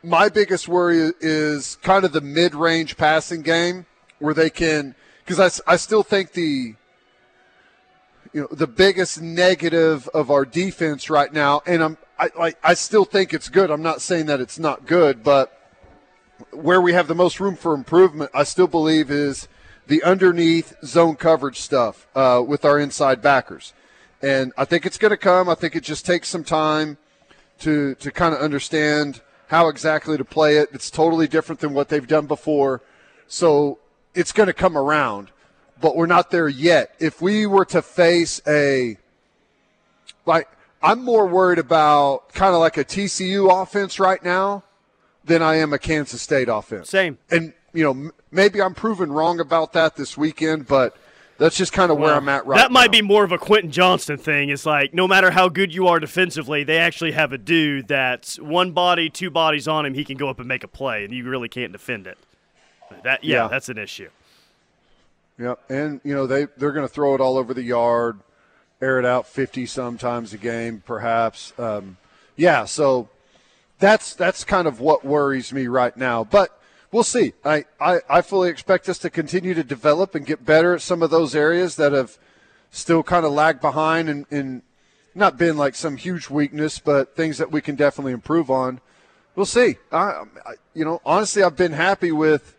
my 0.04 0.30
biggest 0.30 0.68
worry 0.68 1.12
is 1.20 1.78
kind 1.82 2.06
of 2.06 2.12
the 2.12 2.22
mid 2.22 2.54
range 2.56 2.98
passing 2.98 3.42
game 3.42 3.86
where 4.20 4.34
they 4.34 4.50
can, 4.50 4.96
because 5.26 5.62
I, 5.68 5.74
I 5.74 5.76
still 5.78 6.04
think 6.04 6.34
the 6.34 6.76
you 8.34 8.42
know 8.42 8.48
the 8.52 8.68
biggest 8.68 9.22
negative 9.22 10.08
of 10.10 10.30
our 10.30 10.46
defense 10.46 11.10
right 11.10 11.32
now 11.32 11.62
and 11.66 11.84
i'm 11.84 11.98
I, 12.20 12.30
like 12.38 12.58
I 12.64 12.74
still 12.74 13.06
think 13.06 13.34
it's 13.34 13.50
good 13.50 13.72
i'm 13.72 13.82
not 13.82 14.02
saying 14.02 14.26
that 14.28 14.40
it's 14.40 14.60
not 14.60 14.86
good 14.86 15.24
but 15.24 15.60
where 16.52 16.82
we 16.82 16.94
have 16.94 17.08
the 17.08 17.16
most 17.16 17.40
room 17.40 17.56
for 17.56 17.74
improvement 17.74 18.30
i 18.34 18.44
still 18.44 18.68
believe 18.68 19.10
is 19.10 19.48
the 19.88 20.04
underneath 20.04 20.76
zone 20.84 21.16
coverage 21.16 21.60
stuff 21.60 22.08
uh, 22.14 22.44
with 22.46 22.66
our 22.66 22.78
inside 22.78 23.22
backers 23.22 23.74
and 24.22 24.54
i 24.58 24.66
think 24.66 24.86
it's 24.86 24.98
going 24.98 25.12
to 25.12 25.18
come 25.18 25.50
i 25.50 25.56
think 25.56 25.76
it 25.76 25.84
just 25.84 26.06
takes 26.06 26.28
some 26.28 26.44
time 26.44 26.98
to 27.60 27.96
to 27.96 28.12
kind 28.12 28.34
of 28.34 28.42
understand 28.42 29.22
how 29.48 29.68
exactly 29.68 30.18
to 30.18 30.26
play 30.26 30.58
it 30.58 30.70
it's 30.74 30.90
totally 30.90 31.28
different 31.28 31.60
than 31.62 31.74
what 31.74 31.90
they've 31.90 32.08
done 32.08 32.26
before 32.26 32.82
so 33.28 33.80
it's 34.14 34.32
going 34.32 34.48
to 34.48 34.54
come 34.54 34.78
around 34.78 35.32
but 35.82 35.96
we're 35.96 36.08
not 36.08 36.32
there 36.32 36.48
yet. 36.48 36.96
If 37.00 37.22
we 37.22 37.46
were 37.46 37.66
to 37.66 37.82
face 37.82 38.42
a 38.48 38.98
like 40.26 40.48
I'm 40.82 41.04
more 41.04 41.26
worried 41.26 41.60
about 41.60 42.34
kind 42.34 42.54
of 42.54 42.60
like 42.60 42.78
a 42.78 42.86
TCU 42.86 43.62
offense 43.62 44.00
right 44.00 44.24
now 44.24 44.64
than 45.24 45.42
I 45.42 45.56
am 45.56 45.74
a 45.74 45.80
Kansas 45.80 46.22
State 46.22 46.50
offense. 46.50 46.90
Same. 46.90 47.18
And 47.30 47.54
you 47.74 47.84
know, 47.84 48.12
maybe 48.32 48.62
I'm 48.62 48.74
proven 48.74 49.12
wrong 49.12 49.40
about 49.40 49.74
that 49.74 49.96
this 49.96 50.18
weekend, 50.18 50.68
but 50.68 50.98
That's 51.38 51.56
just 51.56 51.72
kind 51.72 51.92
of 51.92 51.98
where 52.00 52.14
I'm 52.16 52.28
at 52.30 52.46
right 52.48 52.56
now. 52.56 52.64
That 52.64 52.72
might 52.72 52.88
now. 52.88 53.00
be 53.00 53.02
more 53.04 53.24
of 53.24 53.32
a 53.32 53.38
Quentin 53.38 53.72
Johnston 53.72 54.18
thing. 54.18 54.50
It's 54.50 54.66
like 54.66 54.94
no 54.94 55.08
matter 55.08 55.30
how 55.32 55.50
good 55.50 55.74
you 55.74 55.88
are 55.88 56.00
defensively, 56.00 56.64
they 56.64 56.78
actually 56.80 57.12
have 57.12 57.32
a 57.32 57.38
dude 57.38 57.88
that's 57.88 58.40
one 58.40 58.72
body, 58.72 59.10
two 59.10 59.30
bodies 59.30 59.68
on 59.68 59.86
him. 59.86 59.94
He 59.94 60.04
can 60.04 60.18
go 60.18 60.30
up 60.30 60.40
and 60.40 60.48
make 60.48 60.64
a 60.64 60.68
play, 60.68 61.04
and 61.04 61.14
you 61.14 61.30
really 61.30 61.50
can't 61.50 61.72
defend 61.72 62.08
it. 62.08 62.18
That 63.04 63.24
yeah, 63.24 63.44
Yeah. 63.44 63.48
that's 63.50 63.70
an 63.70 63.78
issue. 63.78 64.10
Yep, 65.40 65.60
and 65.70 66.02
you 66.04 66.16
know 66.16 66.26
they 66.26 66.48
they're 66.58 66.72
going 66.72 66.88
to 66.88 66.92
throw 66.94 67.14
it 67.14 67.22
all 67.22 67.38
over 67.38 67.54
the 67.54 67.62
yard, 67.62 68.20
air 68.82 68.98
it 68.98 69.06
out 69.06 69.28
fifty 69.28 69.68
sometimes 69.68 70.34
a 70.34 70.38
game, 70.38 70.82
perhaps. 70.86 71.54
Um, 71.60 71.98
yeah, 72.36 72.66
so 72.66 73.10
that's 73.78 74.16
that's 74.16 74.44
kind 74.44 74.68
of 74.68 74.80
what 74.80 75.06
worries 75.06 75.54
me 75.54 75.68
right 75.68 75.96
now. 75.96 76.24
But 76.24 76.57
we'll 76.92 77.04
see. 77.04 77.34
I, 77.44 77.66
I 77.80 78.00
I 78.10 78.22
fully 78.22 78.50
expect 78.50 78.90
us 78.90 78.98
to 79.00 79.10
continue 79.10 79.54
to 79.54 79.64
develop 79.64 80.16
and 80.16 80.26
get 80.26 80.46
better 80.46 80.74
at 80.74 80.82
some 80.82 81.02
of 81.02 81.10
those 81.10 81.36
areas 81.36 81.76
that 81.76 81.92
have 81.92 82.18
still 82.72 83.04
kind 83.04 83.26
of 83.26 83.32
lagged 83.32 83.62
behind 83.62 84.10
and, 84.10 84.26
and 84.30 84.62
not 85.16 85.38
been 85.38 85.58
like 85.58 85.76
some 85.76 85.98
huge 85.98 86.30
weakness, 86.30 86.80
but 86.80 87.16
things 87.16 87.38
that 87.38 87.52
we 87.52 87.62
can 87.62 87.76
definitely 87.76 88.12
improve 88.12 88.52
on. 88.52 88.80
We'll 89.36 89.46
see. 89.46 89.78
I, 89.92 90.24
I 90.46 90.54
you 90.74 90.86
know 90.86 91.02
honestly, 91.06 91.44
I've 91.44 91.58
been 91.58 91.74
happy 91.74 92.12
with 92.12 92.56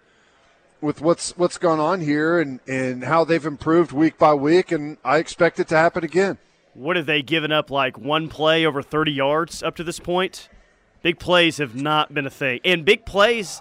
with 0.81 1.01
what's 1.01 1.37
what's 1.37 1.59
gone 1.59 1.81
on 1.81 2.01
here 2.01 2.41
and, 2.41 2.61
and 2.67 3.05
how 3.05 3.25
they've 3.25 3.45
improved 3.45 3.93
week 3.93 4.19
by 4.19 4.35
week, 4.35 4.73
and 4.73 4.97
I 5.05 5.19
expect 5.19 5.59
it 5.61 5.69
to 5.69 5.77
happen 5.77 6.05
again. 6.05 6.39
What 6.75 6.97
have 6.97 7.07
they 7.07 7.23
given 7.23 7.51
up? 7.51 7.71
Like 7.71 7.99
one 7.99 8.29
play 8.29 8.65
over 8.65 8.83
30 8.83 9.13
yards 9.13 9.63
up 9.63 9.75
to 9.77 9.85
this 9.85 9.99
point? 9.99 10.49
Big 11.03 11.19
plays 11.19 11.59
have 11.59 11.75
not 11.75 12.15
been 12.15 12.27
a 12.27 12.31
thing. 12.31 12.61
And 12.65 12.85
big 12.85 13.05
plays, 13.05 13.61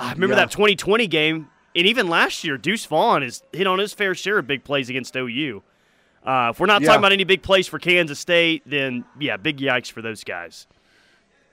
I 0.00 0.12
remember 0.12 0.34
Yeah. 0.34 0.40
that 0.46 0.50
2020 0.50 1.06
game, 1.06 1.48
and 1.76 1.86
even 1.86 2.08
last 2.08 2.42
year, 2.44 2.56
Deuce 2.58 2.86
Vaughn 2.86 3.22
has 3.22 3.42
hit 3.52 3.66
on 3.66 3.78
his 3.78 3.92
fair 3.92 4.14
share 4.14 4.38
of 4.38 4.46
big 4.46 4.64
plays 4.64 4.88
against 4.88 5.14
OU. 5.16 5.62
Uh, 6.24 6.48
if 6.52 6.60
we're 6.60 6.66
not 6.66 6.82
Yeah. 6.82 6.88
talking 6.88 6.98
about 7.00 7.12
any 7.12 7.24
big 7.24 7.42
plays 7.42 7.66
for 7.66 7.78
Kansas 7.78 8.18
State, 8.18 8.62
then 8.66 9.04
yeah, 9.18 9.36
big 9.36 9.58
yikes 9.58 9.90
for 9.90 10.02
those 10.02 10.24
guys. 10.24 10.66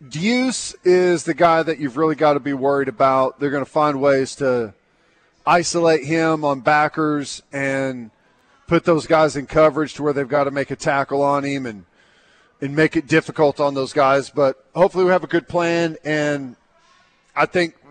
Deuce 0.07 0.75
is 0.83 1.23
the 1.23 1.33
guy 1.33 1.63
that 1.63 1.79
you've 1.79 1.97
really 1.97 2.15
got 2.15 2.33
to 2.33 2.39
be 2.39 2.53
worried 2.53 2.87
about. 2.87 3.39
They're 3.39 3.49
going 3.49 3.65
to 3.65 3.69
find 3.69 3.99
ways 3.99 4.35
to 4.35 4.73
isolate 5.45 6.05
him 6.05 6.43
on 6.45 6.59
backers 6.59 7.41
and 7.51 8.11
put 8.67 8.83
those 8.85 9.07
guys 9.07 9.35
in 9.35 9.47
coverage 9.47 9.93
to 9.95 10.03
where 10.03 10.13
they've 10.13 10.27
got 10.27 10.43
to 10.43 10.51
make 10.51 10.69
a 10.71 10.75
tackle 10.75 11.21
on 11.21 11.43
him 11.43 11.65
and 11.65 11.85
and 12.59 12.75
make 12.75 12.95
it 12.95 13.05
difficult 13.05 13.59
on 13.59 13.75
those 13.75 13.93
guys. 13.93 14.31
But 14.31 14.63
hopefully 14.75 15.05
we 15.05 15.11
have 15.11 15.23
a 15.23 15.27
good 15.27 15.47
plan 15.47 15.95
and 16.03 16.55
I 17.35 17.45
think 17.45 17.75
th- 17.81 17.86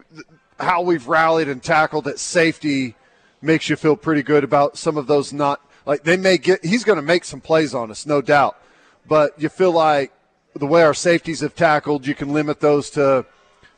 how 0.59 0.83
we've 0.83 1.07
rallied 1.07 1.49
and 1.49 1.63
tackled 1.63 2.07
at 2.09 2.19
safety 2.19 2.95
makes 3.43 3.69
you 3.69 3.77
feel 3.77 3.97
pretty 3.97 4.23
good 4.23 4.45
about 4.45 4.77
some 4.79 4.97
of 4.97 5.07
those 5.07 5.33
not 5.33 5.61
like 5.85 6.03
they 6.03 6.17
may 6.17 6.39
get 6.39 6.65
he's 6.65 6.85
going 6.85 6.97
to 6.97 7.03
make 7.03 7.25
some 7.25 7.41
plays 7.41 7.75
on 7.75 7.91
us, 7.91 8.07
no 8.07 8.21
doubt. 8.21 8.57
But 9.09 9.41
you 9.41 9.49
feel 9.49 9.73
like 9.73 10.13
the 10.55 10.67
way 10.67 10.83
our 10.83 10.95
safeties 10.95 11.41
have 11.41 11.55
tackled, 11.55 12.07
you 12.07 12.15
can 12.15 12.33
limit 12.33 12.61
those 12.61 12.91
to 12.91 13.27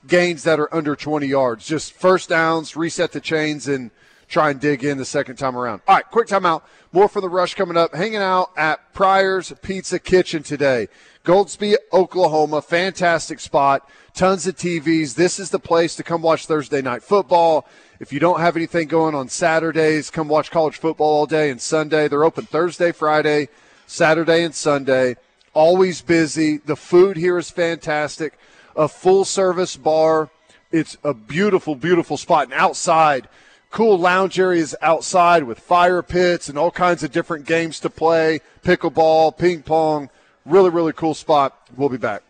gains 0.07 0.45
that 0.45 0.61
are 0.61 0.73
under 0.75 0.97
20 0.97 1.27
yards. 1.27 1.67
Just 1.67 1.93
first 1.93 2.29
downs, 2.29 2.77
reset 2.77 3.13
the 3.13 3.21
chains, 3.21 3.69
and 3.69 3.91
try 4.29 4.51
and 4.51 4.61
dig 4.61 4.85
in 4.85 4.99
the 4.99 5.05
second 5.05 5.37
time 5.37 5.57
around. 5.57 5.83
All 5.89 5.97
right, 5.97 6.05
quick 6.11 6.29
timeout. 6.29 6.63
More 6.93 7.09
for 7.09 7.21
the 7.21 7.29
rush 7.29 7.55
coming 7.55 7.77
up. 7.77 7.95
Hanging 7.95 8.17
out 8.17 8.51
at 8.57 8.93
Pryor's 8.93 9.53
Pizza 9.63 9.99
Kitchen 9.99 10.43
today. 10.43 10.89
Goldsby, 11.25 11.75
Oklahoma. 11.93 12.63
Fantastic 12.63 13.41
spot. 13.41 13.89
Tons 14.15 14.47
of 14.47 14.57
TVs. 14.57 15.15
This 15.15 15.39
is 15.39 15.51
the 15.51 15.59
place 15.59 15.97
to 15.97 16.03
come 16.03 16.23
watch 16.23 16.47
Thursday 16.47 16.81
night 16.81 17.03
football. 17.03 17.67
If 18.01 18.13
you 18.13 18.21
don't 18.21 18.41
have 18.41 18.57
anything 18.57 18.89
going 18.89 19.15
on 19.15 19.29
Saturdays, 19.29 20.11
come 20.11 20.29
watch 20.29 20.51
college 20.51 20.77
football 20.77 21.09
all 21.09 21.27
day 21.27 21.51
and 21.51 21.61
Sunday. 21.61 22.09
They're 22.09 22.25
open 22.25 22.47
Thursday, 22.47 22.93
Friday, 22.93 23.49
Saturday, 23.87 24.45
and 24.45 24.55
Sunday. 24.55 25.17
Always 25.53 26.01
busy. 26.01 26.59
The 26.59 26.77
food 26.77 27.17
here 27.17 27.39
is 27.39 27.51
fantastic. 27.51 28.39
A 28.77 28.89
full 28.89 29.25
service 29.25 29.77
bar. 29.77 30.31
It's 30.71 30.97
a 31.03 31.13
beautiful, 31.13 31.75
beautiful 31.75 32.17
spot. 32.17 32.45
And 32.45 32.55
outside, 32.55 33.29
cool 33.71 33.99
lounge 33.99 34.39
areas 34.39 34.75
outside 34.81 35.45
with 35.45 35.59
fire 35.59 36.03
pits 36.03 36.49
and 36.49 36.59
all 36.59 36.71
kinds 36.71 37.03
of 37.03 37.13
different 37.13 37.47
games 37.47 37.81
to 37.81 37.91
play 37.91 38.41
pickleball, 38.63 39.37
ping 39.37 39.63
pong. 39.63 40.11
Really, 40.45 40.71
really 40.71 40.93
cool 40.93 41.15
spot. 41.15 41.69
We'll 41.77 41.89
be 41.89 41.99
back. 41.99 42.23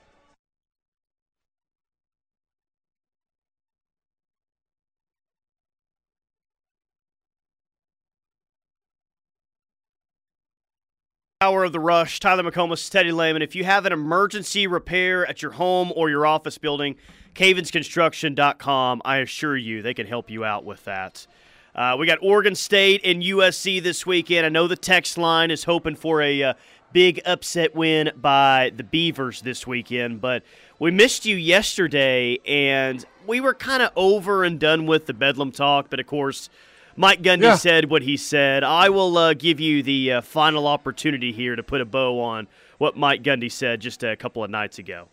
Hour 11.40 11.62
of 11.62 11.70
the 11.70 11.78
Rush, 11.78 12.18
Tyler 12.18 12.42
McComas, 12.42 12.90
Teddy 12.90 13.12
Lehman. 13.12 13.42
If 13.42 13.54
you 13.54 13.62
have 13.62 13.86
an 13.86 13.92
emergency 13.92 14.66
repair 14.66 15.24
at 15.24 15.40
your 15.40 15.52
home 15.52 15.92
or 15.94 16.10
your 16.10 16.26
office 16.26 16.58
building, 16.58 16.96
cavensconstruction.com, 17.36 19.02
I 19.04 19.18
assure 19.18 19.56
you 19.56 19.80
they 19.80 19.94
can 19.94 20.08
help 20.08 20.30
you 20.30 20.44
out 20.44 20.64
with 20.64 20.82
that. 20.86 21.28
Uh, 21.76 21.94
we 21.96 22.08
got 22.08 22.18
Oregon 22.22 22.56
State 22.56 23.02
and 23.04 23.22
USC 23.22 23.80
this 23.80 24.04
weekend. 24.04 24.46
I 24.46 24.48
know 24.48 24.66
the 24.66 24.74
text 24.74 25.16
line 25.16 25.52
is 25.52 25.62
hoping 25.62 25.94
for 25.94 26.20
a 26.20 26.42
uh, 26.42 26.54
big 26.92 27.20
upset 27.24 27.72
win 27.72 28.10
by 28.16 28.72
the 28.74 28.82
Beavers 28.82 29.40
this 29.40 29.64
weekend, 29.64 30.20
but 30.20 30.42
we 30.80 30.90
missed 30.90 31.24
you 31.24 31.36
yesterday, 31.36 32.40
and 32.48 33.06
we 33.28 33.40
were 33.40 33.54
kind 33.54 33.84
of 33.84 33.92
over 33.94 34.42
and 34.42 34.58
done 34.58 34.86
with 34.86 35.06
the 35.06 35.14
Bedlam 35.14 35.52
talk, 35.52 35.88
but 35.88 36.00
of 36.00 36.06
course, 36.08 36.50
Mike 36.98 37.22
Gundy 37.22 37.42
Yeah. 37.42 37.54
said 37.54 37.88
what 37.88 38.02
he 38.02 38.16
said. 38.16 38.64
I 38.64 38.88
will 38.88 39.16
uh, 39.16 39.32
give 39.32 39.60
you 39.60 39.84
the 39.84 40.14
uh, 40.14 40.20
final 40.20 40.66
opportunity 40.66 41.30
here 41.32 41.54
to 41.54 41.62
put 41.62 41.80
a 41.80 41.84
bow 41.84 42.20
on 42.20 42.48
what 42.78 42.96
Mike 42.96 43.22
Gundy 43.22 43.50
said 43.52 43.78
just 43.80 44.02
a 44.02 44.16
couple 44.16 44.42
of 44.42 44.50
nights 44.50 44.78
ago. 44.80 45.06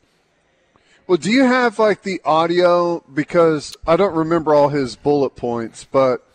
Well, 1.06 1.18
do 1.20 1.30
you 1.32 1.44
have 1.44 1.78
like 1.78 2.02
the 2.02 2.20
audio? 2.26 3.04
Because 3.14 3.76
I 3.86 3.98
don't 3.98 4.16
remember 4.16 4.56
all 4.56 4.70
his 4.70 4.96
bullet 4.96 5.36
points, 5.36 5.86
but 5.92 6.26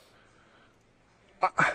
I- 1.42 1.72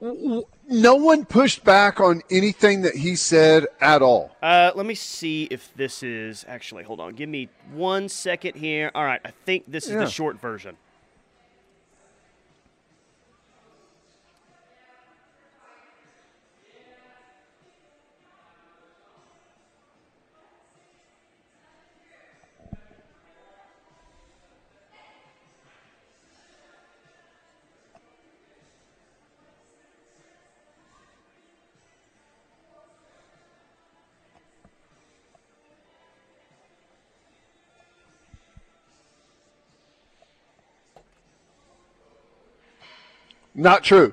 w- 0.00 0.44
no 0.68 0.94
one 0.94 1.24
pushed 1.24 1.64
back 1.64 1.98
on 1.98 2.22
anything 2.30 2.82
that 2.82 2.94
he 2.94 3.16
said 3.16 3.66
at 3.80 4.02
all. 4.02 4.36
Uh, 4.40 4.70
let 4.76 4.86
me 4.86 4.94
see 4.94 5.48
if 5.50 5.74
this 5.74 6.04
is 6.04 6.44
actually. 6.46 6.84
Hold 6.84 7.00
on, 7.00 7.14
give 7.14 7.28
me 7.28 7.48
one 7.72 8.08
second 8.08 8.54
here. 8.54 8.92
All 8.94 9.04
right, 9.04 9.20
I 9.24 9.32
think 9.44 9.64
this 9.66 9.86
is 9.86 9.94
Yeah. 9.94 10.04
the 10.04 10.10
short 10.10 10.40
version. 10.40 10.76
Not 43.56 43.82
true. 43.82 44.12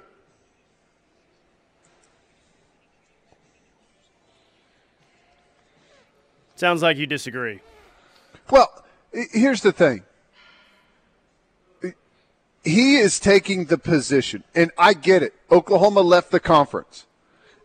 Sounds 6.55 6.81
like 6.81 6.95
you 6.95 7.05
disagree. 7.05 7.59
Well, 8.49 8.85
here's 9.11 9.61
the 9.61 9.73
thing. 9.73 10.03
He 12.63 12.95
is 12.95 13.19
taking 13.19 13.65
the 13.65 13.77
position, 13.77 14.45
and 14.55 14.71
I 14.77 14.93
get 14.93 15.21
it. 15.21 15.33
Oklahoma 15.51 15.99
left 15.99 16.31
the 16.31 16.39
conference. 16.39 17.05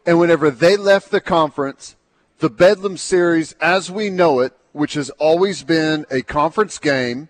And 0.04 0.18
whenever 0.18 0.50
they 0.50 0.76
left 0.76 1.12
the 1.12 1.20
conference, 1.20 1.94
the 2.40 2.50
Bedlam 2.50 2.96
Series, 2.96 3.52
as 3.60 3.88
we 3.88 4.10
know 4.10 4.40
it, 4.40 4.52
which 4.72 4.94
has 4.94 5.10
always 5.10 5.62
been 5.62 6.06
a 6.10 6.22
conference 6.22 6.78
game, 6.78 7.28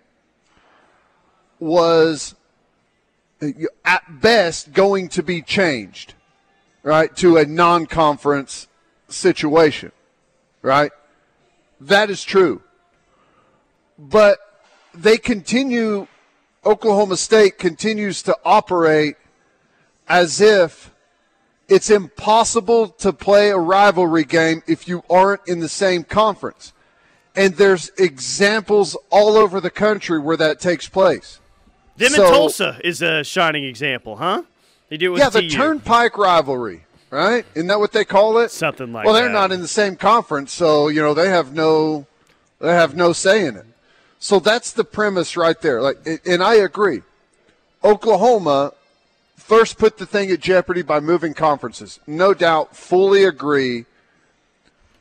was 1.59 2.33
Uh, 3.41 3.47
at 3.85 4.21
best 4.21 4.73
going 4.73 5.09
to 5.09 5.23
be 5.23 5.41
changed, 5.41 6.13
right, 6.83 7.15
to 7.17 7.37
a 7.37 7.45
non 7.45 7.85
conference 7.85 8.67
situation, 9.07 9.91
right? 10.61 10.91
That 11.79 12.09
is 12.09 12.23
true 12.23 12.61
but 13.99 14.39
they 14.93 15.17
continue 15.17 16.07
Oklahoma 16.65 17.17
State 17.17 17.57
continues 17.57 18.23
to 18.23 18.35
operate 18.45 19.17
as 20.07 20.39
if 20.41 20.91
it's 21.67 21.89
impossible 21.89 22.87
to 22.87 23.13
play 23.13 23.49
a 23.49 23.57
rivalry 23.57 24.23
game 24.23 24.63
if 24.67 24.87
you 24.87 25.03
aren't 25.09 25.41
in 25.47 25.59
the 25.59 25.69
same 25.69 26.03
conference. 26.03 26.73
And 27.35 27.55
there's 27.55 27.91
examples 27.97 28.97
all 29.09 29.37
over 29.37 29.61
the 29.61 29.69
country 29.69 30.17
where 30.17 30.37
that 30.37 30.59
takes 30.59 30.89
place. 30.89 31.39
Them 31.99 32.11
So- 32.13 32.25
in 32.25 32.33
Tulsa 32.33 32.79
is 32.83 33.01
a 33.01 33.23
shining 33.23 33.65
example, 33.65 34.15
huh? 34.15 34.43
They 34.87 34.97
do 34.97 35.15
yeah, 35.17 35.29
the 35.29 35.41
TU. 35.41 35.49
Turnpike 35.49 36.17
rivalry, 36.17 36.85
right? 37.11 37.45
Isn't 37.53 37.67
that 37.67 37.79
what 37.79 37.91
they 37.91 38.05
call 38.05 38.31
it? 38.31 38.35
Right? 38.35 38.45
Isn't 38.45 38.47
that 38.47 38.47
what 38.47 38.47
they 38.47 38.49
call 38.49 38.49
it? 38.49 38.51
Something 38.51 38.93
like 38.93 39.05
well, 39.05 39.13
they're 39.13 39.27
that. 39.27 39.33
not 39.33 39.51
in 39.51 39.61
the 39.61 39.67
same 39.67 39.95
conference, 39.95 40.51
so 40.51 40.87
you 40.87 41.01
know 41.01 41.13
they 41.13 41.29
have 41.29 41.53
no, 41.53 42.07
they 42.59 42.73
have 42.73 42.95
no 42.95 43.13
say 43.13 43.45
in 43.45 43.57
it. 43.57 43.65
So 44.17 44.39
that's 44.39 44.71
the 44.71 44.83
premise 44.83 45.37
right 45.37 45.59
there. 45.61 45.81
Like, 45.81 45.97
and 46.25 46.41
I 46.41 46.55
agree. 46.55 47.03
Oklahoma 47.83 48.73
first 49.37 49.77
put 49.77 49.97
the 49.97 50.05
thing 50.05 50.31
at 50.31 50.39
jeopardy 50.39 50.81
by 50.81 50.99
moving 50.99 51.33
conferences. 51.33 51.99
No 52.07 52.33
doubt, 52.33 52.75
fully 52.75 53.25
agree. 53.25 53.85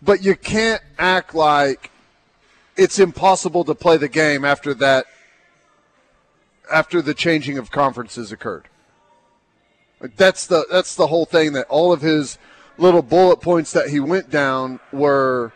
But 0.03 0.23
you 0.23 0.37
can't 0.37 0.83
act 0.99 1.35
like 1.35 1.91
it's 2.77 2.99
impossible 2.99 3.65
to 3.65 3.75
play 3.75 3.97
the 3.97 4.09
game 4.09 4.45
after 4.45 4.75
that. 4.75 5.07
After 6.71 7.01
the 7.03 7.15
changing 7.15 7.59
of 7.59 7.71
conferences 7.71 8.33
occurred. 8.33 8.69
Like 10.01 10.17
that's 10.17 10.47
the 10.47 10.67
that's 10.71 10.95
the 10.95 11.07
whole 11.09 11.25
thing 11.25 11.53
that 11.55 11.67
all 11.69 11.93
of 11.93 12.01
his 12.03 12.39
little 12.77 13.03
bullet 13.03 13.41
points 13.41 13.73
that 13.73 13.89
he 13.89 14.01
went 14.01 14.31
down 14.31 14.81
were 14.93 15.53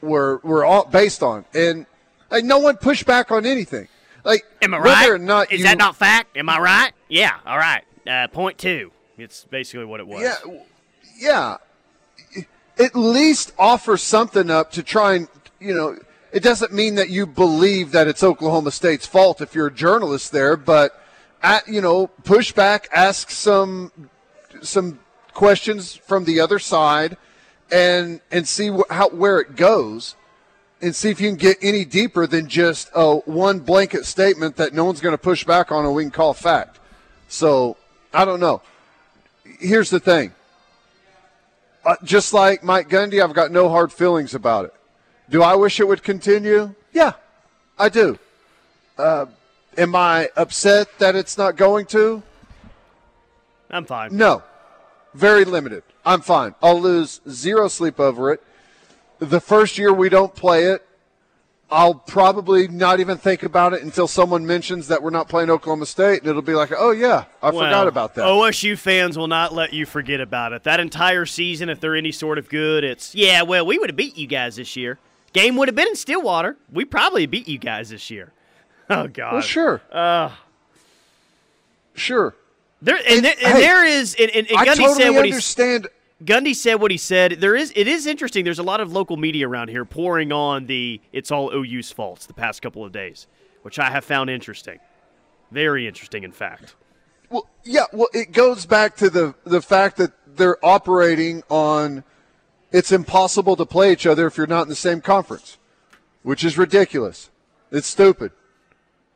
were 0.00 0.40
were 0.44 0.64
all 0.64 0.84
based 0.84 1.22
on, 1.22 1.44
and 1.54 1.86
like 2.30 2.44
no 2.44 2.58
one 2.58 2.76
pushed 2.76 3.06
back 3.06 3.32
on 3.32 3.44
anything. 3.44 3.88
Like 4.24 4.44
Am 4.62 4.72
I 4.74 4.78
right? 4.78 5.08
or 5.10 5.18
not 5.18 5.52
Is 5.52 5.60
you, 5.60 5.64
that 5.64 5.78
not 5.78 5.96
fact? 5.96 6.36
Am 6.36 6.48
I 6.48 6.58
right? 6.58 6.92
Yeah. 7.08 7.38
All 7.44 7.58
right. 7.58 7.82
Uh, 8.06 8.28
point 8.28 8.58
two. 8.58 8.92
It's 9.18 9.44
basically 9.44 9.84
what 9.84 10.00
it 10.00 10.06
was. 10.06 10.22
Yeah, 10.22 10.60
yeah. 11.18 11.56
At 12.78 12.96
least 12.96 13.52
offer 13.58 13.96
something 13.96 14.50
up 14.50 14.72
to 14.72 14.82
try 14.82 15.14
and 15.14 15.28
you 15.60 15.74
know. 15.74 15.98
It 16.34 16.42
doesn't 16.42 16.72
mean 16.72 16.96
that 16.96 17.10
you 17.10 17.26
believe 17.26 17.92
that 17.92 18.08
it's 18.08 18.24
Oklahoma 18.24 18.72
State's 18.72 19.06
fault 19.06 19.40
if 19.40 19.54
you're 19.54 19.68
a 19.68 19.72
journalist 19.72 20.32
there, 20.32 20.56
but 20.56 21.00
at, 21.44 21.68
you 21.68 21.80
know, 21.80 22.08
push 22.08 22.50
back, 22.50 22.88
ask 22.92 23.30
some 23.30 23.92
some 24.60 24.98
questions 25.32 25.94
from 25.94 26.24
the 26.24 26.40
other 26.40 26.58
side, 26.58 27.16
and 27.70 28.20
and 28.32 28.48
see 28.48 28.68
wh- 28.68 28.90
how 28.90 29.10
where 29.10 29.38
it 29.38 29.54
goes, 29.54 30.16
and 30.82 30.96
see 30.96 31.08
if 31.08 31.20
you 31.20 31.28
can 31.28 31.38
get 31.38 31.56
any 31.62 31.84
deeper 31.84 32.26
than 32.26 32.48
just 32.48 32.90
a 32.96 33.14
one 33.14 33.60
blanket 33.60 34.04
statement 34.04 34.56
that 34.56 34.74
no 34.74 34.84
one's 34.84 35.00
going 35.00 35.14
to 35.14 35.18
push 35.18 35.44
back 35.44 35.70
on 35.70 35.84
and 35.86 35.94
we 35.94 36.02
can 36.02 36.10
call 36.10 36.34
fact. 36.34 36.80
So 37.28 37.76
I 38.12 38.24
don't 38.24 38.40
know. 38.40 38.60
Here's 39.60 39.88
the 39.88 40.00
thing. 40.00 40.34
Uh, 41.84 41.94
just 42.02 42.34
like 42.34 42.64
Mike 42.64 42.88
Gundy, 42.88 43.22
I've 43.22 43.34
got 43.34 43.52
no 43.52 43.68
hard 43.68 43.92
feelings 43.92 44.34
about 44.34 44.64
it. 44.64 44.74
Do 45.28 45.42
I 45.42 45.54
wish 45.54 45.80
it 45.80 45.88
would 45.88 46.02
continue? 46.02 46.74
Yeah, 46.92 47.12
I 47.78 47.88
do. 47.88 48.18
Uh, 48.98 49.26
am 49.76 49.96
I 49.96 50.28
upset 50.36 50.88
that 50.98 51.16
it's 51.16 51.38
not 51.38 51.56
going 51.56 51.86
to? 51.86 52.22
I'm 53.70 53.84
fine. 53.84 54.16
No, 54.16 54.42
very 55.14 55.44
limited. 55.44 55.82
I'm 56.06 56.20
fine. 56.20 56.54
I'll 56.62 56.80
lose 56.80 57.20
zero 57.28 57.68
sleep 57.68 57.98
over 57.98 58.32
it. 58.32 58.42
The 59.18 59.40
first 59.40 59.78
year 59.78 59.92
we 59.92 60.08
don't 60.08 60.34
play 60.34 60.64
it, 60.64 60.86
I'll 61.70 61.94
probably 61.94 62.68
not 62.68 63.00
even 63.00 63.16
think 63.16 63.42
about 63.42 63.72
it 63.72 63.82
until 63.82 64.06
someone 64.06 64.46
mentions 64.46 64.88
that 64.88 65.02
we're 65.02 65.10
not 65.10 65.28
playing 65.28 65.50
Oklahoma 65.50 65.86
State, 65.86 66.20
and 66.20 66.28
it'll 66.28 66.42
be 66.42 66.54
like, 66.54 66.70
oh 66.76 66.90
yeah, 66.90 67.24
I 67.42 67.50
forgot 67.50 67.88
about 67.88 68.14
that. 68.14 68.26
OSU 68.26 68.78
fans 68.78 69.16
will 69.16 69.28
not 69.28 69.54
let 69.54 69.72
you 69.72 69.86
forget 69.86 70.20
about 70.20 70.52
it. 70.52 70.62
That 70.64 70.78
entire 70.78 71.26
season, 71.26 71.68
if 71.70 71.80
they're 71.80 71.96
any 71.96 72.12
sort 72.12 72.38
of 72.38 72.48
good, 72.48 72.84
it's 72.84 73.14
yeah. 73.14 73.42
Well, 73.42 73.66
we 73.66 73.78
would 73.78 73.90
have 73.90 73.96
beat 73.96 74.16
you 74.16 74.26
guys 74.26 74.56
this 74.56 74.76
year. 74.76 74.98
Game 75.34 75.56
would 75.56 75.68
have 75.68 75.74
been 75.74 75.88
in 75.88 75.96
Stillwater. 75.96 76.56
We 76.72 76.86
probably 76.86 77.26
beat 77.26 77.46
you 77.46 77.58
guys 77.58 77.90
this 77.90 78.10
year. 78.10 78.32
Oh 78.90 79.08
God. 79.08 79.32
well, 79.32 79.40
sure, 79.42 79.80
Uh, 79.90 80.30
sure. 81.94 82.34
there 82.82 82.98
and, 83.08 83.24
there, 83.24 83.32
and 83.42 83.54
hey, 83.56 83.60
there 83.60 83.84
is, 83.84 84.14
and, 84.18 84.30
and, 84.30 84.46
and 84.48 84.58
I 84.58 84.66
Gundy 84.66 84.76
totally 84.76 84.94
said 85.02 85.10
what 85.10 85.24
he 85.24 85.30
understand. 85.32 85.88
Gundy 86.22 86.54
said 86.54 86.74
what 86.74 86.90
he 86.90 86.96
said. 86.98 87.32
There 87.40 87.56
is 87.56 87.72
it 87.74 87.88
is 87.88 88.06
interesting. 88.06 88.44
There's 88.44 88.58
a 88.58 88.62
lot 88.62 88.80
of 88.80 88.92
local 88.92 89.16
media 89.16 89.48
around 89.48 89.68
here 89.68 89.84
pouring 89.86 90.32
on 90.32 90.66
the 90.66 91.00
it's 91.12 91.30
all 91.30 91.50
OU's 91.54 91.90
faults 91.90 92.26
the 92.26 92.34
past 92.34 92.60
couple 92.62 92.84
of 92.84 92.92
days, 92.92 93.26
which 93.62 93.78
I 93.78 93.90
have 93.90 94.04
found 94.04 94.28
interesting. 94.28 94.80
Very 95.50 95.86
interesting, 95.86 96.24
in 96.24 96.32
fact. 96.32 96.74
Well, 97.30 97.48
yeah. 97.64 97.84
Well, 97.92 98.08
it 98.12 98.32
goes 98.32 98.66
back 98.66 98.96
to 98.96 99.08
the 99.08 99.34
the 99.44 99.62
fact 99.62 99.96
that 99.96 100.12
they're 100.36 100.62
operating 100.64 101.42
on. 101.48 102.04
It's 102.74 102.90
impossible 102.90 103.54
to 103.54 103.64
play 103.64 103.92
each 103.92 104.04
other 104.04 104.26
if 104.26 104.36
you're 104.36 104.48
not 104.48 104.62
in 104.62 104.68
the 104.68 104.74
same 104.74 105.00
conference, 105.00 105.58
which 106.24 106.42
is 106.42 106.58
ridiculous. 106.58 107.30
It's 107.70 107.86
stupid. 107.86 108.32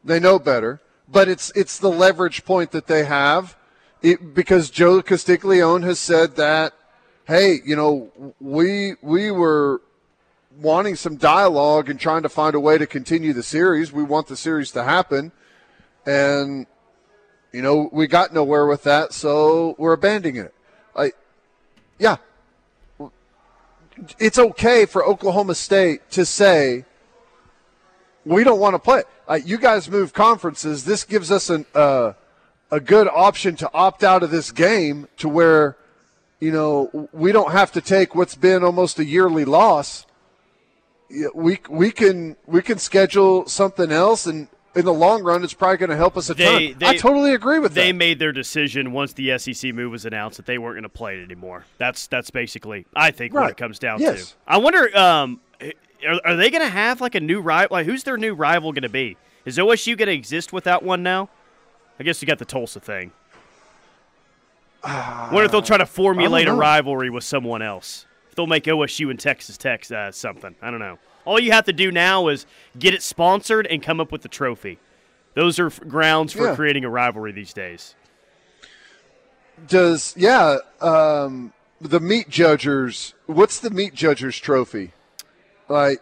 They 0.04 0.20
know 0.20 0.38
better, 0.38 0.80
but 1.08 1.28
it's 1.28 1.50
it's 1.56 1.76
the 1.76 1.90
leverage 1.90 2.44
point 2.44 2.70
that 2.70 2.86
they 2.86 3.02
have, 3.02 3.56
it, 4.00 4.32
because 4.32 4.70
Joe 4.70 5.02
Castiglione 5.02 5.82
has 5.82 5.98
said 5.98 6.36
that, 6.36 6.72
hey, 7.26 7.58
you 7.64 7.74
know, 7.74 8.12
we 8.40 8.94
we 9.02 9.32
were 9.32 9.82
wanting 10.60 10.94
some 10.94 11.16
dialogue 11.16 11.90
and 11.90 11.98
trying 11.98 12.22
to 12.22 12.28
find 12.28 12.54
a 12.54 12.60
way 12.60 12.78
to 12.78 12.86
continue 12.86 13.32
the 13.32 13.42
series. 13.42 13.90
We 13.92 14.04
want 14.04 14.28
the 14.28 14.36
series 14.36 14.70
to 14.70 14.84
happen, 14.84 15.32
and 16.06 16.68
you 17.50 17.62
know, 17.62 17.90
we 17.92 18.06
got 18.06 18.32
nowhere 18.32 18.66
with 18.66 18.84
that, 18.84 19.12
so 19.12 19.74
we're 19.78 19.94
abandoning 19.94 20.36
it. 20.36 20.54
Like, 20.94 21.16
yeah, 21.98 22.18
it's 24.18 24.38
okay 24.38 24.86
for 24.86 25.04
Oklahoma 25.04 25.54
State 25.54 26.10
to 26.12 26.24
say 26.24 26.84
we 28.24 28.44
don't 28.44 28.60
want 28.60 28.74
to 28.74 28.78
play. 28.78 29.02
Like, 29.28 29.46
you 29.46 29.58
guys 29.58 29.90
move 29.90 30.12
conferences. 30.12 30.84
This 30.84 31.04
gives 31.04 31.30
us 31.30 31.50
an 31.50 31.66
uh, 31.74 32.12
a 32.70 32.80
good 32.80 33.08
option 33.08 33.56
to 33.56 33.70
opt 33.72 34.04
out 34.04 34.22
of 34.22 34.30
this 34.30 34.52
game 34.52 35.08
to 35.16 35.28
where 35.28 35.76
you 36.40 36.52
know 36.52 37.08
we 37.12 37.32
don't 37.32 37.52
have 37.52 37.72
to 37.72 37.80
take 37.80 38.14
what's 38.14 38.34
been 38.34 38.62
almost 38.62 38.98
a 38.98 39.04
yearly 39.04 39.44
loss. 39.44 40.06
We 41.34 41.58
we 41.68 41.90
can 41.90 42.36
we 42.46 42.62
can 42.62 42.78
schedule 42.78 43.46
something 43.46 43.90
else 43.90 44.26
and. 44.26 44.48
In 44.78 44.84
the 44.84 44.94
long 44.94 45.22
run, 45.24 45.42
it's 45.42 45.54
probably 45.54 45.76
going 45.78 45.90
to 45.90 45.96
help 45.96 46.16
us 46.16 46.30
a 46.30 46.34
They- 46.34 46.72
ton. 46.74 46.82
I 46.88 46.96
totally 46.96 47.34
agree 47.34 47.58
with 47.58 47.74
They 47.74 47.80
that. 47.80 47.86
They 47.86 47.92
made 47.92 48.18
their 48.18 48.32
decision 48.32 48.92
once 48.92 49.12
the 49.12 49.36
SEC 49.38 49.72
move 49.74 49.90
was 49.90 50.04
announced 50.06 50.36
that 50.36 50.46
they 50.46 50.56
weren't 50.58 50.76
going 50.76 50.82
to 50.84 50.88
play 50.88 51.18
it 51.18 51.22
anymore. 51.24 51.64
That's 51.78 52.06
that's 52.06 52.30
basically, 52.30 52.86
I 52.94 53.10
think, 53.10 53.34
what 53.34 53.50
it 53.50 53.56
comes 53.56 53.78
down 53.78 54.00
Yes. 54.00 54.30
to. 54.30 54.34
I 54.46 54.58
wonder, 54.58 54.96
um, 54.96 55.40
are, 56.06 56.20
are 56.24 56.36
they 56.36 56.48
going 56.50 56.62
to 56.62 56.68
have 56.70 57.00
like 57.00 57.14
a 57.16 57.20
new 57.20 57.40
rival? 57.40 57.74
Like, 57.76 57.86
who's 57.86 58.04
their 58.04 58.16
new 58.16 58.34
rival 58.34 58.72
going 58.72 58.82
to 58.82 58.88
be? 58.88 59.16
Is 59.44 59.58
OSU 59.58 59.96
going 59.96 60.06
to 60.08 60.12
exist 60.14 60.52
without 60.52 60.82
one 60.84 61.02
now? 61.02 61.28
I 61.98 62.04
guess 62.04 62.22
you 62.22 62.28
got 62.28 62.38
the 62.38 62.44
Tulsa 62.44 62.78
thing. 62.80 63.10
wonder 64.84 65.44
if 65.44 65.50
they'll 65.50 65.62
try 65.62 65.78
to 65.78 65.86
formulate 65.86 66.46
a 66.46 66.52
rivalry 66.52 67.10
with 67.10 67.24
someone 67.24 67.62
else. 67.62 68.06
If 68.28 68.36
they'll 68.36 68.46
make 68.46 68.64
OSU 68.64 69.10
and 69.10 69.18
Texas 69.18 69.58
Tech 69.58 69.90
uh, 69.90 70.12
something. 70.12 70.54
I 70.62 70.70
don't 70.70 70.78
know. 70.80 70.98
All 71.28 71.38
you 71.38 71.52
have 71.52 71.66
to 71.66 71.74
do 71.74 71.92
now 71.92 72.28
is 72.28 72.46
get 72.78 72.94
it 72.94 73.02
sponsored 73.02 73.66
and 73.66 73.82
come 73.82 74.00
up 74.00 74.10
with 74.10 74.22
the 74.22 74.28
trophy. 74.28 74.78
Those 75.34 75.58
are 75.58 75.66
f- 75.66 75.80
grounds 75.86 76.32
for 76.32 76.46
Yeah. 76.46 76.54
creating 76.56 76.84
a 76.84 76.88
rivalry 76.90 77.32
these 77.32 77.52
days. 77.52 77.94
Does 79.66 80.14
yeah? 80.16 80.56
Um, 80.80 81.52
the 81.80 82.00
meat 82.00 82.28
judgers. 82.30 83.14
What's 83.26 83.58
the 83.60 83.70
meat 83.70 83.92
judgers 83.94 84.38
trophy? 84.38 84.92
Like, 85.68 86.00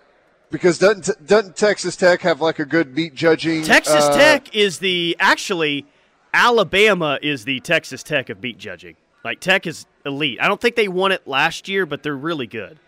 because 0.50 0.78
doesn't 0.78 1.26
doesn't 1.26 1.56
Texas 1.56 1.96
Tech 1.96 2.20
have 2.20 2.40
like 2.40 2.58
a 2.58 2.64
good 2.64 2.94
meat 2.94 3.14
judging? 3.14 3.62
Texas 3.64 4.04
uh, 4.04 4.16
Tech 4.16 4.54
is 4.54 4.78
the 4.78 5.16
actually 5.18 5.86
Alabama 6.32 7.18
is 7.20 7.44
the 7.44 7.58
Texas 7.60 8.02
Tech 8.02 8.28
of 8.30 8.40
beat 8.40 8.58
judging. 8.58 8.94
Like 9.24 9.40
Tech 9.40 9.66
is 9.66 9.86
elite. 10.04 10.38
I 10.40 10.46
don't 10.46 10.60
think 10.60 10.76
they 10.76 10.86
won 10.88 11.10
it 11.10 11.26
last 11.26 11.66
year, 11.68 11.84
but 11.84 12.02
they're 12.04 12.16
really 12.16 12.46
good. 12.46 12.78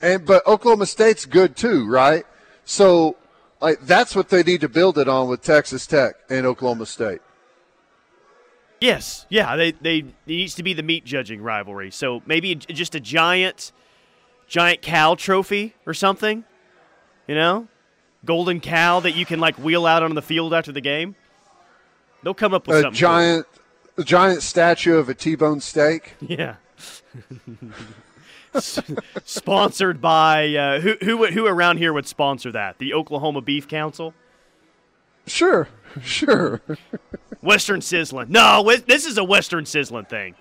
And 0.00 0.24
but 0.24 0.46
Oklahoma 0.46 0.86
State's 0.86 1.26
good 1.26 1.56
too, 1.56 1.88
right? 1.88 2.24
So, 2.64 3.16
like, 3.60 3.80
that's 3.82 4.14
what 4.14 4.28
they 4.28 4.42
need 4.42 4.60
to 4.62 4.68
build 4.68 4.98
it 4.98 5.08
on 5.08 5.28
with 5.28 5.42
Texas 5.42 5.86
Tech 5.86 6.14
and 6.28 6.46
Oklahoma 6.46 6.86
State. 6.86 7.20
Yes, 8.80 9.26
yeah, 9.28 9.56
they 9.56 9.72
they 9.72 9.98
it 9.98 10.06
needs 10.26 10.54
to 10.54 10.62
be 10.62 10.72
the 10.72 10.82
meat 10.82 11.04
judging 11.04 11.42
rivalry. 11.42 11.90
So 11.90 12.22
maybe 12.24 12.54
just 12.54 12.94
a 12.94 13.00
giant, 13.00 13.72
giant 14.46 14.80
cow 14.80 15.14
trophy 15.16 15.74
or 15.84 15.92
something. 15.92 16.44
You 17.28 17.34
know, 17.34 17.68
golden 18.24 18.60
cow 18.60 19.00
that 19.00 19.12
you 19.12 19.26
can 19.26 19.38
like 19.38 19.56
wheel 19.56 19.84
out 19.86 20.02
on 20.02 20.14
the 20.14 20.22
field 20.22 20.54
after 20.54 20.72
the 20.72 20.80
game. 20.80 21.14
They'll 22.22 22.34
come 22.34 22.54
up 22.54 22.66
with 22.66 22.78
A 22.78 22.80
something. 22.82 22.98
cool. 23.00 23.08
giant, 23.08 23.46
a 23.98 24.04
giant 24.04 24.42
statue 24.42 24.96
of 24.96 25.08
a 25.08 25.14
T-bone 25.14 25.60
steak. 25.60 26.14
Yeah. 26.20 26.56
S- 28.54 28.80
Sponsored 29.24 30.00
by 30.00 30.54
uh, 30.54 30.80
who, 30.80 30.96
who 31.02 31.26
who 31.26 31.46
around 31.46 31.76
here 31.78 31.92
would 31.92 32.06
sponsor 32.06 32.50
that? 32.52 32.78
The 32.78 32.94
Oklahoma 32.94 33.40
Beef 33.40 33.68
Council, 33.68 34.14
Sure, 35.26 35.68
sure. 36.02 36.60
Western 37.40 37.80
Sizzling. 37.80 38.30
No, 38.30 38.64
this 38.86 39.06
is 39.06 39.16
a 39.18 39.24
Western 39.24 39.64
Sizzling 39.66 40.06
thing. 40.06 40.34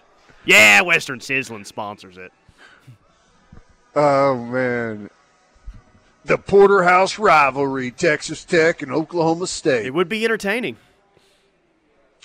Yeah, 0.46 0.82
Western 0.82 1.20
Sizzling 1.22 1.66
sponsors 1.66 2.18
it. 2.18 2.32
Oh 3.96 4.36
man, 4.36 5.10
the 6.26 6.38
Porterhouse 6.38 7.20
rivalry, 7.20 7.92
Texas 7.92 8.46
Tech 8.46 8.82
and 8.82 8.92
Oklahoma 8.92 9.48
State. 9.48 9.86
It 9.86 9.94
would 9.94 10.10
be 10.10 10.24
entertaining. 10.26 10.78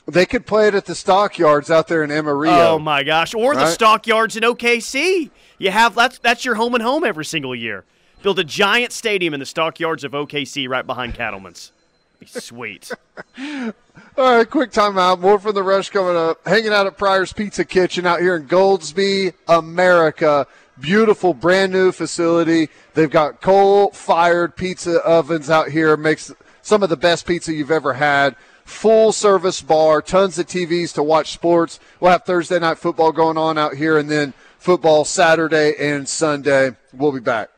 They 0.07 0.27
could 0.27 0.45
play 0.45 0.69
it 0.69 0.75
at 0.75 0.85
the 0.85 0.95
stockyards 0.95 1.71
out 1.71 1.89
there 1.89 2.05
in 2.05 2.11
Amarillo. 2.11 2.75
Oh 2.75 2.79
my 2.79 3.03
gosh! 3.03 3.35
Or 3.35 3.55
the 3.55 3.67
stockyards 3.67 4.37
in 4.37 4.43
OKC. 4.43 5.31
You 5.59 5.71
have 5.71 5.95
that's 5.95 6.19
that's 6.19 6.45
your 6.45 6.57
home 6.57 6.75
and 6.75 6.83
home 6.83 7.05
every 7.05 7.25
single 7.25 7.55
year. 7.55 7.85
Build 8.23 8.39
a 8.39 8.45
giant 8.45 8.93
stadium 8.93 9.35
in 9.35 9.41
the 9.41 9.47
stockyards 9.47 10.05
of 10.05 10.13
OKC 10.13 10.69
right 10.69 10.87
behind 10.87 11.15
Cattlemen's. 11.15 11.73
Be 12.21 12.27
sweet. 12.27 12.91
All 13.39 13.73
right, 14.17 14.49
quick 14.49 14.71
timeout. 14.73 15.21
More 15.21 15.39
from 15.39 15.55
the 15.55 15.63
rush 15.63 15.91
coming 15.91 16.17
up. 16.17 16.47
Hanging 16.47 16.73
out 16.73 16.87
at 16.87 16.97
Pryor's 16.97 17.33
Pizza 17.33 17.65
Kitchen 17.65 18.07
out 18.07 18.21
here 18.21 18.37
in 18.37 18.47
Goldsby, 18.47 19.35
America. 19.49 20.47
Beautiful, 20.81 21.35
brand 21.35 21.73
new 21.73 21.93
facility. 21.93 22.69
They've 22.95 23.11
got 23.11 23.41
coal 23.41 23.91
fired 23.91 24.57
pizza 24.57 25.01
ovens 25.03 25.51
out 25.51 25.69
here. 25.69 25.97
Makes 25.97 26.33
some 26.63 26.83
of 26.83 26.89
the 26.89 26.97
best 26.97 27.27
pizza 27.27 27.53
you've 27.53 27.71
ever 27.71 27.93
had. 27.93 28.37
Full 28.65 29.13
service 29.13 29.61
bar, 29.61 30.01
tons 30.01 30.39
of 30.39 30.47
TVs 30.47 30.95
to 30.95 31.03
watch 31.03 31.33
sports. 31.33 31.79
We'll 32.01 32.13
have 32.13 32.25
Thursday 32.25 32.59
night 32.59 32.79
football 32.79 33.13
going 33.13 33.37
on 33.37 33.59
out 33.59 33.75
here, 33.75 33.99
and 33.99 34.11
then 34.11 34.33
football 34.59 35.05
Saturday 35.05 35.75
and 35.79 36.09
Sunday. 36.09 36.71
We'll 36.93 37.13
be 37.13 37.21
back. 37.21 37.51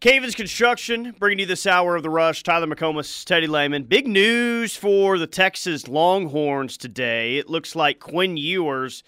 Cavens 0.00 0.36
Construction 0.36 1.12
bringing 1.18 1.40
you 1.40 1.46
this 1.46 1.66
hour 1.66 1.96
of 1.96 2.04
the 2.04 2.10
rush. 2.10 2.44
Tyler 2.44 2.68
McComas, 2.68 3.24
Teddy 3.24 3.48
Lehman. 3.48 3.82
Big 3.82 4.06
news 4.06 4.76
for 4.76 5.18
the 5.18 5.26
Texas 5.26 5.88
Longhorns 5.88 6.76
today. 6.76 7.36
It 7.36 7.50
looks 7.50 7.74
like 7.74 7.98
Quinn 7.98 8.36
Ewers 8.36 9.02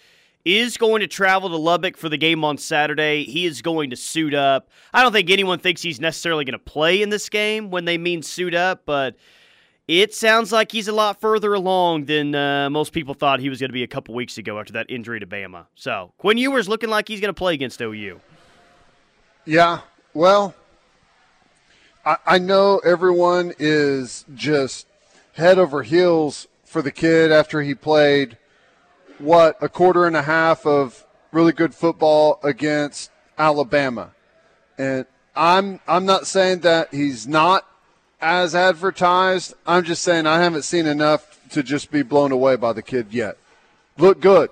is 0.45 0.77
going 0.77 0.99
to 0.99 1.07
travel 1.07 1.49
to 1.49 1.57
Lubbock 1.57 1.97
for 1.97 2.09
the 2.09 2.17
game 2.17 2.45
on 2.45 2.59
Saturday. 2.59 3.23
He 3.23 3.47
is 3.47 3.63
going 3.63 3.91
to 3.91 3.97
suit 3.97 4.35
up. 4.35 4.69
I 4.93 5.03
don't 5.03 5.13
think 5.13 5.31
anyone 5.31 5.61
thinks 5.61 5.81
he's 5.81 6.01
necessarily 6.01 6.45
going 6.45 6.59
to 6.59 6.59
play 6.59 7.03
in 7.03 7.11
this 7.11 7.29
game 7.29 7.71
when 7.71 7.85
they 7.85 7.97
mean 7.97 8.21
suit 8.25 8.53
up, 8.53 8.83
but 8.85 9.15
it 9.87 10.13
sounds 10.13 10.51
like 10.51 10.73
he's 10.73 10.89
a 10.89 10.93
lot 10.93 11.21
further 11.21 11.55
along 11.55 12.07
than 12.07 12.35
uh, 12.35 12.69
most 12.69 12.93
people 12.93 13.15
thought 13.15 13.39
he 13.39 13.49
was 13.49 13.61
going 13.61 13.69
to 13.69 13.75
be 13.75 13.85
a 13.85 13.89
couple 13.89 14.13
weeks 14.13 14.39
ago 14.39 14.59
after 14.59 14.73
that 14.73 14.87
injury 14.91 15.21
to 15.21 15.27
Bama. 15.27 15.67
So 15.77 16.13
Quinn 16.19 16.37
Ewers 16.37 16.69
looking 16.69 16.91
like 16.91 17.07
he's 17.07 17.21
going 17.21 17.33
to 17.33 17.39
play 17.39 17.55
against 17.55 17.81
OU. 17.81 18.21
Yeah, 19.45 19.83
well, 20.15 20.53
I, 22.05 22.39
know 22.39 22.79
everyone 22.79 23.53
is 23.59 24.25
just 24.35 24.87
head 25.35 25.59
over 25.59 25.83
heels 25.83 26.49
for 26.65 26.83
the 26.83 26.91
kid 26.91 27.31
after 27.31 27.63
he 27.63 27.75
played 27.75 28.39
what 29.19 29.57
a 29.61 29.69
quarter 29.69 30.07
and 30.07 30.17
a 30.17 30.23
half 30.23 30.65
of 30.65 31.07
really 31.31 31.53
good 31.53 31.75
football 31.75 32.41
against 32.43 33.11
Alabama, 33.39 34.13
and 34.79 35.05
I'm 35.37 35.81
I'm 35.87 36.07
not 36.07 36.27
saying 36.27 36.61
that 36.61 36.93
he's 36.93 37.27
not 37.27 37.67
as 38.21 38.55
advertised. 38.55 39.55
I'm 39.67 39.85
just 39.85 40.03
saying 40.03 40.27
I 40.27 40.41
haven't 40.41 40.63
seen 40.63 40.87
enough 40.87 41.39
to 41.51 41.63
just 41.63 41.91
be 41.91 42.03
blown 42.03 42.33
away 42.33 42.57
by 42.57 42.73
the 42.73 42.83
kid 42.83 43.09
yet. 43.11 43.37
Looked 43.99 44.23
good, 44.23 44.51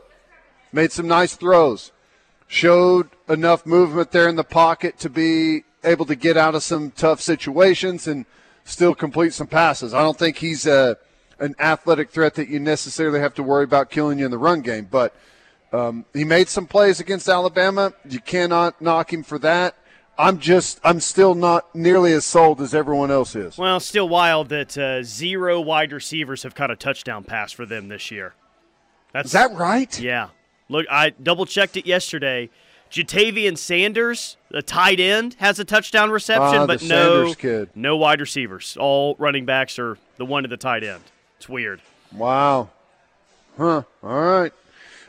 made 0.73 0.93
some 0.93 1.09
nice 1.09 1.35
throws 1.35 1.93
showed 2.49 3.11
enough 3.29 3.67
movement 3.67 4.11
there 4.11 4.29
in 4.29 4.37
the 4.37 4.43
pocket 4.43 4.99
to 4.99 5.11
be 5.11 5.63
able 5.85 6.07
to 6.07 6.17
get 6.17 6.37
out 6.37 6.55
of 6.55 6.63
some 6.63 6.91
tough 6.91 7.21
situations 7.21 8.07
and 8.07 8.27
still 8.65 8.95
complete 8.95 9.33
some 9.33 9.47
passes. 9.47 9.95
I 9.95 10.03
don't 10.03 10.19
think 10.19 10.39
he's 10.39 10.67
a 10.67 10.97
an 11.41 11.55
athletic 11.61 12.11
threat 12.11 12.35
that 12.35 12.49
you 12.49 12.59
necessarily 12.59 13.21
have 13.21 13.33
to 13.35 13.43
worry 13.43 13.63
about 13.63 13.91
killing 13.91 14.19
you 14.19 14.25
in 14.25 14.31
the 14.31 14.39
run 14.39 14.61
game, 14.61 14.89
but 14.91 15.15
um, 15.73 16.05
he 16.13 16.25
made 16.25 16.49
some 16.49 16.67
plays 16.67 16.99
against 16.99 17.29
Alabama. 17.29 17.93
You 18.09 18.19
cannot 18.21 18.81
knock 18.83 19.13
him 19.13 19.23
for 19.23 19.39
that. 19.41 19.77
I'm 20.19 20.41
just, 20.41 20.81
I'm 20.83 20.99
still 20.99 21.37
not 21.37 21.73
nearly 21.77 22.13
as 22.13 22.25
sold 22.25 22.61
as 22.61 22.75
everyone 22.75 23.13
else 23.13 23.37
is. 23.37 23.57
Well, 23.57 23.79
still 23.79 24.09
wild 24.09 24.49
that 24.49 24.77
uh, 24.77 25.05
zero 25.05 25.61
wide 25.61 25.93
receivers 25.93 26.43
have 26.43 26.57
caught 26.57 26.73
a 26.73 26.77
touchdown 26.77 27.23
pass 27.23 27.53
for 27.53 27.65
them 27.65 27.87
this 27.87 28.11
year. 28.11 28.35
That's 29.13 29.27
Is 29.27 29.33
that 29.33 29.53
right? 29.53 29.99
yeah. 30.01 30.31
Look, 30.69 30.87
I 30.91 31.11
double 31.11 31.47
checked 31.47 31.77
it 31.77 31.87
yesterday. 31.87 32.51
Ja'Tavion 32.91 33.59
Sanders, 33.59 34.37
the 34.51 34.63
tight 34.63 34.99
end, 35.01 35.37
has 35.39 35.59
a 35.59 35.65
touchdown 35.65 36.11
reception, 36.11 36.61
ah, 36.61 36.67
the 36.67 36.67
but 36.67 36.83
no, 36.83 37.35
no 37.75 37.97
wide 37.97 38.21
receivers. 38.21 38.77
All 38.81 39.15
running 39.19 39.45
backs 39.45 39.79
are 39.79 39.99
the 40.17 40.25
one 40.25 40.43
to 40.45 40.49
the 40.49 40.57
tight 40.57 40.85
end. 40.85 41.03
It's 41.37 41.49
weird. 41.49 41.81
Wow. 42.13 42.71
Huh. 43.57 43.83
All 44.03 44.23
right. 44.23 44.53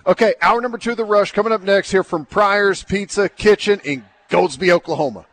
Okay, 0.05 0.33
hour 0.41 0.59
number 0.59 0.77
two 0.77 0.91
of 0.91 0.97
the 0.97 1.05
rush 1.05 1.31
coming 1.31 1.53
up 1.53 1.61
next 1.61 1.91
here 1.91 2.03
from 2.03 2.25
Pryor's 2.25 2.83
Pizza 2.83 3.29
Kitchen 3.29 3.79
in 3.83 4.03
Goldsby, 4.29 4.69
Oklahoma. 4.69 5.25